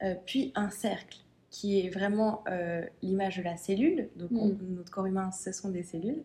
euh, 0.01 0.15
puis 0.25 0.51
un 0.55 0.69
cercle 0.69 1.17
qui 1.51 1.79
est 1.79 1.89
vraiment 1.89 2.43
euh, 2.49 2.83
l'image 3.01 3.37
de 3.37 3.43
la 3.43 3.57
cellule. 3.57 4.09
Donc 4.15 4.31
hmm. 4.31 4.57
notre 4.75 4.91
corps 4.91 5.05
humain, 5.05 5.31
ce 5.31 5.51
sont 5.51 5.69
des 5.69 5.83
cellules. 5.83 6.23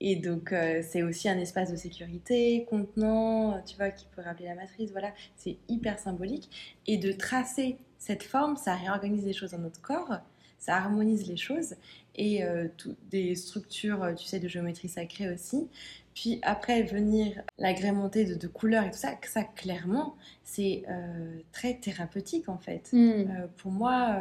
Et 0.00 0.16
donc, 0.16 0.52
euh, 0.52 0.82
c'est 0.86 1.02
aussi 1.02 1.28
un 1.28 1.38
espace 1.38 1.70
de 1.70 1.76
sécurité, 1.76 2.66
contenant, 2.68 3.62
tu 3.62 3.76
vois, 3.76 3.90
qui 3.90 4.06
peut 4.14 4.20
rappeler 4.20 4.44
la 4.44 4.54
matrice, 4.54 4.90
voilà, 4.90 5.12
c'est 5.36 5.56
hyper 5.68 5.98
symbolique. 5.98 6.78
Et 6.86 6.98
de 6.98 7.12
tracer 7.12 7.78
cette 8.06 8.22
forme, 8.22 8.56
ça 8.56 8.76
réorganise 8.76 9.24
les 9.24 9.32
choses 9.32 9.50
dans 9.50 9.58
notre 9.58 9.82
corps, 9.82 10.20
ça 10.60 10.76
harmonise 10.76 11.26
les 11.26 11.36
choses 11.36 11.74
et 12.14 12.44
euh, 12.44 12.68
des 13.10 13.34
structures, 13.34 14.04
euh, 14.04 14.14
tu 14.14 14.24
sais, 14.26 14.38
de 14.38 14.46
géométrie 14.46 14.88
sacrée 14.88 15.28
aussi. 15.28 15.68
Puis 16.14 16.38
après, 16.42 16.84
venir 16.84 17.42
l'agrémenter 17.58 18.24
de, 18.24 18.36
de, 18.36 18.46
couleurs 18.46 18.84
et 18.84 18.92
tout 18.92 18.96
ça, 18.96 19.16
ça 19.26 19.42
clairement, 19.42 20.14
c'est 20.44 20.84
euh, 20.88 21.40
très 21.50 21.74
thérapeutique 21.74 22.48
en 22.48 22.58
fait. 22.58 22.90
Hmm. 22.92 23.24
pour 23.56 23.72
moi, 23.72 24.20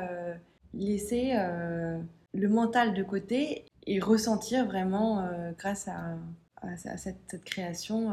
laisser 0.73 1.36
le 2.33 2.49
mental 2.49 2.95
de 2.95 3.03
côté 3.03 3.65
et 3.86 3.99
ressentir 3.99 4.65
vraiment, 4.65 5.29
grâce 5.59 5.88
à, 5.88 6.17
cette, 6.97 7.43
création, 7.45 8.11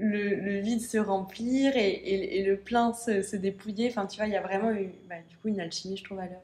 le, 0.00 0.60
vide 0.60 0.80
se 0.80 0.98
remplir 0.98 1.76
et, 1.76 2.42
le 2.46 2.56
plein 2.56 2.92
se, 2.92 3.36
dépouiller. 3.36 3.88
Enfin, 3.88 4.06
tu 4.06 4.16
vois, 4.16 4.26
il 4.26 4.32
y 4.32 4.36
a 4.36 4.42
vraiment 4.42 4.72
bah, 5.08 5.16
du 5.28 5.36
coup 5.36 5.48
une 5.48 5.60
alchimie, 5.60 5.96
je 5.96 6.04
trouve, 6.04 6.18
à 6.18 6.26
l'œuvre 6.26 6.40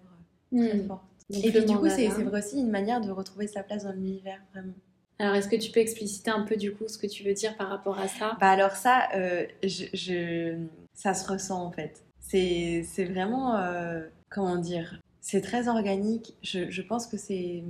euh, 0.55 0.69
très 0.69 0.79
hmm. 0.79 0.87
forte. 0.87 1.03
et 1.31 1.51
puis, 1.51 1.65
du 1.65 1.77
coup, 1.77 1.89
c'est 1.89 2.09
vrai 2.09 2.41
aussi 2.41 2.61
une 2.61 2.71
manière 2.71 3.01
de 3.01 3.11
retrouver 3.11 3.47
sa 3.47 3.63
place 3.63 3.85
dans 3.85 3.93
l'univers, 3.93 4.41
vraiment. 4.53 4.75
Alors, 5.19 5.35
est-ce 5.35 5.49
que 5.49 5.57
tu 5.57 5.71
peux 5.71 5.81
expliciter 5.81 6.31
un 6.31 6.43
peu 6.43 6.57
du 6.57 6.75
coup 6.75 6.89
ce 6.89 6.99
que 6.99 7.07
tu 7.07 7.25
veux 7.25 7.33
dire 7.33 7.57
par 7.57 7.69
rapport 7.71 7.99
à 7.99 8.07
ça? 8.07 8.37
Bah 8.39 8.51
alors 8.51 8.73
ça, 8.73 9.09
euh, 9.15 9.47
je, 9.63 10.59
ça 10.93 11.15
se 11.15 11.27
ressent 11.27 11.65
en 11.65 11.71
fait. 11.71 12.05
C'est 12.21 12.85
vraiment, 13.05 13.57
euh, 13.57 14.03
comment 14.29 14.57
dire, 14.57 15.01
c'est 15.23 15.41
très 15.41 15.69
organique. 15.69 16.35
Je, 16.43 16.71
je 16.71 16.83
pense 16.83 17.07
que 17.07 17.17
c'est 17.17 17.65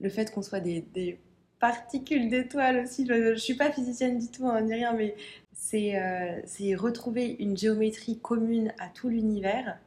le 0.00 0.08
fait 0.10 0.30
qu'on 0.32 0.42
soit 0.42 0.60
des, 0.60 0.84
des 0.92 1.18
particules 1.60 2.28
d'étoiles 2.28 2.80
aussi. 2.80 3.06
Je, 3.06 3.32
ne 3.32 3.36
suis 3.36 3.54
pas 3.54 3.70
physicienne 3.70 4.18
du 4.18 4.28
tout, 4.28 4.48
hein, 4.48 4.60
ni 4.62 4.74
rien, 4.74 4.92
mais 4.92 5.14
c'est 5.52 5.94
c'est 6.46 6.74
retrouver 6.74 7.36
une 7.38 7.56
géométrie 7.56 8.18
commune 8.18 8.72
à 8.78 8.88
tout 8.88 9.08
l'univers 9.08 9.78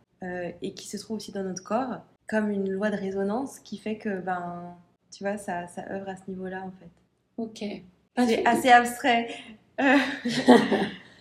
et 0.61 0.73
qui 0.73 0.87
se 0.87 0.97
trouve 0.97 1.17
aussi 1.17 1.31
dans 1.31 1.43
notre 1.43 1.63
corps, 1.63 1.97
comme 2.29 2.49
une 2.49 2.71
loi 2.71 2.91
de 2.91 2.95
résonance 2.95 3.59
qui 3.59 3.77
fait 3.77 3.97
que, 3.97 4.21
ben, 4.21 4.77
tu 5.11 5.23
vois, 5.23 5.37
ça, 5.37 5.67
ça 5.67 5.83
œuvre 5.89 6.07
à 6.09 6.15
ce 6.15 6.21
niveau-là 6.29 6.63
en 6.63 6.71
fait. 6.79 6.89
Ok. 7.37 7.63
C'est 8.17 8.45
assez 8.45 8.69
abstrait. 8.69 9.29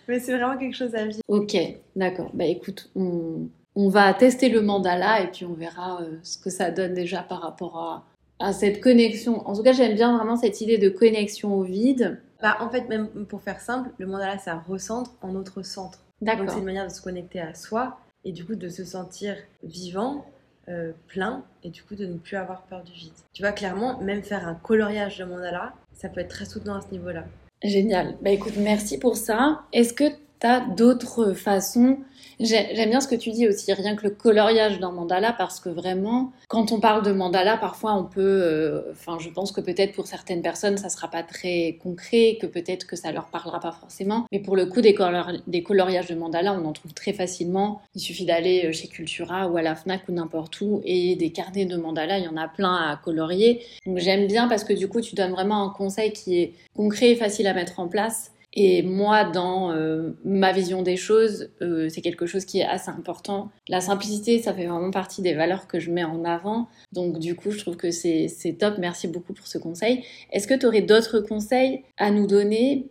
Mais 0.09 0.21
c'est 0.21 0.37
vraiment 0.37 0.59
quelque 0.59 0.77
chose 0.77 0.95
à 0.95 1.07
vivre. 1.07 1.23
Ok, 1.29 1.57
d'accord. 1.97 2.31
Bah 2.35 2.45
écoute, 2.45 2.91
on, 2.95 3.49
on, 3.75 3.89
va 3.89 4.13
tester 4.15 4.49
le 4.49 4.61
mandala 4.61 5.23
et 5.23 5.31
puis 5.31 5.45
on 5.45 5.55
verra 5.55 6.03
euh, 6.03 6.19
ce 6.23 6.39
que 6.39 6.51
ça 6.51 6.71
donne 6.71 6.95
déjà 6.95 7.23
par 7.23 7.41
rapport 7.41 7.79
à, 7.79 8.05
à 8.43 8.53
cette 8.53 8.81
connexion. 8.81 9.47
En 9.49 9.55
tout 9.55 9.63
cas, 9.63 9.73
j'aime 9.73 9.95
bien 9.95 10.17
vraiment 10.17 10.37
cette 10.37 10.61
idée 10.61 10.77
de 10.77 10.89
connexion 10.89 11.55
au 11.55 11.63
vide. 11.63 12.21
Bah, 12.43 12.57
en 12.61 12.69
fait, 12.69 12.89
même 12.89 13.09
pour 13.27 13.41
faire 13.41 13.61
simple, 13.61 13.91
le 13.99 14.07
mandala, 14.07 14.37
ça 14.39 14.63
recentre 14.69 15.13
en 15.23 15.29
notre 15.29 15.63
centre. 15.63 16.01
D'accord. 16.21 16.45
Donc 16.45 16.51
c'est 16.53 16.59
une 16.59 16.65
manière 16.65 16.87
de 16.87 16.93
se 16.93 17.01
connecter 17.01 17.41
à 17.41 17.55
soi 17.55 17.99
et 18.25 18.33
du 18.33 18.45
coup 18.45 18.55
de 18.55 18.69
se 18.69 18.85
sentir 18.85 19.37
vivant, 19.63 20.25
euh, 20.69 20.93
plein 21.09 21.45
et 21.65 21.71
du 21.71 21.83
coup 21.83 21.95
de 21.95 22.07
ne 22.07 22.17
plus 22.19 22.37
avoir 22.37 22.63
peur 22.63 22.83
du 22.83 22.93
vide. 22.93 23.13
Tu 23.33 23.43
vois, 23.43 23.53
clairement, 23.53 24.01
même 24.01 24.23
faire 24.23 24.47
un 24.47 24.55
coloriage 24.55 25.19
de 25.19 25.25
mandala, 25.25 25.73
ça 25.95 26.09
peut 26.09 26.21
être 26.21 26.29
très 26.29 26.45
soutenant 26.45 26.75
à 26.75 26.81
ce 26.81 26.91
niveau-là. 26.91 27.25
Génial. 27.63 28.17
Bah 28.23 28.31
écoute, 28.31 28.55
merci 28.59 28.99
pour 28.99 29.17
ça. 29.17 29.63
Est-ce 29.73 29.93
que 29.93 30.05
d'autres 30.61 31.33
façons 31.33 31.99
J'aime 32.43 32.91
bien 32.91 33.01
ce 33.01 33.07
que 33.07 33.15
tu 33.15 33.31
dis 33.31 33.47
aussi, 33.47 33.73
rien 33.73 33.95
que 33.95 34.03
le 34.03 34.11
coloriage 34.11 34.81
d'un 34.81 34.91
mandala, 34.91 35.33
parce 35.33 35.61
que 35.61 35.69
vraiment, 35.69 36.33
quand 36.49 36.73
on 36.73 36.81
parle 36.81 37.05
de 37.05 37.13
mandala, 37.13 37.57
parfois 37.57 37.95
on 37.95 38.05
peut, 38.05 38.21
euh, 38.21 38.83
enfin, 38.91 39.19
je 39.21 39.29
pense 39.29 39.53
que 39.53 39.61
peut-être 39.61 39.93
pour 39.93 40.09
certaines 40.09 40.43
personnes, 40.43 40.77
ça 40.77 40.89
sera 40.89 41.09
pas 41.09 41.23
très 41.23 41.79
concret, 41.83 42.39
que 42.41 42.47
peut-être 42.47 42.87
que 42.87 42.97
ça 42.97 43.13
leur 43.13 43.27
parlera 43.27 43.61
pas 43.61 43.71
forcément. 43.71 44.27
Mais 44.33 44.41
pour 44.41 44.57
le 44.57 44.67
coup, 44.67 44.81
des, 44.81 44.97
des 45.47 45.63
coloriages 45.63 46.09
de 46.09 46.17
mandala, 46.17 46.53
on 46.55 46.65
en 46.65 46.73
trouve 46.73 46.93
très 46.95 47.13
facilement. 47.13 47.81
Il 47.95 48.01
suffit 48.01 48.25
d'aller 48.25 48.67
euh, 48.67 48.73
chez 48.73 48.89
Cultura 48.89 49.49
ou 49.49 49.57
à 49.57 49.63
la 49.63 49.77
Fnac 49.77 50.09
ou 50.09 50.13
n'importe 50.13 50.61
où, 50.61 50.81
et 50.85 51.15
des 51.15 51.31
carnets 51.31 51.67
de 51.67 51.77
mandala, 51.77 52.19
il 52.19 52.25
y 52.25 52.29
en 52.29 52.37
a 52.37 52.49
plein 52.49 52.75
à 52.75 52.97
colorier. 52.97 53.63
Donc 53.87 53.99
j'aime 53.99 54.27
bien 54.27 54.49
parce 54.49 54.65
que 54.65 54.73
du 54.73 54.89
coup, 54.89 55.01
tu 55.01 55.15
donnes 55.15 55.33
vraiment 55.33 55.65
un 55.65 55.71
conseil 55.71 56.13
qui 56.13 56.41
est 56.41 56.55
concret 56.75 57.11
et 57.11 57.17
facile 57.17 57.47
à 57.47 57.55
mettre 57.55 57.79
en 57.79 57.87
place 57.87 58.33
et 58.55 58.83
moi, 58.83 59.25
dans 59.25 59.73
euh, 59.73 60.11
ma 60.25 60.53
vision 60.53 60.83
des 60.83 60.97
choses, 60.97 61.51
euh, 61.63 61.89
c'est 61.89 62.03
quelque 62.03 62.27
chose 62.27 62.45
qui 62.45 62.61
est 62.61 62.67
assez 62.67 62.91
important. 62.91 63.51
La 63.69 63.81
simplicité, 63.81 64.43
ça 64.43 64.53
fait 64.53 64.67
vraiment 64.67 64.91
partie 64.91 65.23
des 65.23 65.33
valeurs 65.33 65.67
que 65.67 65.81
je 65.81 65.91
mets 65.91 66.05
en 66.05 66.25
avant. 66.25 66.69
Donc 66.93 67.19
du 67.19 67.35
coup, 67.35 67.51
je 67.51 67.59
trouve 67.59 67.77
que 67.77 67.91
c'est 67.91 68.29
top. 68.59 68.75
Merci 68.79 69.09
beaucoup 69.09 69.33
pour 69.33 69.47
ce 69.47 69.57
conseil. 69.57 70.05
Est-ce 70.33 70.47
que 70.47 70.55
tu 70.55 70.67
aurais 70.67 70.83
d'autres 70.83 71.21
conseils 71.21 71.85
à 71.97 72.11
nous 72.11 72.27
donner 72.27 72.91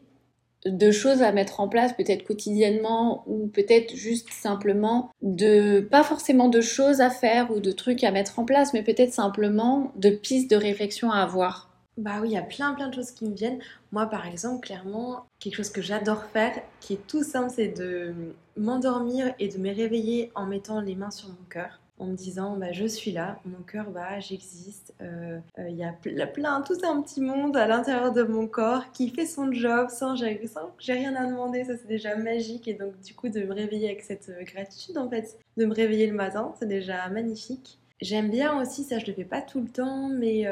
de 0.65 0.91
choses 0.91 1.23
à 1.23 1.31
mettre 1.31 1.59
en 1.59 1.67
place 1.67 1.93
peut-être 1.93 2.23
quotidiennement 2.23 3.23
ou 3.25 3.47
peut-être 3.47 3.95
juste 3.95 4.29
simplement 4.31 5.09
de 5.23 5.79
pas 5.79 6.03
forcément 6.03 6.49
de 6.49 6.61
choses 6.61 7.01
à 7.01 7.09
faire 7.09 7.49
ou 7.51 7.59
de 7.59 7.71
trucs 7.71 8.03
à 8.03 8.11
mettre 8.11 8.37
en 8.37 8.45
place 8.45 8.71
mais 8.71 8.83
peut-être 8.83 9.11
simplement 9.11 9.91
de 9.95 10.11
pistes 10.11 10.51
de 10.51 10.55
réflexion 10.55 11.09
à 11.09 11.21
avoir? 11.21 11.70
Bah 12.01 12.19
oui, 12.21 12.29
il 12.29 12.33
y 12.33 12.37
a 12.37 12.41
plein 12.41 12.73
plein 12.73 12.89
de 12.89 12.95
choses 12.95 13.11
qui 13.11 13.25
me 13.25 13.35
viennent. 13.35 13.59
Moi 13.91 14.05
par 14.07 14.27
exemple, 14.27 14.65
clairement, 14.65 15.25
quelque 15.39 15.55
chose 15.55 15.69
que 15.69 15.81
j'adore 15.81 16.25
faire, 16.25 16.61
qui 16.79 16.93
est 16.93 17.07
tout 17.07 17.23
simple, 17.23 17.51
c'est 17.53 17.69
de 17.69 18.13
m'endormir 18.57 19.33
et 19.39 19.47
de 19.47 19.57
me 19.57 19.73
réveiller 19.73 20.31
en 20.35 20.45
mettant 20.45 20.81
les 20.81 20.95
mains 20.95 21.11
sur 21.11 21.29
mon 21.29 21.45
cœur 21.49 21.81
en 22.01 22.07
me 22.07 22.15
disant 22.15 22.57
bah, 22.57 22.71
je 22.71 22.85
suis 22.85 23.11
là, 23.11 23.39
mon 23.45 23.61
cœur 23.61 23.91
bah 23.91 24.19
j'existe, 24.19 24.93
euh, 25.01 25.39
euh, 25.59 25.69
il 25.69 25.75
y 25.77 25.83
a 25.83 25.93
plein, 26.25 26.61
tout 26.61 26.77
un 26.83 26.99
petit 27.01 27.21
monde 27.21 27.55
à 27.55 27.67
l'intérieur 27.67 28.11
de 28.11 28.23
mon 28.23 28.47
corps 28.47 28.91
qui 28.91 29.09
fait 29.09 29.27
son 29.27 29.53
job 29.53 29.87
sans, 29.89 30.15
sans 30.17 30.65
que 30.65 30.71
j'ai 30.79 30.93
rien 30.93 31.15
à 31.15 31.27
demander, 31.27 31.63
ça 31.63 31.77
c'est 31.77 31.87
déjà 31.87 32.15
magique 32.15 32.67
et 32.67 32.73
donc 32.73 32.99
du 33.01 33.13
coup 33.13 33.29
de 33.29 33.41
me 33.41 33.53
réveiller 33.53 33.85
avec 33.85 34.01
cette 34.01 34.29
euh, 34.29 34.43
gratitude 34.43 34.97
en 34.97 35.07
fait, 35.07 35.37
de 35.57 35.65
me 35.65 35.73
réveiller 35.75 36.07
le 36.07 36.15
matin, 36.15 36.53
c'est 36.57 36.67
déjà 36.67 37.07
magnifique. 37.09 37.77
J'aime 38.01 38.31
bien 38.31 38.59
aussi, 38.59 38.83
ça 38.83 38.97
je 38.97 39.05
le 39.05 39.13
fais 39.13 39.23
pas 39.23 39.41
tout 39.41 39.61
le 39.61 39.67
temps, 39.67 40.09
mais 40.09 40.47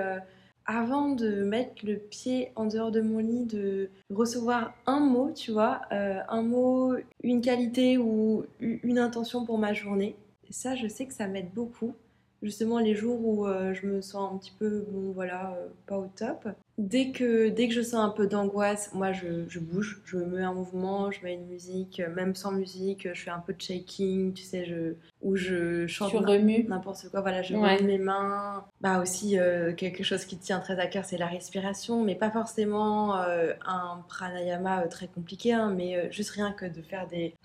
avant 0.70 1.10
de 1.10 1.44
mettre 1.44 1.84
le 1.84 1.98
pied 1.98 2.52
en 2.56 2.68
dehors 2.68 2.92
de 2.92 3.02
mon 3.02 3.18
lit, 3.18 3.46
de 3.46 3.90
recevoir 4.14 4.76
un 4.86 5.00
mot, 5.00 5.32
tu 5.32 5.52
vois, 5.52 5.82
euh, 5.92 6.20
un 6.30 6.44
mot, 6.44 6.94
une 7.24 7.42
qualité 7.42 7.98
ou 7.98 8.46
une 8.60 9.00
intention 9.00 9.46
pour 9.46 9.58
ma 9.58 9.74
journée. 9.74 10.16
Ça, 10.52 10.76
je 10.76 10.88
sais 10.88 11.08
que 11.08 11.14
ça 11.14 11.26
m'aide 11.26 11.50
beaucoup 11.56 11.96
justement 12.42 12.80
les 12.80 12.96
jours 12.96 13.20
où 13.22 13.46
euh, 13.46 13.74
je 13.74 13.86
me 13.86 14.02
sens 14.02 14.34
un 14.34 14.38
petit 14.38 14.54
peu, 14.58 14.86
bon 14.90 15.12
voilà, 15.12 15.54
euh, 15.58 15.68
pas 15.86 15.98
au 15.98 16.08
top. 16.16 16.48
Dès 16.78 17.12
que, 17.12 17.50
dès 17.50 17.68
que 17.68 17.74
je 17.74 17.82
sens 17.82 17.96
un 17.96 18.10
peu 18.10 18.26
d'angoisse, 18.26 18.94
moi 18.94 19.12
je, 19.12 19.46
je, 19.50 19.60
bouge, 19.60 20.02
je 20.06 20.16
me 20.16 20.38
mets 20.38 20.46
en 20.46 20.56
mouvement, 20.56 21.12
je 21.12 21.22
mets 21.24 21.34
une 21.34 21.46
musique, 21.46 22.00
euh, 22.00 22.14
même 22.14 22.36
sans 22.36 22.52
musique, 22.52 23.10
je 23.14 23.22
fais 23.22 23.32
un 23.32 23.40
peu 23.40 23.54
de 23.54 23.62
shaking, 23.62 24.34
tu 24.34 24.44
sais, 24.44 24.64
je, 24.64 24.94
ou 25.22 25.36
je 25.36 25.88
chante 25.88 26.14
n'importe 26.14 27.10
quoi, 27.10 27.20
voilà, 27.20 27.42
je 27.42 27.56
remue 27.56 27.84
mes 27.84 27.98
mains. 27.98 28.66
Bah 28.80 29.02
aussi, 29.02 29.38
quelque 29.76 30.04
chose 30.04 30.24
qui 30.24 30.38
tient 30.38 30.60
très 30.60 30.80
à 30.80 30.88
cœur, 30.88 31.04
c'est 31.04 31.18
la 31.18 31.28
respiration, 31.28 32.04
mais 32.04 32.16
pas 32.16 32.32
forcément 32.32 33.16
un 33.16 34.04
pranayama 34.08 34.88
très 34.88 35.08
compliqué, 35.08 35.52
hein, 35.52 35.74
mais 35.76 36.10
juste 36.12 36.30
rien 36.30 36.54
que 36.54 36.66
de 36.66 36.82
faire 36.82 37.08
des... 37.08 37.36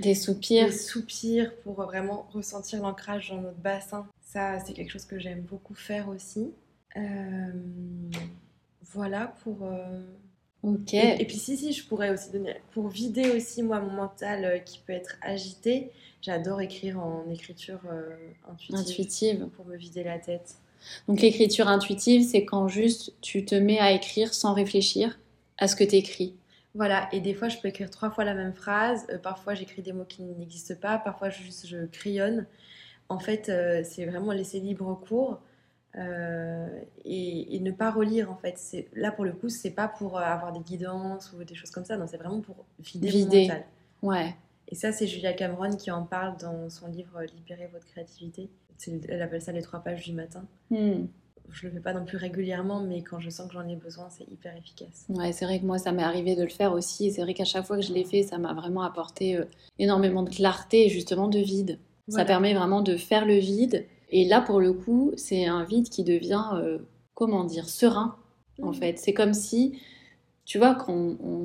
Des 0.00 0.14
soupirs. 0.14 0.66
Des 0.66 0.72
soupirs 0.72 1.54
pour 1.62 1.74
vraiment 1.74 2.28
ressentir 2.32 2.82
l'ancrage 2.82 3.30
dans 3.30 3.40
notre 3.40 3.58
bassin. 3.58 4.06
Ça, 4.20 4.58
c'est 4.60 4.72
quelque 4.72 4.90
chose 4.90 5.04
que 5.04 5.18
j'aime 5.18 5.40
beaucoup 5.40 5.74
faire 5.74 6.08
aussi. 6.08 6.52
Euh, 6.96 7.52
voilà 8.92 9.34
pour. 9.42 9.58
Euh, 9.62 10.02
ok. 10.62 10.94
Et, 10.94 11.24
puis 11.26 11.36
si 11.36 11.56
si, 11.56 11.72
je 11.72 11.84
pourrais 11.86 12.10
aussi 12.10 12.30
donner 12.30 12.56
pour 12.72 12.88
vider 12.88 13.30
aussi 13.30 13.62
moi 13.62 13.80
mon 13.80 13.92
mental 13.92 14.44
euh, 14.44 14.58
qui 14.58 14.78
peut 14.78 14.92
être 14.92 15.16
agité. 15.22 15.90
J'adore 16.22 16.60
écrire 16.60 16.98
en 16.98 17.30
écriture 17.30 17.80
intuitive, 18.48 18.76
intuitive 18.76 19.46
pour 19.54 19.64
me 19.66 19.76
vider 19.76 20.02
la 20.02 20.18
tête. 20.18 20.56
Donc 21.08 21.20
l'écriture 21.20 21.68
intuitive, 21.68 22.22
c'est 22.22 22.44
quand 22.44 22.68
juste 22.68 23.12
tu 23.20 23.44
te 23.44 23.54
mets 23.54 23.78
à 23.78 23.92
écrire 23.92 24.34
sans 24.34 24.52
réfléchir 24.52 25.18
à 25.58 25.68
ce 25.68 25.76
que 25.76 25.84
tu 25.84 25.96
écris. 25.96 26.34
Voilà, 26.76 27.08
et 27.10 27.20
des 27.20 27.32
fois 27.32 27.48
je 27.48 27.56
peux 27.56 27.68
écrire 27.68 27.90
trois 27.90 28.10
fois 28.10 28.24
la 28.24 28.34
même 28.34 28.52
phrase, 28.52 29.06
euh, 29.10 29.16
parfois 29.16 29.54
j'écris 29.54 29.80
des 29.80 29.94
mots 29.94 30.04
qui 30.04 30.22
n'existent 30.22 30.74
pas, 30.78 30.98
parfois 30.98 31.30
juste 31.30 31.66
je 31.66 31.86
crayonne. 31.86 32.46
En 33.08 33.18
fait, 33.18 33.48
euh, 33.48 33.82
c'est 33.82 34.04
vraiment 34.04 34.32
laisser 34.32 34.60
libre 34.60 34.94
cours 35.08 35.40
euh, 35.96 36.68
et, 37.04 37.58
ne 37.60 37.70
pas 37.70 37.90
relire 37.90 38.30
en 38.30 38.36
fait. 38.36 38.60
Là 38.92 39.10
pour 39.10 39.24
le 39.24 39.32
coup, 39.32 39.48
c'est 39.48 39.70
pas 39.70 39.88
pour 39.88 40.18
avoir 40.18 40.52
des 40.52 40.60
guidances 40.60 41.32
ou 41.32 41.44
des 41.44 41.54
choses 41.54 41.70
comme 41.70 41.86
ça, 41.86 41.96
non, 41.96 42.06
c'est 42.06 42.18
vraiment 42.18 42.42
pour 42.42 42.66
vider, 42.78 43.08
vider. 43.08 43.36
mon 43.36 43.42
mental. 43.42 43.64
Ouais. 44.02 44.36
Et 44.68 44.74
ça, 44.74 44.92
c'est 44.92 45.06
Julia 45.06 45.32
Cameron 45.32 45.76
qui 45.76 45.90
en 45.90 46.04
parle 46.04 46.36
dans 46.36 46.68
son 46.68 46.88
livre 46.88 47.22
Libérer 47.22 47.68
votre 47.72 47.86
créativité. 47.86 48.50
Elle 49.08 49.22
appelle 49.22 49.40
ça 49.40 49.52
les 49.52 49.62
trois 49.62 49.80
pages 49.80 50.04
du 50.04 50.12
matin. 50.12 50.44
Hmm 50.70 51.06
je 51.50 51.66
le 51.66 51.72
fais 51.72 51.80
pas 51.80 51.92
non 51.92 52.04
plus 52.04 52.16
régulièrement, 52.16 52.80
mais 52.80 53.02
quand 53.02 53.20
je 53.20 53.30
sens 53.30 53.48
que 53.48 53.54
j'en 53.54 53.66
ai 53.68 53.76
besoin, 53.76 54.08
c'est 54.10 54.24
hyper 54.30 54.56
efficace. 54.56 55.06
Ouais, 55.08 55.32
c'est 55.32 55.44
vrai 55.44 55.60
que 55.60 55.64
moi, 55.64 55.78
ça 55.78 55.92
m'est 55.92 56.02
arrivé 56.02 56.36
de 56.36 56.42
le 56.42 56.48
faire 56.48 56.72
aussi. 56.72 57.10
C'est 57.10 57.22
vrai 57.22 57.34
qu'à 57.34 57.44
chaque 57.44 57.64
fois 57.64 57.76
que 57.76 57.82
je 57.82 57.92
l'ai 57.92 58.04
fait, 58.04 58.22
ça 58.22 58.38
m'a 58.38 58.54
vraiment 58.54 58.82
apporté 58.82 59.36
euh, 59.36 59.44
énormément 59.78 60.22
de 60.22 60.30
clarté 60.30 60.86
et 60.86 60.88
justement 60.88 61.28
de 61.28 61.38
vide. 61.38 61.78
Ça 62.08 62.24
permet 62.24 62.54
vraiment 62.54 62.82
de 62.82 62.96
faire 62.96 63.26
le 63.26 63.34
vide. 63.34 63.84
Et 64.10 64.24
là, 64.24 64.40
pour 64.40 64.60
le 64.60 64.72
coup, 64.72 65.12
c'est 65.16 65.46
un 65.46 65.64
vide 65.64 65.88
qui 65.88 66.04
devient, 66.04 66.44
euh, 66.54 66.78
comment 67.14 67.42
dire, 67.42 67.68
serein, 67.68 68.16
en 68.62 68.70
mmh. 68.70 68.74
fait. 68.74 68.98
C'est 68.98 69.12
comme 69.12 69.34
si, 69.34 69.80
tu 70.44 70.58
vois, 70.58 70.78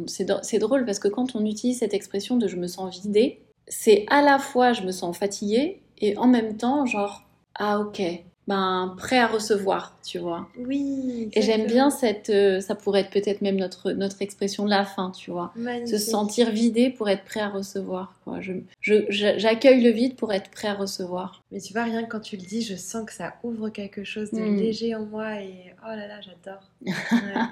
c'est 0.05 0.59
drôle 0.59 0.85
parce 0.85 0.99
que 0.99 1.07
quand 1.07 1.35
on 1.35 1.43
utilise 1.45 1.79
cette 1.79 1.95
expression 1.95 2.37
de 2.37 2.47
je 2.47 2.57
me 2.57 2.67
sens 2.67 3.01
vidée, 3.01 3.41
c'est 3.67 4.05
à 4.09 4.21
la 4.21 4.37
fois 4.37 4.73
je 4.73 4.83
me 4.83 4.91
sens 4.91 5.17
fatiguée 5.17 5.81
et 5.97 6.17
en 6.17 6.27
même 6.27 6.57
temps, 6.57 6.85
genre, 6.85 7.23
ah 7.55 7.79
ok, 7.79 8.01
ben, 8.47 8.95
prêt 8.97 9.19
à 9.19 9.27
recevoir, 9.27 9.97
tu 10.03 10.17
vois. 10.17 10.49
Oui. 10.57 11.29
Et 11.33 11.41
j'aime 11.41 11.67
bien 11.67 11.89
cette, 11.89 12.29
euh, 12.31 12.59
ça 12.59 12.75
pourrait 12.75 13.01
être 13.01 13.11
peut-être 13.11 13.41
même 13.41 13.55
notre, 13.55 13.91
notre 13.91 14.21
expression 14.21 14.65
de 14.65 14.69
la 14.69 14.83
fin, 14.83 15.11
tu 15.11 15.31
vois. 15.31 15.53
Se 15.85 15.97
sentir 15.97 16.51
vidé 16.51 16.89
pour 16.89 17.07
être 17.09 17.23
prêt 17.23 17.39
à 17.39 17.49
recevoir. 17.49 18.15
Quoi. 18.23 18.39
Je, 18.41 19.05
j'accueille 19.09 19.81
le 19.81 19.91
vide 19.91 20.15
pour 20.15 20.33
être 20.33 20.49
prêt 20.49 20.67
à 20.67 20.73
recevoir. 20.73 21.43
Mais 21.51 21.59
tu 21.59 21.73
vois, 21.73 21.83
rien 21.83 22.03
que 22.03 22.09
quand 22.09 22.19
tu 22.19 22.35
le 22.35 22.43
dis, 22.43 22.61
je 22.61 22.75
sens 22.75 23.05
que 23.05 23.13
ça 23.13 23.35
ouvre 23.43 23.69
quelque 23.69 24.03
chose 24.03 24.31
de 24.31 24.41
hmm. 24.41 24.55
léger 24.55 24.95
en 24.95 25.05
moi 25.05 25.35
et 25.41 25.73
oh 25.83 25.89
là 25.89 26.07
là, 26.07 26.19
j'adore. 26.21 26.71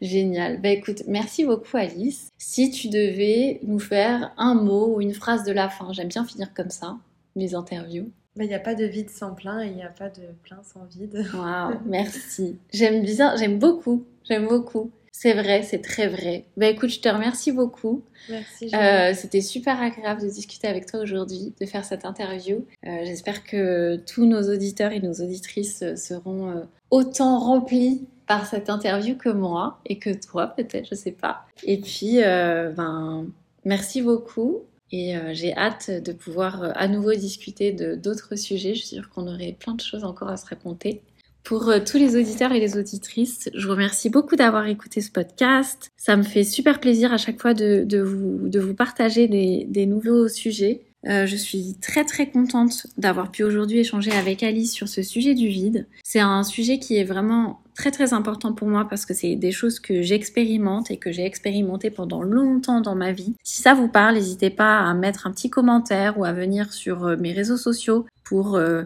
Génial. 0.00 0.60
Bah 0.60 0.70
écoute, 0.70 1.02
merci 1.06 1.44
beaucoup 1.44 1.76
Alice. 1.76 2.30
Si 2.38 2.70
tu 2.70 2.88
devais 2.88 3.60
nous 3.62 3.78
faire 3.78 4.32
un 4.38 4.54
mot 4.54 4.94
ou 4.96 5.00
une 5.00 5.14
phrase 5.14 5.44
de 5.44 5.52
la 5.52 5.68
fin, 5.68 5.92
j'aime 5.92 6.08
bien 6.08 6.24
finir 6.24 6.52
comme 6.54 6.70
ça, 6.70 6.96
mes 7.36 7.54
interviews. 7.54 8.10
Il 8.36 8.46
n'y 8.46 8.54
a 8.54 8.60
pas 8.60 8.74
de 8.74 8.84
vide 8.84 9.10
sans 9.10 9.34
plein 9.34 9.62
et 9.62 9.66
il 9.68 9.74
n'y 9.74 9.82
a 9.82 9.88
pas 9.88 10.08
de 10.08 10.22
plein 10.42 10.62
sans 10.62 10.84
vide. 10.84 11.24
Waouh, 11.34 11.78
merci. 11.86 12.58
J'aime 12.72 13.02
bien, 13.02 13.36
j'aime 13.36 13.58
beaucoup, 13.58 14.04
j'aime 14.28 14.46
beaucoup. 14.46 14.90
C'est 15.12 15.34
vrai, 15.34 15.62
c'est 15.62 15.82
très 15.82 16.06
vrai. 16.08 16.46
Bah 16.56 16.68
écoute, 16.68 16.88
je 16.88 17.00
te 17.00 17.08
remercie 17.08 17.52
beaucoup. 17.52 18.04
Merci. 18.30 18.70
Euh, 18.74 19.12
C'était 19.14 19.42
super 19.42 19.82
agréable 19.82 20.22
de 20.22 20.28
discuter 20.28 20.66
avec 20.68 20.86
toi 20.86 21.00
aujourd'hui, 21.00 21.52
de 21.60 21.66
faire 21.66 21.84
cette 21.84 22.04
interview. 22.06 22.64
Euh, 22.86 23.00
J'espère 23.04 23.44
que 23.44 23.96
tous 23.96 24.24
nos 24.24 24.40
auditeurs 24.50 24.92
et 24.92 25.00
nos 25.00 25.12
auditrices 25.12 25.84
seront 25.96 26.50
euh, 26.50 26.62
autant 26.90 27.38
remplis 27.38 28.06
par 28.26 28.46
cette 28.46 28.70
interview 28.70 29.16
que 29.16 29.28
moi 29.28 29.80
et 29.84 29.98
que 29.98 30.10
toi 30.10 30.46
peut-être, 30.46 30.86
je 30.88 30.94
sais 30.94 31.10
pas. 31.12 31.44
Et 31.64 31.80
puis, 31.80 32.22
euh, 32.22 32.70
ben, 32.70 33.26
merci 33.64 34.00
beaucoup. 34.02 34.60
Et 34.92 35.16
euh, 35.16 35.32
j'ai 35.32 35.56
hâte 35.56 35.90
de 35.90 36.12
pouvoir 36.12 36.62
euh, 36.62 36.70
à 36.74 36.88
nouveau 36.88 37.12
discuter 37.12 37.72
de 37.72 37.94
d'autres 37.94 38.36
sujets. 38.36 38.74
Je 38.74 38.80
suis 38.80 38.96
sûre 38.96 39.08
qu'on 39.10 39.26
aurait 39.26 39.56
plein 39.58 39.74
de 39.74 39.80
choses 39.80 40.04
encore 40.04 40.28
à 40.28 40.36
se 40.36 40.46
raconter. 40.46 41.02
Pour 41.42 41.72
tous 41.86 41.96
les 41.96 42.16
auditeurs 42.16 42.52
et 42.52 42.60
les 42.60 42.76
auditrices, 42.76 43.48
je 43.54 43.66
vous 43.66 43.72
remercie 43.72 44.10
beaucoup 44.10 44.36
d'avoir 44.36 44.66
écouté 44.66 45.00
ce 45.00 45.10
podcast. 45.10 45.90
Ça 45.96 46.14
me 46.16 46.22
fait 46.22 46.44
super 46.44 46.80
plaisir 46.80 47.14
à 47.14 47.16
chaque 47.16 47.40
fois 47.40 47.54
de, 47.54 47.82
de, 47.82 47.98
vous, 47.98 48.46
de 48.46 48.60
vous 48.60 48.74
partager 48.74 49.26
des, 49.26 49.64
des 49.66 49.86
nouveaux 49.86 50.28
sujets. 50.28 50.82
Euh, 51.06 51.26
je 51.26 51.36
suis 51.36 51.76
très 51.80 52.04
très 52.04 52.28
contente 52.28 52.86
d'avoir 52.98 53.30
pu 53.30 53.42
aujourd'hui 53.42 53.78
échanger 53.78 54.12
avec 54.12 54.42
Alice 54.42 54.72
sur 54.72 54.88
ce 54.88 55.02
sujet 55.02 55.34
du 55.34 55.48
vide. 55.48 55.86
C'est 56.02 56.20
un 56.20 56.42
sujet 56.42 56.78
qui 56.78 56.96
est 56.96 57.04
vraiment 57.04 57.60
très 57.74 57.90
très 57.90 58.12
important 58.12 58.52
pour 58.52 58.68
moi 58.68 58.86
parce 58.88 59.06
que 59.06 59.14
c'est 59.14 59.36
des 59.36 59.52
choses 59.52 59.80
que 59.80 60.02
j'expérimente 60.02 60.90
et 60.90 60.98
que 60.98 61.10
j'ai 61.10 61.24
expérimenté 61.24 61.90
pendant 61.90 62.22
longtemps 62.22 62.82
dans 62.82 62.94
ma 62.94 63.12
vie. 63.12 63.34
Si 63.42 63.62
ça 63.62 63.72
vous 63.72 63.88
parle, 63.88 64.16
n'hésitez 64.16 64.50
pas 64.50 64.80
à 64.80 64.92
mettre 64.92 65.26
un 65.26 65.30
petit 65.30 65.48
commentaire 65.48 66.18
ou 66.18 66.24
à 66.26 66.32
venir 66.32 66.72
sur 66.72 67.04
euh, 67.06 67.16
mes 67.16 67.32
réseaux 67.32 67.56
sociaux 67.56 68.06
pour 68.22 68.56
euh, 68.56 68.84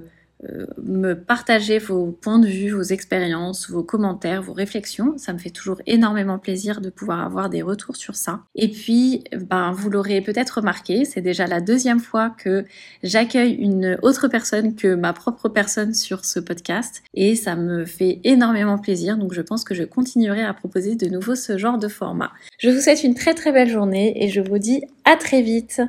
me 0.83 1.15
partager 1.15 1.79
vos 1.79 2.13
points 2.13 2.39
de 2.39 2.47
vue, 2.47 2.71
vos 2.71 2.83
expériences, 2.83 3.71
vos 3.71 3.83
commentaires, 3.83 4.43
vos 4.43 4.53
réflexions. 4.53 5.15
Ça 5.17 5.33
me 5.33 5.39
fait 5.39 5.51
toujours 5.51 5.81
énormément 5.87 6.39
plaisir 6.39 6.81
de 6.81 6.91
pouvoir 6.91 7.21
avoir 7.21 7.51
des 7.51 7.63
retours 7.63 7.97
sur 7.97 8.15
ça. 8.15 8.41
Et 8.55 8.69
puis, 8.69 9.25
ben, 9.33 9.73
vous 9.73 9.91
l'aurez 9.91 10.21
peut-être 10.21 10.59
remarqué, 10.59 11.05
c'est 11.05 11.21
déjà 11.21 11.47
la 11.47 11.61
deuxième 11.61 12.01
fois 12.01 12.31
que 12.31 12.65
j'accueille 13.03 13.53
une 13.53 13.99
autre 14.03 14.29
personne 14.29 14.75
que 14.75 14.95
ma 14.95 15.13
propre 15.13 15.49
personne 15.49 15.95
sur 15.95 16.25
ce 16.25 16.41
podcast 16.41 17.03
et 17.15 17.37
ça 17.37 17.57
me 17.57 17.85
fait 17.85 18.21
énormément 18.25 18.79
plaisir. 18.79 19.17
Donc, 19.17 19.33
je 19.33 19.41
pense 19.41 19.65
que 19.65 19.75
je 19.75 19.85
continuerai 19.85 20.43
à 20.43 20.55
proposer 20.55 20.97
de 20.97 21.07
nouveau 21.07 21.35
ce 21.35 21.59
genre 21.59 21.79
de 21.79 21.89
format. 21.89 22.33
Je 22.59 22.71
vous 22.71 22.81
souhaite 22.81 23.05
une 23.05 23.15
très 23.15 23.35
très 23.35 23.53
belle 23.53 23.71
journée 23.71 24.25
et 24.25 24.29
je 24.29 24.41
vous 24.41 24.59
dis 24.59 24.83
à 25.05 25.17
très 25.17 25.43
vite. 25.43 25.81